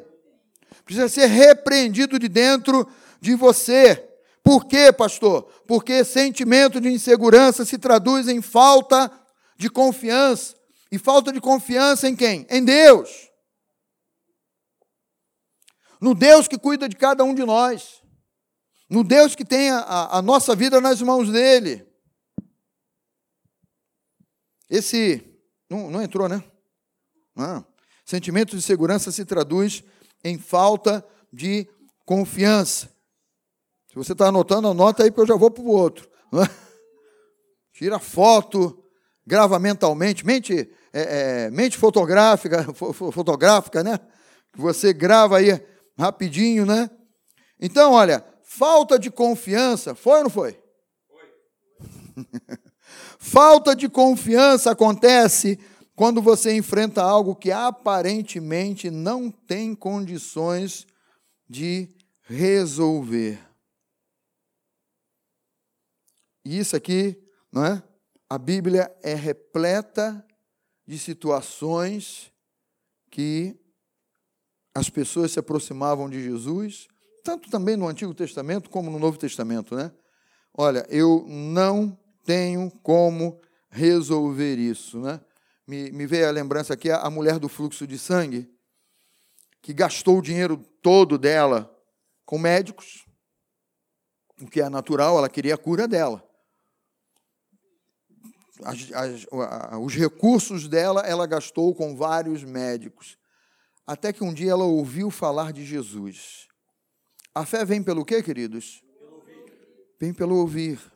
Precisa 0.85 1.09
ser 1.09 1.27
repreendido 1.27 2.17
de 2.17 2.29
dentro 2.29 2.89
de 3.21 3.35
você. 3.35 4.09
Por 4.41 4.67
quê, 4.67 4.93
pastor? 4.93 5.43
Porque 5.67 6.05
sentimento 6.05 6.81
de 6.81 6.89
insegurança 6.89 7.65
se 7.65 7.77
traduz 7.77 8.29
em 8.29 8.41
falta 8.41 9.11
de 9.57 9.69
confiança. 9.69 10.55
E 10.93 10.99
falta 10.99 11.33
de 11.33 11.41
confiança 11.41 12.09
em 12.09 12.15
quem? 12.15 12.47
Em 12.49 12.65
Deus. 12.65 13.29
No 16.01 16.15
Deus 16.15 16.47
que 16.47 16.57
cuida 16.57 16.89
de 16.89 16.95
cada 16.95 17.25
um 17.25 17.35
de 17.35 17.45
nós. 17.45 18.01
No 18.89 19.03
Deus 19.03 19.35
que 19.35 19.45
tem 19.45 19.71
a, 19.71 20.19
a 20.19 20.23
nossa 20.23 20.55
vida 20.55 20.81
nas 20.81 21.03
mãos 21.03 21.33
dele. 21.33 21.85
Esse 24.71 25.34
não, 25.75 25.91
não 25.91 26.03
entrou, 26.03 26.29
né? 26.29 26.43
Não. 27.35 27.65
Sentimento 28.05 28.57
de 28.57 28.63
segurança 28.63 29.11
se 29.11 29.25
traduz 29.25 29.83
em 30.23 30.39
falta 30.39 31.05
de 31.33 31.69
confiança. 32.05 32.89
Se 33.89 33.95
você 33.95 34.13
está 34.13 34.29
anotando, 34.29 34.69
anota 34.69 35.03
aí, 35.03 35.11
porque 35.11 35.23
eu 35.23 35.35
já 35.35 35.37
vou 35.37 35.51
para 35.51 35.63
o 35.63 35.69
outro. 35.69 36.09
É? 36.33 36.65
Tira 37.73 37.99
foto, 37.99 38.85
grava 39.27 39.59
mentalmente, 39.59 40.25
mente, 40.25 40.71
é, 40.93 41.47
é, 41.47 41.51
mente 41.51 41.77
fotográfica, 41.77 42.65
fotográfica, 43.13 43.83
né? 43.83 43.99
Você 44.57 44.93
grava 44.93 45.39
aí 45.39 45.61
rapidinho, 45.99 46.65
né? 46.65 46.89
Então, 47.61 47.93
olha, 47.93 48.25
falta 48.43 48.99
de 48.99 49.11
confiança, 49.11 49.95
foi 49.95 50.19
ou 50.19 50.25
não 50.25 50.31
foi? 50.31 50.61
Foi. 51.09 52.27
falta 53.25 53.75
de 53.75 53.89
confiança 53.89 54.71
acontece 54.71 55.59
quando 55.97 56.21
você 56.21 56.55
enfrenta 56.55 57.03
algo 57.03 57.35
que 57.35 57.51
aparentemente 57.51 58.91
não 58.91 59.31
tem 59.31 59.75
condições 59.75 60.87
de 61.49 61.89
resolver. 62.21 63.41
E 66.45 66.59
isso 66.59 66.77
aqui, 66.77 67.19
não 67.51 67.65
é? 67.65 67.83
A 68.29 68.37
Bíblia 68.37 68.95
é 69.03 69.15
repleta 69.15 70.23
de 70.87 70.99
situações 70.99 72.31
que 73.11 73.59
as 74.75 74.91
pessoas 74.91 75.33
se 75.33 75.39
aproximavam 75.39 76.11
de 76.11 76.23
Jesus, 76.23 76.89
tanto 77.25 77.49
também 77.49 77.75
no 77.75 77.89
Antigo 77.89 78.13
Testamento 78.13 78.69
como 78.69 78.91
no 78.91 78.99
Novo 78.99 79.17
Testamento, 79.17 79.75
né? 79.75 79.91
Olha, 80.53 80.87
eu 80.91 81.25
não 81.27 81.99
tenho 82.25 82.71
como 82.83 83.41
resolver 83.71 84.57
isso, 84.57 84.99
né? 85.01 85.21
Me, 85.67 85.91
me 85.93 86.07
veio 86.07 86.29
a 86.29 86.31
lembrança 86.31 86.75
aqui 86.75 86.91
a 86.91 87.09
mulher 87.09 87.39
do 87.39 87.49
fluxo 87.49 87.87
de 87.87 87.99
sangue, 87.99 88.51
que 89.63 89.73
gastou 89.73 90.19
o 90.19 90.23
dinheiro 90.23 90.59
todo 90.83 91.17
dela 91.17 91.75
com 92.27 92.39
médicos, 92.39 93.07
o 94.41 94.47
que 94.47 94.61
é 94.61 94.69
natural, 94.69 95.19
ela 95.19 95.29
queria 95.29 95.55
a 95.55 95.59
cura 95.59 95.89
dela. 95.89 96.23
As, 98.63 98.93
as, 98.93 99.27
os 99.81 99.95
recursos 99.95 100.69
dela 100.69 101.01
ela 101.03 101.27
gastou 101.27 101.75
com 101.75 101.97
vários 101.97 102.45
médicos. 102.45 103.17
Até 103.87 104.13
que 104.13 104.25
um 104.25 104.33
dia 104.33 104.53
ela 104.53 104.65
ouviu 104.65 105.11
falar 105.11 105.53
de 105.53 105.65
Jesus. 105.65 106.47
A 107.35 107.45
fé 107.45 107.65
vem 107.65 107.83
pelo 107.83 108.05
quê, 108.05 108.23
queridos? 108.23 108.83
Pelo 108.99 109.25
vem 110.01 110.15
pelo 110.15 110.37
ouvir. 110.37 110.94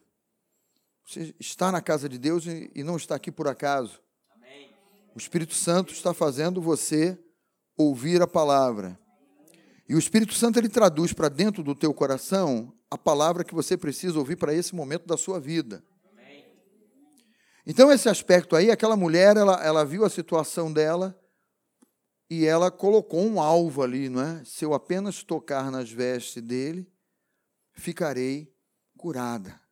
Você 1.08 1.34
está 1.40 1.72
na 1.72 1.80
casa 1.80 2.06
de 2.06 2.18
Deus 2.18 2.44
e 2.44 2.84
não 2.84 2.94
está 2.94 3.14
aqui 3.14 3.32
por 3.32 3.48
acaso. 3.48 3.98
Amém. 4.30 4.68
O 5.14 5.18
Espírito 5.18 5.54
Santo 5.54 5.90
está 5.90 6.12
fazendo 6.12 6.60
você 6.60 7.18
ouvir 7.78 8.20
a 8.20 8.26
palavra. 8.26 9.00
E 9.88 9.94
o 9.94 9.98
Espírito 9.98 10.34
Santo 10.34 10.58
ele 10.58 10.68
traduz 10.68 11.14
para 11.14 11.30
dentro 11.30 11.62
do 11.62 11.74
teu 11.74 11.94
coração 11.94 12.74
a 12.90 12.98
palavra 12.98 13.42
que 13.42 13.54
você 13.54 13.74
precisa 13.74 14.18
ouvir 14.18 14.36
para 14.36 14.52
esse 14.52 14.74
momento 14.74 15.06
da 15.06 15.16
sua 15.16 15.40
vida. 15.40 15.82
Então, 17.66 17.90
esse 17.90 18.10
aspecto 18.10 18.54
aí, 18.54 18.70
aquela 18.70 18.96
mulher, 18.96 19.34
ela, 19.34 19.64
ela 19.64 19.86
viu 19.86 20.04
a 20.04 20.10
situação 20.10 20.70
dela 20.70 21.18
e 22.28 22.44
ela 22.44 22.70
colocou 22.70 23.24
um 23.24 23.40
alvo 23.40 23.82
ali, 23.82 24.10
não 24.10 24.20
é? 24.20 24.44
Se 24.44 24.62
eu 24.62 24.74
apenas 24.74 25.22
tocar 25.22 25.70
nas 25.70 25.90
vestes 25.90 26.42
dele, 26.42 26.86
ficarei 27.72 28.54
curada. 28.98 29.67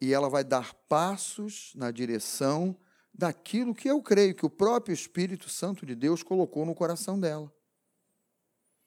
E 0.00 0.12
ela 0.12 0.28
vai 0.28 0.42
dar 0.42 0.74
passos 0.88 1.72
na 1.74 1.90
direção 1.90 2.78
daquilo 3.12 3.74
que 3.74 3.88
eu 3.88 4.02
creio 4.02 4.34
que 4.34 4.46
o 4.46 4.50
próprio 4.50 4.94
Espírito 4.94 5.48
Santo 5.48 5.84
de 5.84 5.94
Deus 5.94 6.22
colocou 6.22 6.64
no 6.64 6.74
coração 6.74 7.20
dela. 7.20 7.52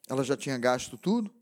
Ela 0.10 0.24
já 0.24 0.36
tinha 0.36 0.58
gasto 0.58 0.98
tudo. 0.98 1.34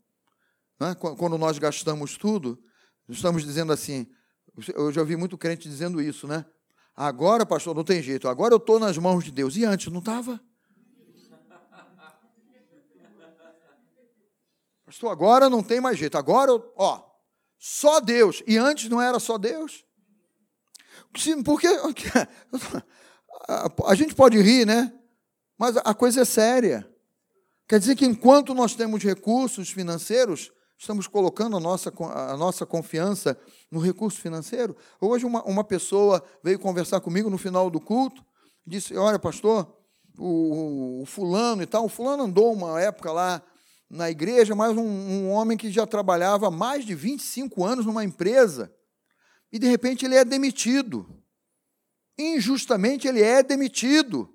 É? 0.80 0.94
Quando 0.94 1.38
nós 1.38 1.58
gastamos 1.58 2.16
tudo, 2.16 2.62
estamos 3.08 3.44
dizendo 3.44 3.72
assim. 3.72 4.06
Eu 4.74 4.92
já 4.92 5.00
ouvi 5.00 5.16
muito 5.16 5.38
crente 5.38 5.68
dizendo 5.68 6.02
isso, 6.02 6.26
né? 6.26 6.44
Agora, 6.94 7.46
pastor, 7.46 7.74
não 7.74 7.84
tem 7.84 8.02
jeito. 8.02 8.28
Agora 8.28 8.52
eu 8.52 8.58
estou 8.58 8.78
nas 8.78 8.98
mãos 8.98 9.24
de 9.24 9.30
Deus. 9.30 9.56
E 9.56 9.64
antes 9.64 9.90
não 9.90 10.00
estava? 10.00 10.40
Pastor, 14.84 15.10
agora 15.10 15.48
não 15.48 15.62
tem 15.62 15.80
mais 15.80 15.98
jeito. 15.98 16.18
Agora, 16.18 16.52
ó, 16.76 17.11
só 17.64 18.00
Deus. 18.00 18.42
E 18.44 18.58
antes 18.58 18.88
não 18.88 19.00
era 19.00 19.20
só 19.20 19.38
Deus? 19.38 19.84
Porque 21.44 21.68
a 23.86 23.94
gente 23.94 24.16
pode 24.16 24.36
rir, 24.42 24.66
né? 24.66 24.92
Mas 25.56 25.76
a 25.76 25.94
coisa 25.94 26.22
é 26.22 26.24
séria. 26.24 26.84
Quer 27.68 27.78
dizer 27.78 27.94
que 27.94 28.04
enquanto 28.04 28.52
nós 28.52 28.74
temos 28.74 29.04
recursos 29.04 29.70
financeiros, 29.70 30.50
estamos 30.76 31.06
colocando 31.06 31.56
a 31.56 31.60
nossa, 31.60 31.92
a 32.12 32.36
nossa 32.36 32.66
confiança 32.66 33.38
no 33.70 33.78
recurso 33.78 34.20
financeiro. 34.20 34.76
Hoje, 35.00 35.24
uma, 35.24 35.44
uma 35.44 35.62
pessoa 35.62 36.20
veio 36.42 36.58
conversar 36.58 37.00
comigo 37.00 37.30
no 37.30 37.38
final 37.38 37.70
do 37.70 37.80
culto, 37.80 38.24
disse: 38.66 38.96
Olha, 38.96 39.20
pastor, 39.20 39.72
o, 40.18 41.02
o 41.02 41.06
fulano 41.06 41.62
e 41.62 41.66
tal, 41.66 41.84
o 41.84 41.88
fulano 41.88 42.24
andou 42.24 42.52
uma 42.52 42.80
época 42.80 43.12
lá 43.12 43.40
na 43.92 44.10
igreja, 44.10 44.54
mas 44.54 44.74
um, 44.74 44.82
um 44.82 45.30
homem 45.30 45.58
que 45.58 45.70
já 45.70 45.86
trabalhava 45.86 46.50
mais 46.50 46.86
de 46.86 46.94
25 46.94 47.62
anos 47.62 47.84
numa 47.84 48.02
empresa, 48.02 48.74
e 49.52 49.58
de 49.58 49.68
repente 49.68 50.06
ele 50.06 50.16
é 50.16 50.24
demitido. 50.24 51.22
Injustamente 52.18 53.06
ele 53.06 53.20
é 53.20 53.42
demitido. 53.42 54.34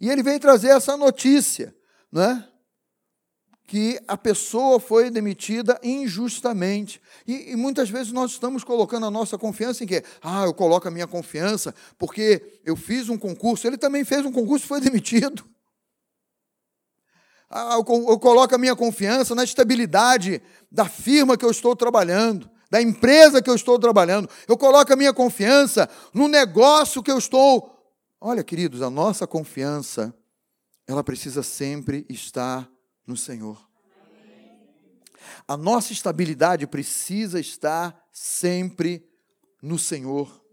E 0.00 0.08
ele 0.08 0.22
veio 0.22 0.38
trazer 0.38 0.68
essa 0.68 0.96
notícia, 0.96 1.76
não 2.12 2.22
é? 2.22 2.48
que 3.66 3.98
a 4.06 4.16
pessoa 4.16 4.78
foi 4.78 5.10
demitida 5.10 5.80
injustamente. 5.82 7.00
E, 7.26 7.52
e, 7.52 7.56
muitas 7.56 7.88
vezes 7.88 8.12
nós 8.12 8.32
estamos 8.32 8.62
colocando 8.62 9.06
a 9.06 9.10
nossa 9.10 9.38
confiança 9.38 9.82
em 9.82 9.86
quê? 9.86 10.04
Ah, 10.22 10.44
eu 10.44 10.52
coloco 10.52 10.86
a 10.86 10.90
minha 10.90 11.06
confiança 11.06 11.74
porque 11.98 12.60
eu 12.64 12.76
fiz 12.76 13.08
um 13.08 13.16
concurso. 13.16 13.66
Ele 13.66 13.78
também 13.78 14.04
fez 14.04 14.24
um 14.24 14.30
concurso 14.30 14.66
e 14.66 14.68
foi 14.68 14.80
demitido. 14.82 15.53
Eu 17.54 18.18
coloco 18.18 18.52
a 18.52 18.58
minha 18.58 18.74
confiança 18.74 19.32
na 19.34 19.44
estabilidade 19.44 20.42
da 20.70 20.88
firma 20.88 21.36
que 21.36 21.44
eu 21.44 21.50
estou 21.52 21.76
trabalhando, 21.76 22.50
da 22.68 22.82
empresa 22.82 23.40
que 23.40 23.48
eu 23.48 23.54
estou 23.54 23.78
trabalhando. 23.78 24.28
Eu 24.48 24.58
coloco 24.58 24.92
a 24.92 24.96
minha 24.96 25.14
confiança 25.14 25.88
no 26.12 26.26
negócio 26.26 27.02
que 27.02 27.12
eu 27.12 27.18
estou. 27.18 27.72
Olha, 28.20 28.42
queridos, 28.42 28.82
a 28.82 28.90
nossa 28.90 29.24
confiança, 29.24 30.12
ela 30.84 31.04
precisa 31.04 31.44
sempre 31.44 32.04
estar 32.08 32.68
no 33.06 33.16
Senhor. 33.16 33.64
A 35.46 35.56
nossa 35.56 35.92
estabilidade 35.92 36.66
precisa 36.66 37.38
estar 37.38 38.04
sempre 38.10 39.06
no 39.62 39.78
Senhor. 39.78 40.43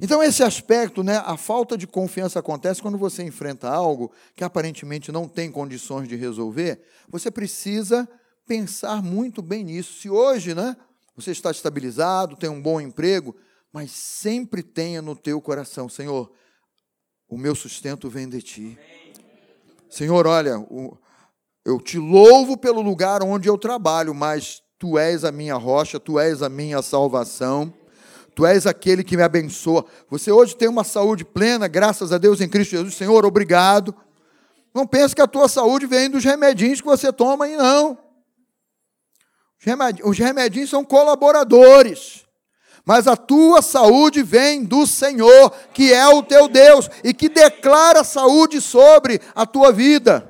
Então, 0.00 0.22
esse 0.22 0.42
aspecto, 0.42 1.02
né, 1.02 1.22
a 1.24 1.36
falta 1.36 1.76
de 1.76 1.86
confiança 1.86 2.38
acontece 2.38 2.82
quando 2.82 2.98
você 2.98 3.22
enfrenta 3.22 3.68
algo 3.68 4.12
que 4.34 4.44
aparentemente 4.44 5.12
não 5.12 5.28
tem 5.28 5.50
condições 5.50 6.08
de 6.08 6.16
resolver. 6.16 6.80
Você 7.08 7.30
precisa 7.30 8.08
pensar 8.46 9.02
muito 9.02 9.42
bem 9.42 9.64
nisso. 9.64 10.00
Se 10.00 10.10
hoje 10.10 10.54
né, 10.54 10.76
você 11.16 11.30
está 11.30 11.50
estabilizado, 11.50 12.36
tem 12.36 12.50
um 12.50 12.60
bom 12.60 12.80
emprego, 12.80 13.36
mas 13.72 13.90
sempre 13.90 14.62
tenha 14.62 15.00
no 15.00 15.16
teu 15.16 15.40
coração, 15.40 15.88
Senhor, 15.88 16.30
o 17.28 17.38
meu 17.38 17.54
sustento 17.54 18.10
vem 18.10 18.28
de 18.28 18.42
ti. 18.42 18.78
Senhor, 19.88 20.26
olha, 20.26 20.56
eu 21.64 21.80
te 21.80 21.98
louvo 21.98 22.56
pelo 22.56 22.80
lugar 22.80 23.22
onde 23.22 23.48
eu 23.48 23.56
trabalho, 23.56 24.14
mas 24.14 24.62
tu 24.78 24.98
és 24.98 25.24
a 25.24 25.32
minha 25.32 25.54
rocha, 25.54 26.00
tu 26.00 26.18
és 26.18 26.42
a 26.42 26.48
minha 26.48 26.82
salvação. 26.82 27.72
Tu 28.34 28.46
és 28.46 28.66
aquele 28.66 29.04
que 29.04 29.16
me 29.16 29.22
abençoa. 29.22 29.84
Você 30.08 30.32
hoje 30.32 30.56
tem 30.56 30.68
uma 30.68 30.84
saúde 30.84 31.24
plena, 31.24 31.68
graças 31.68 32.12
a 32.12 32.18
Deus 32.18 32.40
em 32.40 32.48
Cristo 32.48 32.72
Jesus. 32.72 32.94
Senhor, 32.94 33.24
obrigado. 33.26 33.94
Não 34.74 34.86
pense 34.86 35.14
que 35.14 35.20
a 35.20 35.26
tua 35.26 35.48
saúde 35.48 35.86
vem 35.86 36.08
dos 36.08 36.24
remedinhos 36.24 36.80
que 36.80 36.86
você 36.86 37.12
toma 37.12 37.44
aí, 37.44 37.56
não. 37.56 37.98
Os 40.04 40.18
remedinhos 40.18 40.70
são 40.70 40.84
colaboradores 40.84 42.22
mas 42.84 43.06
a 43.06 43.16
tua 43.16 43.62
saúde 43.62 44.22
vem 44.22 44.64
do 44.64 44.86
Senhor, 44.86 45.52
que 45.72 45.92
é 45.92 46.06
o 46.08 46.22
teu 46.22 46.48
Deus 46.48 46.90
e 47.04 47.14
que 47.14 47.28
declara 47.28 48.02
saúde 48.02 48.60
sobre 48.60 49.20
a 49.34 49.46
tua 49.46 49.72
vida. 49.72 50.28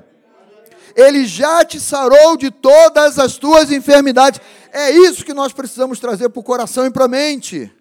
Ele 0.95 1.25
já 1.25 1.65
te 1.65 1.79
sarou 1.79 2.37
de 2.37 2.51
todas 2.51 3.17
as 3.17 3.37
tuas 3.37 3.71
enfermidades. 3.71 4.39
É 4.71 4.91
isso 4.91 5.25
que 5.25 5.33
nós 5.33 5.51
precisamos 5.51 5.99
trazer 5.99 6.29
para 6.29 6.39
o 6.39 6.43
coração 6.43 6.85
e 6.85 6.91
para 6.91 7.05
a 7.05 7.07
mente. 7.07 7.71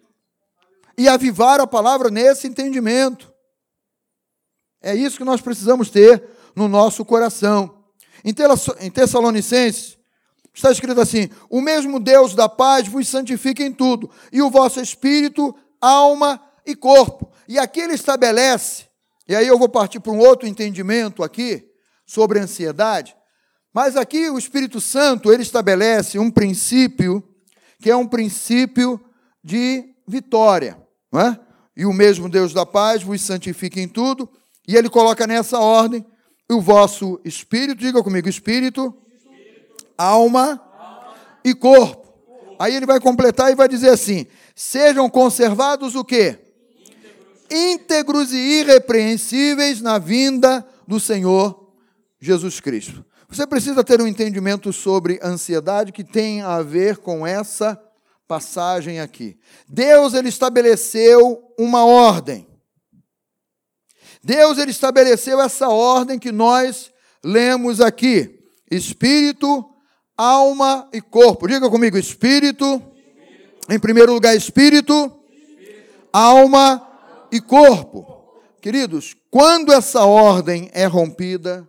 E 0.96 1.08
avivar 1.08 1.60
a 1.60 1.66
palavra 1.66 2.10
nesse 2.10 2.46
entendimento. 2.46 3.32
É 4.80 4.94
isso 4.94 5.16
que 5.16 5.24
nós 5.24 5.40
precisamos 5.40 5.90
ter 5.90 6.22
no 6.54 6.68
nosso 6.68 7.04
coração. 7.04 7.82
Em 8.24 8.90
Tessalonicenses, 8.90 9.98
Está 10.54 10.70
escrito 10.70 11.00
assim: 11.00 11.30
O 11.48 11.60
mesmo 11.60 11.98
Deus 11.98 12.34
da 12.34 12.48
paz 12.48 12.86
vos 12.86 13.08
santifica 13.08 13.62
em 13.62 13.72
tudo, 13.72 14.10
e 14.30 14.42
o 14.42 14.50
vosso 14.50 14.80
espírito, 14.80 15.54
alma 15.80 16.40
e 16.66 16.76
corpo. 16.76 17.30
E 17.48 17.58
aqui 17.58 17.80
ele 17.80 17.94
estabelece 17.94 18.86
E 19.26 19.34
aí 19.34 19.46
eu 19.46 19.58
vou 19.58 19.68
partir 19.68 20.00
para 20.00 20.12
um 20.12 20.18
outro 20.18 20.46
entendimento 20.46 21.22
aqui 21.22 21.68
sobre 22.06 22.38
ansiedade. 22.38 23.16
Mas 23.72 23.96
aqui 23.96 24.28
o 24.28 24.38
Espírito 24.38 24.80
Santo, 24.80 25.32
ele 25.32 25.42
estabelece 25.42 26.18
um 26.18 26.30
princípio 26.30 27.26
que 27.80 27.90
é 27.90 27.96
um 27.96 28.06
princípio 28.06 29.00
de 29.42 29.94
vitória, 30.06 30.80
não 31.12 31.20
é? 31.20 31.38
E 31.76 31.84
o 31.84 31.92
mesmo 31.92 32.28
Deus 32.28 32.52
da 32.52 32.64
paz 32.64 33.02
vos 33.02 33.20
santifique 33.20 33.80
em 33.80 33.88
tudo, 33.88 34.28
e 34.66 34.76
ele 34.76 34.88
coloca 34.88 35.26
nessa 35.26 35.58
ordem 35.58 36.04
o 36.50 36.60
vosso 36.60 37.20
espírito, 37.24 37.80
diga 37.80 38.02
comigo, 38.02 38.28
espírito, 38.28 38.94
alma 39.96 40.60
e 41.44 41.54
corpo. 41.54 42.12
Aí 42.58 42.74
ele 42.74 42.86
vai 42.86 43.00
completar 43.00 43.50
e 43.50 43.54
vai 43.54 43.68
dizer 43.68 43.90
assim: 43.90 44.26
sejam 44.54 45.08
conservados 45.08 45.94
o 45.94 46.04
quê? 46.04 46.38
Íntegros 47.50 48.32
e 48.32 48.60
irrepreensíveis 48.60 49.80
na 49.80 49.98
vinda 49.98 50.66
do 50.86 50.98
Senhor 50.98 51.72
Jesus 52.20 52.60
Cristo. 52.60 53.04
Você 53.28 53.46
precisa 53.46 53.82
ter 53.82 54.00
um 54.00 54.06
entendimento 54.06 54.72
sobre 54.72 55.18
ansiedade 55.22 55.90
que 55.90 56.04
tem 56.04 56.42
a 56.42 56.62
ver 56.62 56.98
com 56.98 57.26
essa 57.26 57.80
passagem 58.26 59.00
aqui. 59.00 59.38
Deus 59.68 60.14
ele 60.14 60.28
estabeleceu 60.28 61.54
uma 61.58 61.84
ordem. 61.84 62.46
Deus 64.22 64.58
ele 64.58 64.70
estabeleceu 64.70 65.40
essa 65.40 65.68
ordem 65.68 66.18
que 66.18 66.30
nós 66.30 66.92
lemos 67.24 67.80
aqui: 67.80 68.44
espírito, 68.70 69.64
alma 70.16 70.88
e 70.92 71.00
corpo. 71.00 71.48
Diga 71.48 71.68
comigo, 71.68 71.98
espírito. 71.98 72.82
Em 73.68 73.78
primeiro 73.78 74.12
lugar, 74.12 74.36
espírito, 74.36 75.20
alma 76.12 76.88
e 77.30 77.40
corpo. 77.40 78.12
Queridos, 78.60 79.16
quando 79.30 79.72
essa 79.72 80.04
ordem 80.04 80.70
é 80.72 80.84
rompida, 80.86 81.68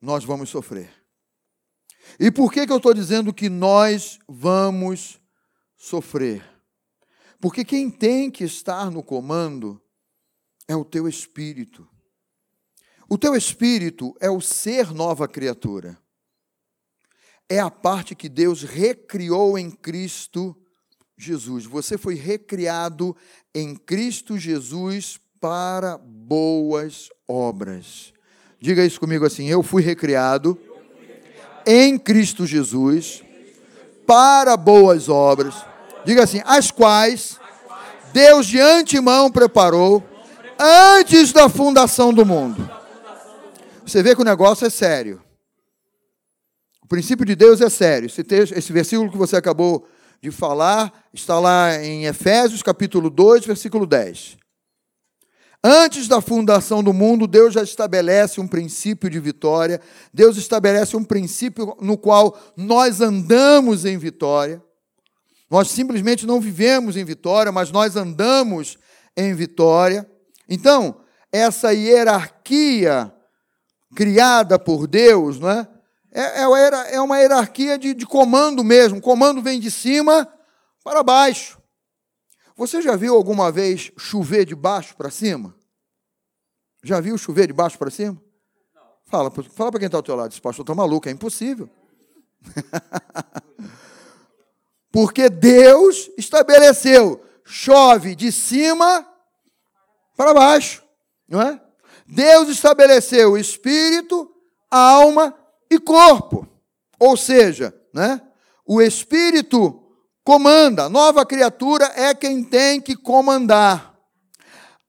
nós 0.00 0.24
vamos 0.24 0.50
sofrer. 0.50 0.99
E 2.22 2.30
por 2.30 2.52
que, 2.52 2.66
que 2.66 2.72
eu 2.72 2.76
estou 2.76 2.92
dizendo 2.92 3.32
que 3.32 3.48
nós 3.48 4.18
vamos 4.28 5.18
sofrer? 5.74 6.44
Porque 7.40 7.64
quem 7.64 7.90
tem 7.90 8.30
que 8.30 8.44
estar 8.44 8.90
no 8.90 9.02
comando 9.02 9.80
é 10.68 10.76
o 10.76 10.84
teu 10.84 11.08
espírito. 11.08 11.88
O 13.08 13.16
teu 13.16 13.34
espírito 13.34 14.14
é 14.20 14.30
o 14.30 14.38
ser 14.38 14.92
nova 14.92 15.26
criatura. 15.26 15.98
É 17.48 17.58
a 17.58 17.70
parte 17.70 18.14
que 18.14 18.28
Deus 18.28 18.64
recriou 18.64 19.58
em 19.58 19.70
Cristo 19.70 20.54
Jesus. 21.16 21.64
Você 21.64 21.96
foi 21.96 22.16
recriado 22.16 23.16
em 23.54 23.74
Cristo 23.74 24.36
Jesus 24.36 25.18
para 25.40 25.96
boas 25.96 27.08
obras. 27.26 28.12
Diga 28.60 28.84
isso 28.84 29.00
comigo 29.00 29.24
assim: 29.24 29.48
eu 29.48 29.62
fui 29.62 29.82
recriado 29.82 30.60
em 31.66 31.98
Cristo 31.98 32.46
Jesus 32.46 33.22
para 34.06 34.56
boas 34.56 35.08
obras. 35.08 35.54
Diga 36.04 36.24
assim: 36.24 36.42
as 36.44 36.70
quais 36.70 37.38
Deus 38.12 38.46
de 38.46 38.60
antemão 38.60 39.30
preparou 39.30 40.02
antes 40.58 41.32
da 41.32 41.48
fundação 41.48 42.12
do 42.12 42.26
mundo. 42.26 42.70
Você 43.86 44.02
vê 44.02 44.14
que 44.14 44.20
o 44.20 44.24
negócio 44.24 44.66
é 44.66 44.70
sério. 44.70 45.22
O 46.82 46.86
princípio 46.86 47.24
de 47.24 47.34
Deus 47.34 47.60
é 47.60 47.70
sério. 47.70 48.06
Esse, 48.06 48.22
texto, 48.22 48.52
esse 48.52 48.72
versículo 48.72 49.10
que 49.10 49.16
você 49.16 49.36
acabou 49.36 49.86
de 50.20 50.30
falar 50.30 50.92
está 51.14 51.38
lá 51.38 51.76
em 51.82 52.04
Efésios 52.04 52.62
capítulo 52.62 53.08
2, 53.08 53.46
versículo 53.46 53.86
10. 53.86 54.39
Antes 55.62 56.08
da 56.08 56.22
fundação 56.22 56.82
do 56.82 56.92
mundo, 56.92 57.26
Deus 57.26 57.52
já 57.52 57.62
estabelece 57.62 58.40
um 58.40 58.48
princípio 58.48 59.10
de 59.10 59.20
vitória, 59.20 59.80
Deus 60.12 60.38
estabelece 60.38 60.96
um 60.96 61.04
princípio 61.04 61.76
no 61.80 61.98
qual 61.98 62.38
nós 62.56 63.02
andamos 63.02 63.84
em 63.84 63.98
vitória. 63.98 64.62
Nós 65.50 65.68
simplesmente 65.68 66.26
não 66.26 66.40
vivemos 66.40 66.96
em 66.96 67.04
vitória, 67.04 67.52
mas 67.52 67.70
nós 67.70 67.94
andamos 67.94 68.78
em 69.14 69.34
vitória. 69.34 70.08
Então, 70.48 71.00
essa 71.30 71.74
hierarquia 71.74 73.12
criada 73.94 74.58
por 74.58 74.86
Deus, 74.86 75.38
não 75.38 75.50
é? 75.50 75.68
É, 76.12 76.42
é, 76.42 76.94
é 76.94 77.00
uma 77.00 77.18
hierarquia 77.18 77.78
de, 77.78 77.94
de 77.94 78.06
comando 78.06 78.64
mesmo. 78.64 79.00
Comando 79.00 79.42
vem 79.42 79.60
de 79.60 79.70
cima 79.70 80.26
para 80.82 81.02
baixo. 81.02 81.59
Você 82.60 82.82
já 82.82 82.94
viu 82.94 83.14
alguma 83.14 83.50
vez 83.50 83.90
chover 83.96 84.44
de 84.44 84.54
baixo 84.54 84.94
para 84.94 85.08
cima? 85.08 85.56
Já 86.84 87.00
viu 87.00 87.16
chover 87.16 87.46
de 87.46 87.54
baixo 87.54 87.78
para 87.78 87.88
cima? 87.88 88.22
Não. 88.74 88.82
Fala, 89.06 89.30
fala 89.30 89.70
para 89.70 89.80
quem 89.80 89.86
está 89.86 89.96
ao 89.96 90.02
teu 90.02 90.14
lado, 90.14 90.30
esse 90.30 90.42
pastor 90.42 90.62
está 90.62 90.74
maluco, 90.74 91.08
é 91.08 91.10
impossível. 91.10 91.70
Porque 94.92 95.30
Deus 95.30 96.10
estabeleceu, 96.18 97.24
chove 97.46 98.14
de 98.14 98.30
cima 98.30 99.08
para 100.14 100.34
baixo, 100.34 100.84
não 101.26 101.40
é? 101.40 101.58
Deus 102.06 102.50
estabeleceu 102.50 103.38
espírito, 103.38 104.30
alma 104.70 105.34
e 105.70 105.78
corpo. 105.78 106.46
Ou 106.98 107.16
seja, 107.16 107.74
né? 107.94 108.20
O 108.66 108.82
espírito 108.82 109.79
comanda. 110.30 110.88
Nova 110.88 111.26
criatura 111.26 111.90
é 111.96 112.14
quem 112.14 112.44
tem 112.44 112.80
que 112.80 112.94
comandar. 112.94 113.96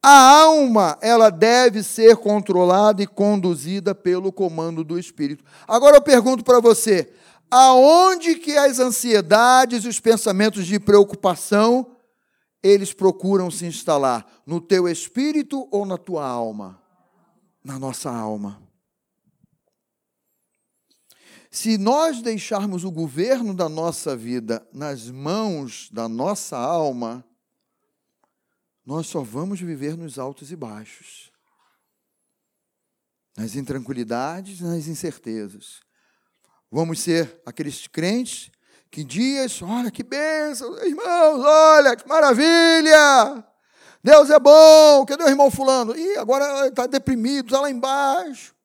A 0.03 0.41
alma, 0.43 0.99
ela 1.01 1.31
deve 1.31 1.81
ser 1.81 2.15
controlada 2.17 3.01
e 3.01 3.07
conduzida 3.07 3.95
pelo 3.95 4.31
comando 4.31 4.83
do 4.83 4.99
Espírito. 4.99 5.43
Agora 5.67 5.97
eu 5.97 6.01
pergunto 6.03 6.43
para 6.43 6.59
você, 6.59 7.11
aonde 7.49 8.35
que 8.35 8.55
as 8.55 8.77
ansiedades 8.77 9.83
e 9.83 9.87
os 9.87 9.99
pensamentos 9.99 10.67
de 10.67 10.79
preocupação 10.79 11.87
eles 12.61 12.93
procuram 12.93 13.49
se 13.49 13.65
instalar? 13.65 14.23
No 14.45 14.61
teu 14.61 14.87
espírito 14.87 15.67
ou 15.71 15.87
na 15.87 15.97
tua 15.97 16.23
alma? 16.23 16.79
Na 17.63 17.79
nossa 17.79 18.11
alma. 18.11 18.61
Se 21.51 21.77
nós 21.77 22.21
deixarmos 22.21 22.85
o 22.85 22.91
governo 22.91 23.53
da 23.53 23.67
nossa 23.67 24.15
vida 24.15 24.65
nas 24.71 25.11
mãos 25.11 25.89
da 25.91 26.07
nossa 26.07 26.57
alma, 26.57 27.25
nós 28.85 29.07
só 29.07 29.21
vamos 29.21 29.59
viver 29.59 29.97
nos 29.97 30.17
altos 30.17 30.49
e 30.49 30.55
baixos, 30.55 31.29
nas 33.35 33.55
intranquilidades, 33.55 34.61
nas 34.61 34.87
incertezas. 34.87 35.81
Vamos 36.71 37.01
ser 37.01 37.41
aqueles 37.45 37.85
crentes 37.85 38.49
que 38.89 39.03
dias, 39.03 39.61
olha 39.61 39.91
que 39.91 40.03
bênção, 40.03 40.73
irmãos, 40.85 41.43
olha 41.43 41.97
que 41.97 42.07
maravilha, 42.07 43.45
Deus 44.01 44.29
é 44.29 44.39
bom, 44.39 45.05
cadê 45.05 45.25
o 45.25 45.29
irmão 45.29 45.51
fulano? 45.51 45.97
Ih, 45.97 46.17
agora 46.17 46.67
está 46.67 46.87
deprimido, 46.87 47.47
está 47.47 47.59
lá 47.59 47.69
embaixo, 47.69 48.55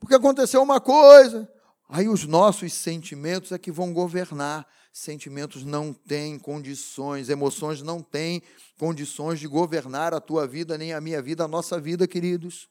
porque 0.00 0.16
aconteceu 0.16 0.60
uma 0.60 0.80
coisa. 0.80 1.48
Aí 1.88 2.08
os 2.08 2.24
nossos 2.24 2.72
sentimentos 2.72 3.52
é 3.52 3.58
que 3.58 3.70
vão 3.70 3.92
governar. 3.92 4.66
Sentimentos 4.92 5.64
não 5.64 5.92
têm 5.92 6.38
condições, 6.38 7.28
emoções 7.28 7.82
não 7.82 8.02
têm 8.02 8.42
condições 8.78 9.38
de 9.38 9.46
governar 9.46 10.12
a 10.12 10.20
tua 10.20 10.46
vida, 10.46 10.76
nem 10.76 10.92
a 10.92 11.00
minha 11.00 11.22
vida, 11.22 11.44
a 11.44 11.48
nossa 11.48 11.78
vida, 11.78 12.06
queridos. 12.08 12.68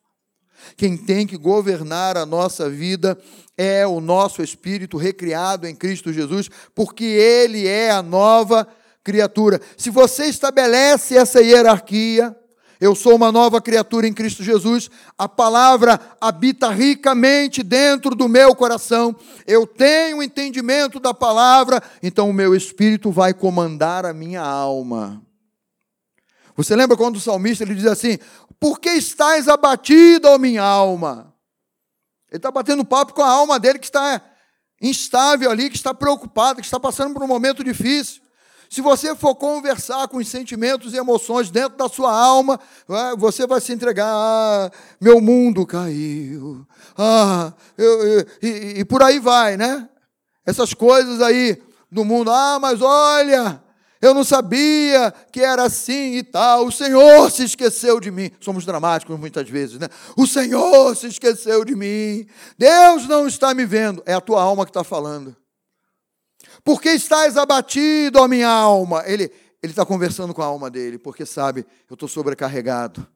Quem 0.75 0.97
tem 0.97 1.27
que 1.27 1.37
governar 1.37 2.17
a 2.17 2.25
nossa 2.25 2.69
vida 2.69 3.17
é 3.57 3.85
o 3.85 3.99
nosso 3.99 4.41
espírito 4.41 4.97
recriado 4.97 5.67
em 5.67 5.75
Cristo 5.75 6.11
Jesus, 6.11 6.49
porque 6.73 7.03
Ele 7.03 7.67
é 7.67 7.91
a 7.91 8.01
nova 8.01 8.67
criatura. 9.03 9.61
Se 9.77 9.89
você 9.89 10.25
estabelece 10.25 11.15
essa 11.15 11.41
hierarquia, 11.41 12.35
eu 12.79 12.93
sou 12.93 13.15
uma 13.15 13.31
nova 13.31 13.61
criatura 13.61 14.07
em 14.07 14.13
Cristo 14.13 14.43
Jesus. 14.43 14.89
A 15.17 15.27
palavra 15.27 15.99
habita 16.19 16.69
ricamente 16.69 17.63
dentro 17.63 18.15
do 18.15 18.27
meu 18.27 18.53
coração. 18.55 19.15
Eu 19.47 19.65
tenho 19.65 20.21
entendimento 20.21 20.99
da 20.99 21.13
palavra, 21.13 21.81
então 22.03 22.29
o 22.29 22.33
meu 22.33 22.53
espírito 22.53 23.11
vai 23.11 23.33
comandar 23.33 24.05
a 24.05 24.13
minha 24.13 24.41
alma. 24.41 25.21
Você 26.57 26.75
lembra 26.75 26.97
quando 26.97 27.17
o 27.17 27.21
salmista 27.21 27.63
ele 27.63 27.75
diz 27.75 27.85
assim: 27.85 28.17
Por 28.59 28.79
que 28.79 28.89
estás 28.89 29.47
abatido, 29.47 30.27
ó 30.27 30.37
minha 30.37 30.63
alma? 30.63 31.33
Ele 32.29 32.37
está 32.37 32.51
batendo 32.51 32.83
papo 32.83 33.13
com 33.13 33.21
a 33.21 33.29
alma 33.29 33.59
dele 33.59 33.79
que 33.79 33.85
está 33.85 34.21
instável 34.81 35.49
ali, 35.49 35.69
que 35.69 35.75
está 35.77 35.93
preocupada, 35.93 36.59
que 36.59 36.67
está 36.67 36.79
passando 36.79 37.13
por 37.13 37.23
um 37.23 37.27
momento 37.27 37.63
difícil. 37.63 38.24
Se 38.69 38.81
você 38.81 39.15
for 39.15 39.35
conversar 39.35 40.07
com 40.07 40.17
os 40.17 40.27
sentimentos 40.27 40.93
e 40.93 40.97
emoções 40.97 41.49
dentro 41.49 41.77
da 41.77 41.87
sua 41.87 42.11
alma, 42.11 42.59
você 43.17 43.45
vai 43.45 43.61
se 43.61 43.73
entregar. 43.73 44.07
Ah, 44.07 44.71
meu 44.99 45.21
mundo 45.21 45.65
caiu. 45.65 46.65
Ah, 46.97 47.53
eu, 47.77 48.07
eu, 48.07 48.25
e, 48.41 48.79
e 48.79 48.85
por 48.85 49.01
aí 49.03 49.19
vai, 49.19 49.57
né? 49.57 49.87
Essas 50.45 50.73
coisas 50.73 51.21
aí 51.21 51.61
do 51.91 52.03
mundo. 52.03 52.31
Ah, 52.31 52.57
mas 52.59 52.81
olha, 52.81 53.61
Eu 54.01 54.13
não 54.13 54.23
sabia 54.23 55.11
que 55.31 55.41
era 55.41 55.63
assim 55.63 56.17
e 56.17 56.23
tal. 56.23 56.67
O 56.67 56.71
Senhor 56.71 57.31
se 57.31 57.43
esqueceu 57.43 57.99
de 57.99 58.11
mim. 58.11 58.29
Somos 58.39 58.65
dramáticos 58.65 59.17
muitas 59.19 59.49
vezes, 59.49 59.79
né? 59.79 59.87
O 60.15 60.27
Senhor 60.27 60.95
se 60.95 61.07
esqueceu 61.07 61.65
de 61.65 61.75
mim. 61.75 62.27
Deus 62.57 63.07
não 63.07 63.25
está 63.25 63.53
me 63.53 63.65
vendo. 63.65 64.03
É 64.05 64.13
a 64.13 64.21
tua 64.21 64.41
alma 64.41 64.65
que 64.65 64.69
está 64.69 64.83
falando. 64.83 65.35
Por 66.65 66.81
que 66.81 66.89
estás 66.89 67.37
abatido, 67.37 68.19
ó 68.19 68.27
minha 68.27 68.49
alma? 68.49 69.03
Ele 69.05 69.31
está 69.61 69.85
conversando 69.85 70.33
com 70.33 70.41
a 70.41 70.45
alma 70.45 70.67
dele, 70.67 70.97
porque 70.97 71.23
sabe, 71.23 71.63
eu 71.87 71.93
estou 71.93 72.09
sobrecarregado 72.09 73.07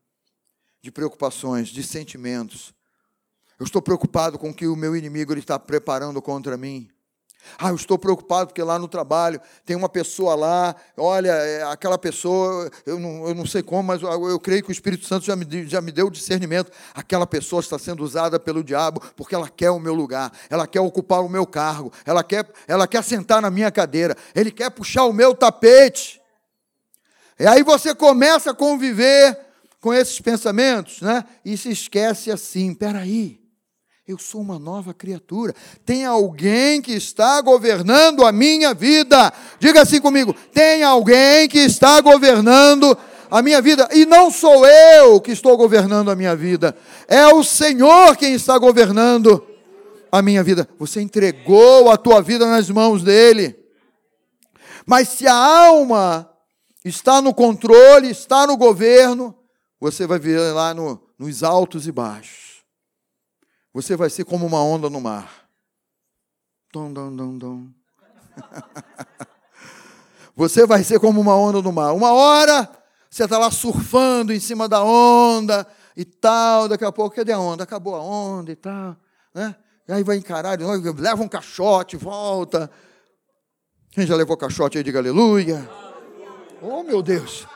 de 0.84 0.92
preocupações, 0.92 1.70
de 1.70 1.82
sentimentos. 1.82 2.76
Eu 3.60 3.66
estou 3.66 3.82
preocupado 3.82 4.38
com 4.38 4.52
o 4.52 4.54
que 4.54 4.68
o 4.68 4.76
meu 4.76 4.96
inimigo 4.96 5.34
ele 5.34 5.40
está 5.40 5.58
preparando 5.58 6.22
contra 6.22 6.56
mim. 6.58 6.92
Ah, 7.58 7.70
eu 7.70 7.76
estou 7.76 7.98
preocupado 7.98 8.48
porque 8.48 8.62
lá 8.62 8.78
no 8.78 8.88
trabalho 8.88 9.40
tem 9.66 9.76
uma 9.76 9.90
pessoa 9.90 10.36
lá, 10.36 10.76
olha, 10.96 11.32
é, 11.32 11.64
aquela 11.64 11.98
pessoa, 11.98 12.70
eu 12.86 13.00
não, 13.00 13.28
eu 13.28 13.36
não 13.36 13.46
sei 13.46 13.64
como, 13.64 13.84
mas 13.84 14.02
eu, 14.02 14.30
eu 14.30 14.40
creio 14.40 14.64
que 14.64 14.70
o 14.70 14.72
Espírito 14.72 15.06
Santo 15.06 15.26
já 15.26 15.36
me, 15.36 15.68
já 15.68 15.82
me 15.82 15.92
deu 15.92 16.08
o 16.08 16.12
discernimento. 16.12 16.72
Aquela 16.94 17.26
pessoa 17.26 17.60
está 17.60 17.80
sendo 17.80 18.04
usada 18.04 18.40
pelo 18.40 18.64
diabo 18.64 19.02
porque 19.16 19.36
ela 19.36 19.50
quer 19.50 19.72
o 19.72 19.80
meu 19.80 19.94
lugar, 19.94 20.32
ela 20.50 20.68
quer 20.68 20.82
ocupar 20.82 21.24
o 21.24 21.30
meu 21.30 21.46
cargo, 21.46 21.92
ela 22.06 22.24
quer, 22.24 22.50
ela 22.68 22.88
quer 22.88 23.04
sentar 23.04 23.42
na 23.42 23.50
minha 23.50 23.72
cadeira, 23.72 24.16
ele 24.36 24.52
quer 24.52 24.70
puxar 24.70 25.06
o 25.06 25.14
meu 25.14 25.34
tapete. 25.34 26.22
E 27.40 27.48
aí 27.48 27.64
você 27.64 27.96
começa 27.96 28.52
a 28.52 28.56
conviver 28.56 29.38
com 29.80 29.94
esses 29.94 30.20
pensamentos, 30.20 31.02
né? 31.02 31.24
E 31.44 31.56
se 31.58 31.70
esquece 31.72 32.32
assim: 32.32 32.74
peraí, 32.74 33.39
eu 34.10 34.18
sou 34.18 34.42
uma 34.42 34.58
nova 34.58 34.92
criatura. 34.92 35.54
Tem 35.86 36.04
alguém 36.04 36.82
que 36.82 36.94
está 36.94 37.40
governando 37.42 38.26
a 38.26 38.32
minha 38.32 38.74
vida. 38.74 39.32
Diga 39.60 39.84
assim 39.84 40.02
comigo: 40.02 40.34
tem 40.52 40.82
alguém 40.82 41.48
que 41.48 41.60
está 41.60 42.02
governando 42.02 42.98
a 43.30 43.40
minha 43.44 43.62
vida. 43.62 43.88
E 43.94 44.08
não 44.08 44.32
sou 44.32 44.66
eu 44.66 45.22
que 45.22 45.32
estou 45.32 45.56
governando 45.56 46.10
a 46.10 46.16
minha 46.16 46.36
vida, 46.36 46.76
é 47.08 47.28
o 47.28 47.44
Senhor 47.44 48.18
quem 48.18 48.34
está 48.34 48.58
governando 48.58 49.46
a 50.12 50.24
minha 50.24 50.44
vida. 50.44 50.68
Você 50.80 51.02
entregou 51.02 51.92
a 51.92 51.96
tua 51.96 52.20
vida 52.20 52.48
nas 52.48 52.68
mãos 52.68 53.04
dele. 53.04 53.56
Mas 54.88 55.10
se 55.10 55.28
a 55.28 55.36
alma 55.36 56.28
está 56.84 57.22
no 57.22 57.32
controle, 57.32 58.10
está 58.10 58.48
no 58.48 58.58
governo, 58.58 59.36
você 59.80 60.08
vai 60.08 60.18
ver 60.18 60.40
lá 60.52 60.74
no, 60.74 61.00
nos 61.20 61.44
altos 61.44 61.86
e 61.86 61.92
baixos. 61.92 62.49
Você 63.82 63.96
vai 63.96 64.10
ser 64.10 64.26
como 64.26 64.46
uma 64.46 64.62
onda 64.62 64.90
no 64.90 65.00
mar. 65.00 65.48
Dom, 66.74 66.92
dom, 66.92 67.16
dom, 67.16 67.38
dom. 67.38 67.68
Você 70.36 70.66
vai 70.66 70.84
ser 70.84 71.00
como 71.00 71.22
uma 71.22 71.34
onda 71.34 71.62
no 71.62 71.72
mar. 71.72 71.94
Uma 71.94 72.12
hora 72.12 72.70
você 73.10 73.24
está 73.24 73.38
lá 73.38 73.50
surfando 73.50 74.34
em 74.34 74.40
cima 74.40 74.68
da 74.68 74.84
onda 74.84 75.66
e 75.96 76.04
tal. 76.04 76.68
Daqui 76.68 76.84
a 76.84 76.92
pouco, 76.92 77.16
cadê 77.16 77.32
a 77.32 77.40
onda? 77.40 77.64
Acabou 77.64 77.96
a 77.96 78.02
onda 78.02 78.52
e 78.52 78.56
tal. 78.56 78.98
Né? 79.34 79.56
E 79.88 79.94
aí 79.94 80.04
vai 80.04 80.18
encarar, 80.18 80.60
leva 80.60 81.24
um 81.24 81.30
caixote, 81.30 81.96
volta. 81.96 82.70
Quem 83.92 84.06
já 84.06 84.16
levou 84.16 84.36
caixote 84.36 84.78
aí, 84.78 84.84
diga 84.84 85.00
aleluia. 85.00 85.70
Oh, 86.62 86.84
meu 86.84 87.02
Deus. 87.02 87.48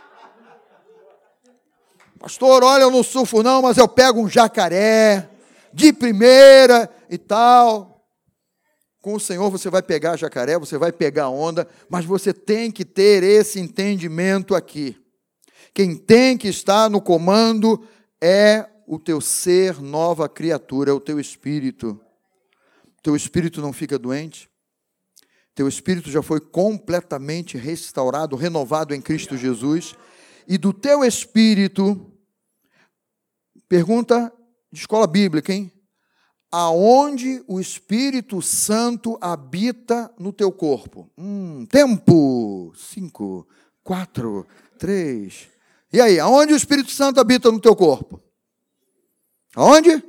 Pastor, 2.17 2.63
olha, 2.63 2.83
eu 2.83 2.91
não 2.91 3.03
surfo 3.03 3.43
não, 3.43 3.61
mas 3.61 3.77
eu 3.77 3.89
pego 3.89 4.21
um 4.21 4.29
jacaré 4.29 5.32
de 5.73 5.91
primeira 5.91 6.89
e 7.09 7.17
tal. 7.17 7.93
Com 9.01 9.15
o 9.15 9.19
Senhor 9.19 9.49
você 9.49 9.69
vai 9.69 9.81
pegar 9.81 10.15
jacaré, 10.15 10.57
você 10.57 10.77
vai 10.77 10.91
pegar 10.91 11.27
onda, 11.29 11.67
mas 11.89 12.05
você 12.05 12.33
tem 12.33 12.71
que 12.71 12.85
ter 12.85 13.23
esse 13.23 13.59
entendimento 13.59 14.55
aqui. 14.55 14.97
Quem 15.73 15.97
tem 15.97 16.37
que 16.37 16.47
estar 16.47 16.89
no 16.89 17.01
comando 17.01 17.85
é 18.21 18.69
o 18.87 18.99
teu 18.99 19.19
ser, 19.19 19.81
nova 19.81 20.29
criatura, 20.29 20.91
é 20.91 20.93
o 20.93 20.99
teu 20.99 21.19
espírito. 21.19 21.99
Teu 23.01 23.15
espírito 23.15 23.59
não 23.59 23.73
fica 23.73 23.99
doente. 23.99 24.49
Teu 25.55 25.67
espírito 25.67 26.09
já 26.09 26.21
foi 26.21 26.39
completamente 26.39 27.57
restaurado, 27.57 28.35
renovado 28.35 28.93
em 28.93 29.01
Cristo 29.01 29.35
Jesus. 29.35 29.95
E 30.47 30.57
do 30.57 30.71
teu 30.71 31.03
espírito, 31.03 32.11
pergunta 33.67 34.31
de 34.73 34.79
escola 34.79 35.05
bíblica, 35.05 35.53
hein? 35.53 35.71
Aonde 36.51 37.43
o 37.47 37.59
Espírito 37.59 38.41
Santo 38.41 39.19
habita 39.21 40.11
no 40.17 40.33
teu 40.33 40.51
corpo? 40.51 41.07
Hum, 41.15 41.63
tempo. 41.67 42.73
Cinco, 42.75 43.47
quatro, 43.83 44.47
três. 44.79 45.47
E 45.91 46.01
aí, 46.01 46.19
aonde 46.19 46.53
o 46.53 46.55
Espírito 46.55 46.89
Santo 46.89 47.19
habita 47.19 47.51
no 47.51 47.59
teu 47.59 47.75
corpo? 47.75 48.19
Aonde? 49.55 50.03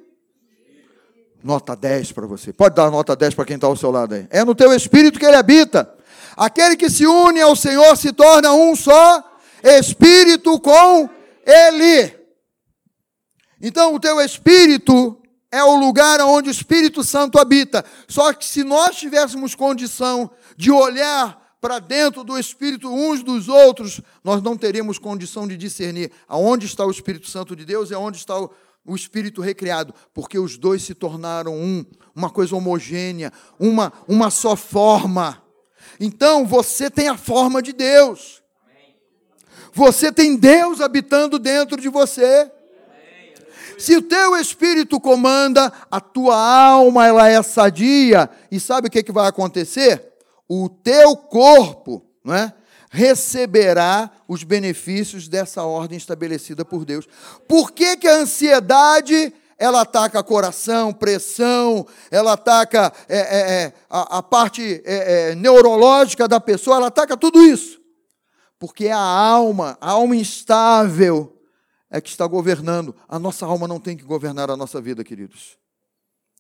Nota 1.42 1.76
10 1.76 2.12
para 2.12 2.26
você. 2.26 2.50
Pode 2.50 2.74
dar 2.74 2.90
nota 2.90 3.14
10 3.14 3.34
para 3.34 3.44
quem 3.44 3.56
está 3.56 3.66
ao 3.66 3.76
seu 3.76 3.90
lado 3.90 4.14
aí. 4.14 4.26
É 4.30 4.42
no 4.44 4.54
teu 4.54 4.72
espírito 4.72 5.18
que 5.18 5.26
ele 5.26 5.36
habita. 5.36 5.94
Aquele 6.34 6.74
que 6.74 6.88
se 6.88 7.06
une 7.06 7.42
ao 7.42 7.54
Senhor 7.54 7.94
se 7.98 8.14
torna 8.14 8.54
um 8.54 8.74
só 8.74 9.22
espírito 9.62 10.58
com 10.58 11.08
ele. 11.44 12.23
Então, 13.60 13.94
o 13.94 14.00
teu 14.00 14.20
espírito 14.20 15.20
é 15.54 15.62
o 15.62 15.76
lugar 15.76 16.20
onde 16.20 16.48
o 16.48 16.50
Espírito 16.50 17.04
Santo 17.04 17.38
habita. 17.38 17.84
Só 18.08 18.32
que 18.32 18.44
se 18.44 18.64
nós 18.64 18.96
tivéssemos 18.96 19.54
condição 19.54 20.28
de 20.56 20.72
olhar 20.72 21.56
para 21.60 21.78
dentro 21.78 22.24
do 22.24 22.36
Espírito 22.36 22.92
uns 22.92 23.22
dos 23.22 23.48
outros, 23.48 24.00
nós 24.24 24.42
não 24.42 24.56
teríamos 24.56 24.98
condição 24.98 25.46
de 25.46 25.56
discernir 25.56 26.10
aonde 26.26 26.66
está 26.66 26.84
o 26.84 26.90
Espírito 26.90 27.30
Santo 27.30 27.54
de 27.54 27.64
Deus 27.64 27.90
e 27.90 27.94
aonde 27.94 28.18
está 28.18 28.36
o, 28.36 28.50
o 28.84 28.96
Espírito 28.96 29.40
recriado, 29.40 29.94
porque 30.12 30.40
os 30.40 30.58
dois 30.58 30.82
se 30.82 30.92
tornaram 30.92 31.54
um, 31.54 31.84
uma 32.16 32.30
coisa 32.30 32.56
homogênea, 32.56 33.32
uma, 33.56 33.92
uma 34.08 34.30
só 34.30 34.56
forma. 34.56 35.40
Então 36.00 36.44
você 36.44 36.90
tem 36.90 37.06
a 37.06 37.16
forma 37.16 37.62
de 37.62 37.72
Deus. 37.72 38.42
Você 39.72 40.10
tem 40.10 40.36
Deus 40.36 40.80
habitando 40.80 41.38
dentro 41.38 41.80
de 41.80 41.88
você. 41.88 42.50
Se 43.78 43.96
o 43.96 44.02
teu 44.02 44.36
espírito 44.36 45.00
comanda, 45.00 45.72
a 45.90 46.00
tua 46.00 46.36
alma 46.36 47.06
ela 47.06 47.28
é 47.28 47.42
sadia, 47.42 48.28
e 48.50 48.58
sabe 48.58 48.88
o 48.88 48.90
que, 48.90 49.02
que 49.02 49.12
vai 49.12 49.28
acontecer? 49.28 50.12
O 50.48 50.68
teu 50.68 51.16
corpo, 51.16 52.04
não 52.24 52.34
é? 52.34 52.52
receberá 52.94 54.08
os 54.28 54.44
benefícios 54.44 55.26
dessa 55.26 55.64
ordem 55.64 55.98
estabelecida 55.98 56.64
por 56.64 56.84
Deus. 56.84 57.08
Por 57.48 57.72
que, 57.72 57.96
que 57.96 58.06
a 58.06 58.18
ansiedade 58.18 59.34
ela 59.58 59.80
ataca 59.80 60.22
coração, 60.22 60.92
pressão, 60.92 61.84
ela 62.08 62.34
ataca 62.34 62.92
é, 63.08 63.18
é, 63.18 63.62
é 63.64 63.72
a, 63.90 64.18
a, 64.18 64.22
parte 64.22 64.80
é, 64.84 65.30
é, 65.30 65.34
neurológica 65.34 66.28
da 66.28 66.38
pessoa, 66.38 66.76
ela 66.76 66.86
ataca 66.86 67.16
tudo 67.16 67.42
isso? 67.42 67.80
Porque 68.60 68.86
é 68.86 68.92
a 68.92 68.98
alma, 68.98 69.76
a 69.80 69.90
alma 69.90 70.14
instável, 70.14 71.33
é 71.94 72.00
que 72.00 72.08
está 72.08 72.26
governando. 72.26 72.92
A 73.08 73.20
nossa 73.20 73.46
alma 73.46 73.68
não 73.68 73.78
tem 73.78 73.96
que 73.96 74.02
governar 74.02 74.50
a 74.50 74.56
nossa 74.56 74.80
vida, 74.80 75.04
queridos. 75.04 75.56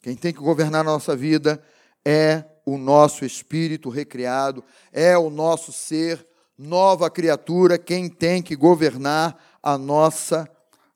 Quem 0.02 0.16
tem 0.16 0.32
que 0.32 0.40
governar 0.40 0.80
a 0.80 0.90
nossa 0.90 1.14
vida 1.14 1.62
é 2.04 2.44
o 2.66 2.76
nosso 2.76 3.24
espírito 3.24 3.88
recriado, 3.88 4.64
é 4.92 5.16
o 5.16 5.30
nosso 5.30 5.72
ser, 5.72 6.26
nova 6.58 7.08
criatura, 7.08 7.78
quem 7.78 8.08
tem 8.08 8.42
que 8.42 8.56
governar 8.56 9.38
a 9.62 9.78
nossa 9.78 10.44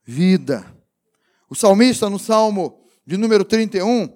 vida. 0.05 0.67
O 1.49 1.55
salmista, 1.55 2.11
no 2.11 2.19
Salmo 2.19 2.81
de 3.07 3.17
número 3.17 3.45
31, 3.45 4.09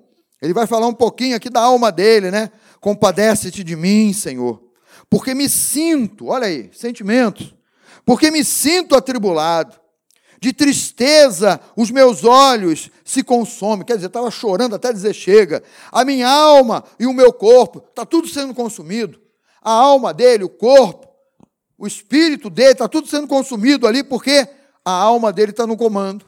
ele 0.43 0.53
vai 0.53 0.67
falar 0.67 0.89
um 0.89 0.95
pouquinho 0.95 1.37
aqui 1.37 1.49
da 1.49 1.61
alma 1.61 1.93
dele, 1.93 2.33
né? 2.33 2.51
Compadece-te 2.81 3.63
de 3.63 3.77
mim, 3.77 4.13
Senhor, 4.13 4.61
porque 5.09 5.35
me 5.37 5.49
sinto, 5.49 6.27
olha 6.27 6.49
aí, 6.49 6.69
sentimento, 6.73 7.57
porque 8.05 8.29
me 8.29 8.45
sinto 8.45 8.97
atribulado 8.97 9.82
de 10.43 10.53
tristeza 10.53 11.61
os 11.77 11.89
meus 11.89 12.25
olhos 12.25 12.91
se 13.05 13.23
consomem. 13.23 13.87
Quer 13.87 13.95
dizer, 13.95 14.09
estava 14.09 14.29
chorando 14.29 14.75
até 14.75 14.93
dizer 14.93 15.15
chega. 15.15 15.63
A 15.93 16.05
minha 16.05 16.29
alma 16.29 16.83
e 16.99 17.07
o 17.07 17.13
meu 17.13 17.33
corpo, 17.33 17.79
está 17.79 18.05
tudo 18.05 18.27
sendo 18.27 18.53
consumido. 18.53 19.23
A 19.63 19.71
alma 19.71 20.13
dele, 20.13 20.43
o 20.43 20.49
corpo, 20.49 21.07
o 21.79 21.87
espírito 21.87 22.51
dele, 22.51 22.73
está 22.73 22.89
tudo 22.89 23.07
sendo 23.07 23.29
consumido 23.29 23.87
ali 23.87 24.03
porque 24.03 24.49
a 24.85 24.91
alma 24.91 25.33
dele 25.33 25.53
está 25.53 25.65
no 25.65 25.77
comando. 25.77 26.27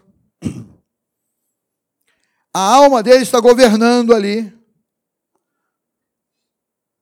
A 2.54 2.60
alma 2.60 3.02
dele 3.02 3.24
está 3.24 3.40
governando 3.40 4.14
ali. 4.14 4.56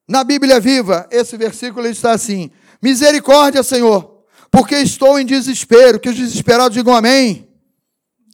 Na 0.09 0.25
Bíblia 0.25 0.59
Viva, 0.59 1.07
esse 1.11 1.37
versículo 1.37 1.87
está 1.87 2.13
assim: 2.13 2.51
Misericórdia, 2.81 3.63
Senhor, 3.63 4.12
porque 4.53 4.77
estou 4.77 5.19
em 5.19 5.25
desespero. 5.25 5.99
Que 5.99 6.11
os 6.11 6.17
desesperados 6.17 6.77
digam 6.77 6.95
amém. 6.95 7.49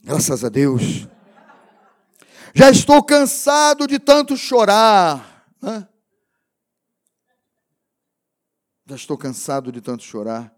Graças 0.03 0.43
a 0.43 0.49
Deus. 0.49 1.07
Já 2.53 2.69
estou 2.69 3.01
cansado 3.01 3.87
de 3.87 3.97
tanto 3.97 4.35
chorar. 4.35 5.47
Né? 5.61 5.87
Já 8.85 8.95
estou 8.95 9.17
cansado 9.17 9.71
de 9.71 9.79
tanto 9.79 10.03
chorar. 10.03 10.53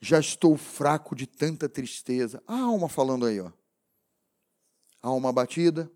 Já 0.00 0.20
estou 0.20 0.56
fraco 0.56 1.16
de 1.16 1.26
tanta 1.26 1.68
tristeza. 1.68 2.42
A 2.46 2.58
alma 2.58 2.88
falando 2.88 3.24
aí, 3.24 3.40
ó. 3.40 3.50
Alma 5.02 5.32
batida, 5.32 5.90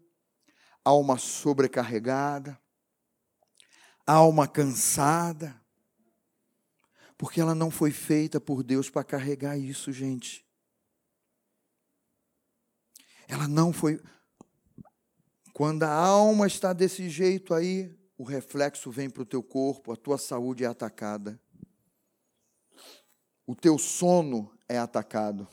alma 0.83 1.19
sobrecarregada, 1.19 2.59
alma 4.07 4.49
cansada. 4.49 5.63
Porque 7.17 7.41
ela 7.41 7.55
não 7.55 7.71
foi 7.71 7.91
feita 7.91 8.41
por 8.41 8.62
Deus 8.62 8.91
para 8.91 9.05
carregar 9.05 9.57
isso, 9.57 9.93
gente. 9.93 10.45
Ela 13.29 13.49
não 13.49 13.73
foi. 13.73 14.01
Quando 15.53 15.85
a 15.85 15.93
alma 15.93 16.47
está 16.47 16.73
desse 16.73 17.09
jeito 17.09 17.55
aí, 17.55 17.97
o 18.19 18.25
reflexo 18.25 18.91
vem 18.91 19.09
para 19.09 19.23
o 19.23 19.27
teu 19.27 19.43
corpo, 19.43 19.93
a 19.93 19.97
tua 19.97 20.19
saúde 20.19 20.65
é 20.65 20.67
atacada. 20.67 21.41
O 23.47 23.55
teu 23.55 23.79
sono 23.79 24.53
é 24.69 24.79
atacado. 24.79 25.47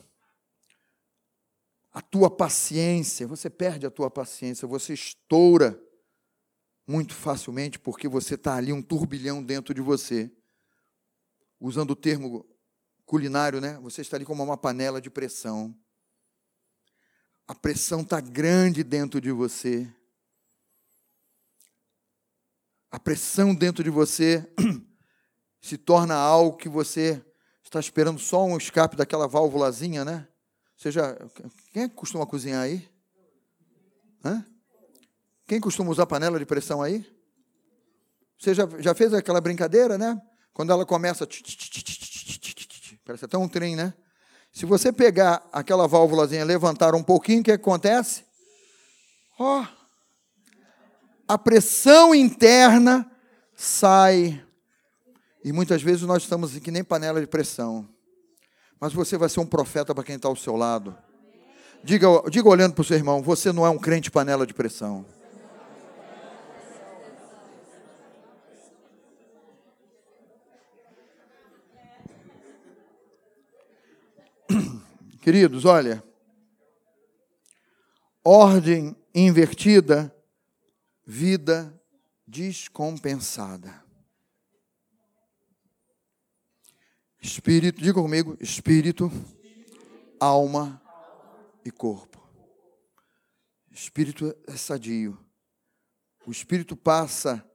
A 1.92 2.00
tua 2.00 2.30
paciência, 2.30 3.26
você 3.26 3.50
perde 3.50 3.86
a 3.86 3.90
tua 3.90 4.10
paciência, 4.10 4.66
você 4.66 4.94
estoura 4.94 5.80
muito 6.86 7.14
facilmente 7.14 7.78
porque 7.78 8.08
você 8.08 8.34
está 8.34 8.56
ali 8.56 8.72
um 8.72 8.82
turbilhão 8.82 9.42
dentro 9.42 9.74
de 9.74 9.80
você. 9.80 10.30
Usando 11.64 11.92
o 11.92 11.96
termo 11.96 12.44
culinário, 13.06 13.60
né? 13.60 13.78
Você 13.82 14.00
está 14.00 14.16
ali 14.16 14.24
como 14.24 14.42
uma 14.42 14.56
panela 14.56 15.00
de 15.00 15.08
pressão. 15.08 15.72
A 17.46 17.54
pressão 17.54 18.00
está 18.00 18.20
grande 18.20 18.82
dentro 18.82 19.20
de 19.20 19.30
você. 19.30 19.88
A 22.90 22.98
pressão 22.98 23.54
dentro 23.54 23.84
de 23.84 23.90
você 23.90 24.44
se 25.62 25.78
torna 25.78 26.16
algo 26.16 26.56
que 26.56 26.68
você 26.68 27.24
está 27.62 27.78
esperando 27.78 28.18
só 28.18 28.44
um 28.44 28.56
escape 28.56 28.96
daquela 28.96 29.28
válvulazinha, 29.28 30.04
né? 30.04 30.26
Seja, 30.76 31.16
quem 31.72 31.84
é 31.84 31.88
que 31.88 31.94
costuma 31.94 32.26
cozinhar 32.26 32.62
aí? 32.62 32.90
Hã? 34.24 34.44
Quem 35.46 35.60
costuma 35.60 35.92
usar 35.92 36.06
panela 36.06 36.40
de 36.40 36.44
pressão 36.44 36.82
aí? 36.82 37.06
Você 38.36 38.52
já, 38.52 38.66
já 38.80 38.96
fez 38.96 39.14
aquela 39.14 39.40
brincadeira, 39.40 39.96
né? 39.96 40.20
Quando 40.52 40.72
ela 40.72 40.84
começa. 40.84 41.26
Parece 43.04 43.24
até 43.24 43.36
um 43.38 43.48
trem, 43.48 43.74
né? 43.74 43.94
Se 44.52 44.66
você 44.66 44.92
pegar 44.92 45.42
aquela 45.52 45.88
válvulazinha, 45.88 46.44
levantar 46.44 46.94
um 46.94 47.02
pouquinho, 47.02 47.40
o 47.40 47.44
que 47.44 47.52
acontece? 47.52 48.24
Ó, 49.38 49.62
oh, 49.62 49.66
a 51.26 51.38
pressão 51.38 52.14
interna 52.14 53.10
sai. 53.54 54.44
E 55.42 55.52
muitas 55.52 55.82
vezes 55.82 56.02
nós 56.02 56.22
estamos 56.22 56.56
que 56.58 56.70
nem 56.70 56.84
panela 56.84 57.20
de 57.20 57.26
pressão. 57.26 57.88
Mas 58.78 58.92
você 58.92 59.16
vai 59.16 59.28
ser 59.28 59.40
um 59.40 59.46
profeta 59.46 59.94
para 59.94 60.04
quem 60.04 60.16
está 60.16 60.28
ao 60.28 60.36
seu 60.36 60.56
lado. 60.56 60.96
Diga, 61.82 62.08
diga 62.30 62.48
olhando 62.48 62.74
para 62.74 62.82
o 62.82 62.84
seu 62.84 62.96
irmão: 62.96 63.22
você 63.22 63.52
não 63.52 63.64
é 63.66 63.70
um 63.70 63.78
crente 63.78 64.10
panela 64.10 64.46
de 64.46 64.52
pressão. 64.52 65.06
Queridos, 75.22 75.64
olha, 75.64 76.02
ordem 78.24 78.96
invertida, 79.14 80.12
vida 81.06 81.80
descompensada. 82.26 83.84
Espírito, 87.20 87.80
diga 87.80 87.94
comigo, 87.94 88.36
espírito, 88.40 89.12
alma 90.18 90.82
e 91.64 91.70
corpo. 91.70 92.20
Espírito 93.70 94.36
é 94.48 94.56
sadio. 94.56 95.16
O 96.26 96.32
espírito 96.32 96.74
passa 96.76 97.48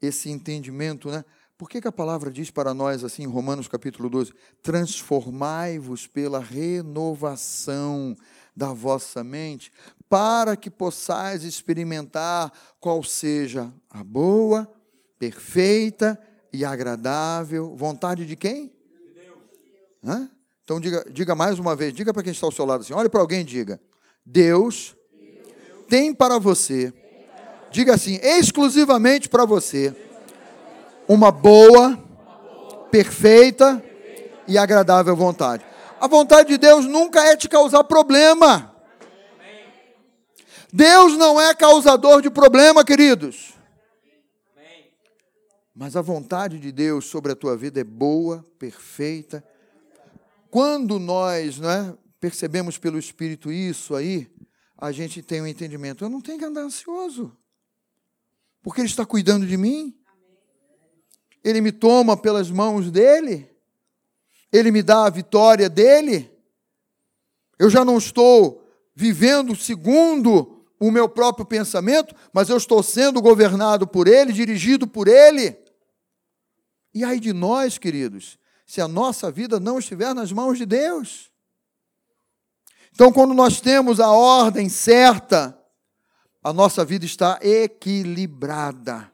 esse 0.00 0.30
entendimento, 0.30 1.10
né? 1.10 1.24
Por 1.62 1.68
que, 1.68 1.80
que 1.80 1.86
a 1.86 1.92
palavra 1.92 2.28
diz 2.28 2.50
para 2.50 2.74
nós 2.74 3.04
assim, 3.04 3.22
em 3.22 3.28
Romanos 3.28 3.68
capítulo 3.68 4.10
12: 4.10 4.32
transformai-vos 4.60 6.08
pela 6.08 6.40
renovação 6.40 8.16
da 8.56 8.72
vossa 8.72 9.22
mente, 9.22 9.70
para 10.08 10.56
que 10.56 10.68
possais 10.68 11.44
experimentar 11.44 12.52
qual 12.80 13.04
seja 13.04 13.72
a 13.88 14.02
boa, 14.02 14.68
perfeita 15.20 16.20
e 16.52 16.64
agradável 16.64 17.76
vontade 17.76 18.26
de 18.26 18.34
quem? 18.34 18.72
Hã? 20.04 20.28
Então 20.64 20.80
diga, 20.80 21.06
diga 21.12 21.36
mais 21.36 21.60
uma 21.60 21.76
vez, 21.76 21.94
diga 21.94 22.12
para 22.12 22.24
quem 22.24 22.32
está 22.32 22.44
ao 22.44 22.50
seu 22.50 22.64
lado 22.64 22.80
assim, 22.80 22.92
olhe 22.92 23.08
para 23.08 23.20
alguém 23.20 23.42
e 23.42 23.44
diga: 23.44 23.80
Deus, 24.26 24.96
Deus. 25.16 25.86
tem 25.88 26.12
para 26.12 26.40
você, 26.40 26.92
diga 27.70 27.94
assim, 27.94 28.18
exclusivamente 28.20 29.28
para 29.28 29.44
você 29.44 30.10
uma 31.12 31.30
boa, 31.30 31.98
perfeita 32.90 33.84
e 34.48 34.56
agradável 34.56 35.14
vontade. 35.14 35.62
A 36.00 36.06
vontade 36.06 36.48
de 36.48 36.56
Deus 36.56 36.86
nunca 36.86 37.22
é 37.24 37.36
te 37.36 37.50
causar 37.50 37.84
problema. 37.84 38.74
Deus 40.72 41.18
não 41.18 41.38
é 41.38 41.54
causador 41.54 42.22
de 42.22 42.30
problema, 42.30 42.82
queridos. 42.82 43.52
Mas 45.74 45.96
a 45.96 46.00
vontade 46.00 46.58
de 46.58 46.72
Deus 46.72 47.04
sobre 47.04 47.32
a 47.32 47.36
tua 47.36 47.56
vida 47.58 47.80
é 47.80 47.84
boa, 47.84 48.46
perfeita. 48.58 49.44
Quando 50.50 50.98
nós 50.98 51.58
né, 51.58 51.94
percebemos 52.18 52.78
pelo 52.78 52.98
Espírito 52.98 53.52
isso 53.52 53.94
aí, 53.94 54.30
a 54.78 54.90
gente 54.92 55.22
tem 55.22 55.42
um 55.42 55.46
entendimento. 55.46 56.04
Eu 56.04 56.08
não 56.08 56.22
tenho 56.22 56.38
que 56.38 56.44
andar 56.44 56.62
ansioso, 56.62 57.36
porque 58.62 58.80
Ele 58.80 58.88
está 58.88 59.04
cuidando 59.04 59.46
de 59.46 59.58
mim. 59.58 59.94
Ele 61.44 61.60
me 61.60 61.72
toma 61.72 62.16
pelas 62.16 62.50
mãos 62.50 62.90
dele, 62.90 63.50
ele 64.52 64.70
me 64.70 64.82
dá 64.82 65.06
a 65.06 65.10
vitória 65.10 65.68
dele. 65.68 66.30
Eu 67.58 67.70
já 67.70 67.84
não 67.84 67.98
estou 67.98 68.66
vivendo 68.94 69.56
segundo 69.56 70.64
o 70.78 70.90
meu 70.90 71.08
próprio 71.08 71.46
pensamento, 71.46 72.14
mas 72.32 72.48
eu 72.48 72.56
estou 72.56 72.82
sendo 72.82 73.22
governado 73.22 73.86
por 73.86 74.08
ele, 74.08 74.32
dirigido 74.32 74.86
por 74.86 75.06
ele. 75.06 75.56
E 76.94 77.04
aí 77.04 77.20
de 77.20 77.32
nós, 77.32 77.78
queridos, 77.78 78.38
se 78.66 78.80
a 78.80 78.88
nossa 78.88 79.30
vida 79.30 79.60
não 79.60 79.78
estiver 79.78 80.14
nas 80.14 80.32
mãos 80.32 80.58
de 80.58 80.66
Deus. 80.66 81.30
Então, 82.92 83.12
quando 83.12 83.32
nós 83.32 83.60
temos 83.60 84.00
a 84.00 84.10
ordem 84.10 84.68
certa, 84.68 85.58
a 86.42 86.52
nossa 86.52 86.84
vida 86.84 87.04
está 87.04 87.38
equilibrada. 87.40 89.11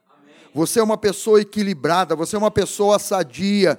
Você 0.58 0.80
é 0.80 0.82
uma 0.82 0.98
pessoa 0.98 1.40
equilibrada, 1.40 2.16
você 2.16 2.34
é 2.34 2.38
uma 2.38 2.50
pessoa 2.50 2.98
sadia. 2.98 3.78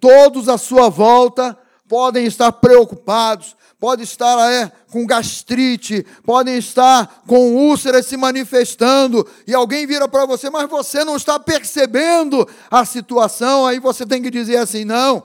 Todos 0.00 0.48
à 0.48 0.58
sua 0.58 0.88
volta 0.88 1.56
podem 1.88 2.26
estar 2.26 2.50
preocupados, 2.50 3.54
podem 3.78 4.02
estar 4.02 4.52
é, 4.52 4.72
com 4.90 5.06
gastrite, 5.06 6.04
podem 6.24 6.58
estar 6.58 7.22
com 7.28 7.54
úlceras 7.54 8.06
se 8.06 8.16
manifestando, 8.16 9.24
e 9.46 9.54
alguém 9.54 9.86
vira 9.86 10.08
para 10.08 10.26
você, 10.26 10.50
mas 10.50 10.68
você 10.68 11.04
não 11.04 11.14
está 11.14 11.38
percebendo 11.38 12.44
a 12.68 12.84
situação, 12.84 13.64
aí 13.64 13.78
você 13.78 14.04
tem 14.04 14.20
que 14.20 14.30
dizer 14.30 14.56
assim: 14.56 14.84
não, 14.84 15.22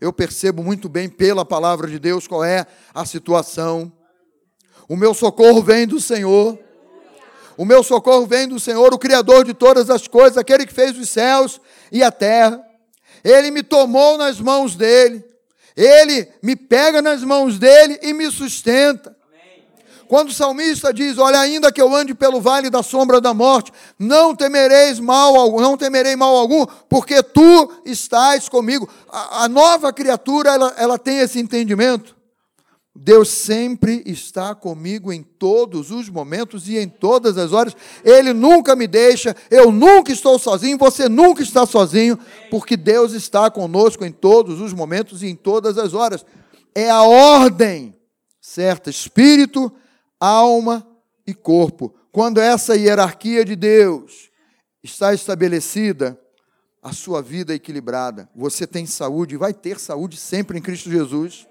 eu 0.00 0.12
percebo 0.12 0.62
muito 0.62 0.88
bem 0.88 1.08
pela 1.08 1.44
palavra 1.44 1.88
de 1.88 1.98
Deus 1.98 2.28
qual 2.28 2.44
é 2.44 2.64
a 2.94 3.04
situação. 3.04 3.92
O 4.88 4.94
meu 4.94 5.14
socorro 5.14 5.60
vem 5.60 5.84
do 5.84 6.00
Senhor. 6.00 6.56
O 7.56 7.64
meu 7.64 7.82
socorro 7.82 8.26
vem 8.26 8.48
do 8.48 8.58
Senhor, 8.58 8.92
o 8.92 8.98
Criador 8.98 9.44
de 9.44 9.54
todas 9.54 9.90
as 9.90 10.08
coisas, 10.08 10.38
aquele 10.38 10.66
que 10.66 10.72
fez 10.72 10.98
os 10.98 11.08
céus 11.08 11.60
e 11.90 12.02
a 12.02 12.10
terra. 12.10 12.62
Ele 13.22 13.50
me 13.50 13.62
tomou 13.62 14.18
nas 14.18 14.40
mãos 14.40 14.74
dele, 14.74 15.24
ele 15.76 16.28
me 16.42 16.56
pega 16.56 17.00
nas 17.00 17.22
mãos 17.22 17.58
dele 17.58 17.98
e 18.02 18.12
me 18.12 18.30
sustenta. 18.30 19.16
Quando 20.12 20.28
o 20.28 20.34
salmista 20.34 20.92
diz: 20.92 21.16
Olha, 21.16 21.40
ainda 21.40 21.72
que 21.72 21.80
eu 21.80 21.94
ande 21.94 22.14
pelo 22.14 22.38
vale 22.38 22.68
da 22.68 22.82
sombra 22.82 23.18
da 23.18 23.32
morte, 23.32 23.72
não 23.98 24.34
temereis 24.34 25.00
mal 25.00 25.34
algum, 25.34 25.58
não 25.58 25.74
temerei 25.74 26.16
mal 26.16 26.36
algum, 26.36 26.66
porque 26.86 27.22
tu 27.22 27.72
estás 27.86 28.46
comigo. 28.46 28.86
A, 29.10 29.44
a 29.44 29.48
nova 29.48 29.90
criatura, 29.90 30.50
ela, 30.50 30.74
ela 30.76 30.98
tem 30.98 31.20
esse 31.20 31.40
entendimento. 31.40 32.14
Deus 32.94 33.30
sempre 33.30 34.02
está 34.04 34.54
comigo 34.54 35.12
em 35.12 35.22
todos 35.22 35.90
os 35.90 36.10
momentos 36.10 36.68
e 36.68 36.76
em 36.76 36.88
todas 36.88 37.38
as 37.38 37.52
horas. 37.52 37.74
Ele 38.04 38.34
nunca 38.34 38.76
me 38.76 38.86
deixa, 38.86 39.34
eu 39.50 39.72
nunca 39.72 40.12
estou 40.12 40.38
sozinho, 40.38 40.76
você 40.76 41.08
nunca 41.08 41.42
está 41.42 41.64
sozinho, 41.64 42.18
porque 42.50 42.76
Deus 42.76 43.12
está 43.12 43.50
conosco 43.50 44.04
em 44.04 44.12
todos 44.12 44.60
os 44.60 44.74
momentos 44.74 45.22
e 45.22 45.28
em 45.28 45.34
todas 45.34 45.78
as 45.78 45.94
horas. 45.94 46.24
É 46.74 46.90
a 46.90 47.02
ordem 47.02 47.96
certa: 48.40 48.90
espírito, 48.90 49.72
alma 50.20 50.86
e 51.26 51.32
corpo. 51.32 51.94
Quando 52.12 52.40
essa 52.40 52.76
hierarquia 52.76 53.42
de 53.42 53.56
Deus 53.56 54.30
está 54.82 55.14
estabelecida, 55.14 56.18
a 56.82 56.92
sua 56.92 57.22
vida 57.22 57.54
equilibrada. 57.54 58.28
Você 58.34 58.66
tem 58.66 58.84
saúde, 58.86 59.36
vai 59.36 59.54
ter 59.54 59.78
saúde 59.78 60.16
sempre 60.16 60.58
em 60.58 60.62
Cristo 60.62 60.90
Jesus. 60.90 61.46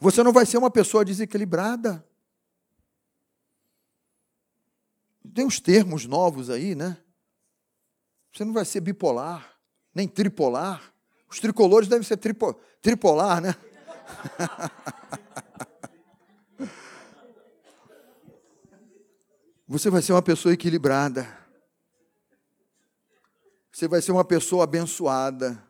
Você 0.00 0.22
não 0.22 0.32
vai 0.32 0.46
ser 0.46 0.58
uma 0.58 0.70
pessoa 0.70 1.04
desequilibrada. 1.04 2.04
Tem 5.34 5.44
uns 5.44 5.60
termos 5.60 6.04
novos 6.06 6.50
aí, 6.50 6.74
né? 6.74 6.98
Você 8.32 8.44
não 8.44 8.52
vai 8.52 8.64
ser 8.64 8.80
bipolar, 8.80 9.56
nem 9.94 10.08
tripolar. 10.08 10.92
Os 11.28 11.38
tricolores 11.40 11.88
devem 11.88 12.04
ser 12.04 12.16
tripo, 12.16 12.54
tripolar, 12.80 13.40
né? 13.40 13.54
Você 19.66 19.88
vai 19.88 20.02
ser 20.02 20.12
uma 20.12 20.20
pessoa 20.20 20.52
equilibrada. 20.52 21.26
Você 23.72 23.88
vai 23.88 24.02
ser 24.02 24.12
uma 24.12 24.24
pessoa 24.24 24.64
abençoada. 24.64 25.66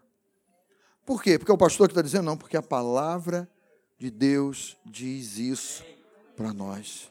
Por 1.06 1.22
quê? 1.22 1.38
Porque 1.38 1.52
é 1.52 1.54
o 1.54 1.58
pastor 1.58 1.86
que 1.86 1.92
está 1.92 2.02
dizendo? 2.02 2.24
Não, 2.24 2.36
porque 2.36 2.56
a 2.56 2.62
palavra 2.62 3.48
de 4.02 4.10
Deus 4.10 4.76
diz 4.84 5.38
isso 5.38 5.84
para 6.34 6.52
nós. 6.52 7.08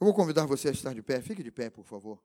Eu 0.00 0.06
vou 0.06 0.14
convidar 0.14 0.46
você 0.46 0.68
a 0.68 0.72
estar 0.72 0.94
de 0.94 1.02
pé. 1.02 1.20
Fique 1.20 1.42
de 1.42 1.50
pé, 1.50 1.68
por 1.68 1.84
favor. 1.84 2.18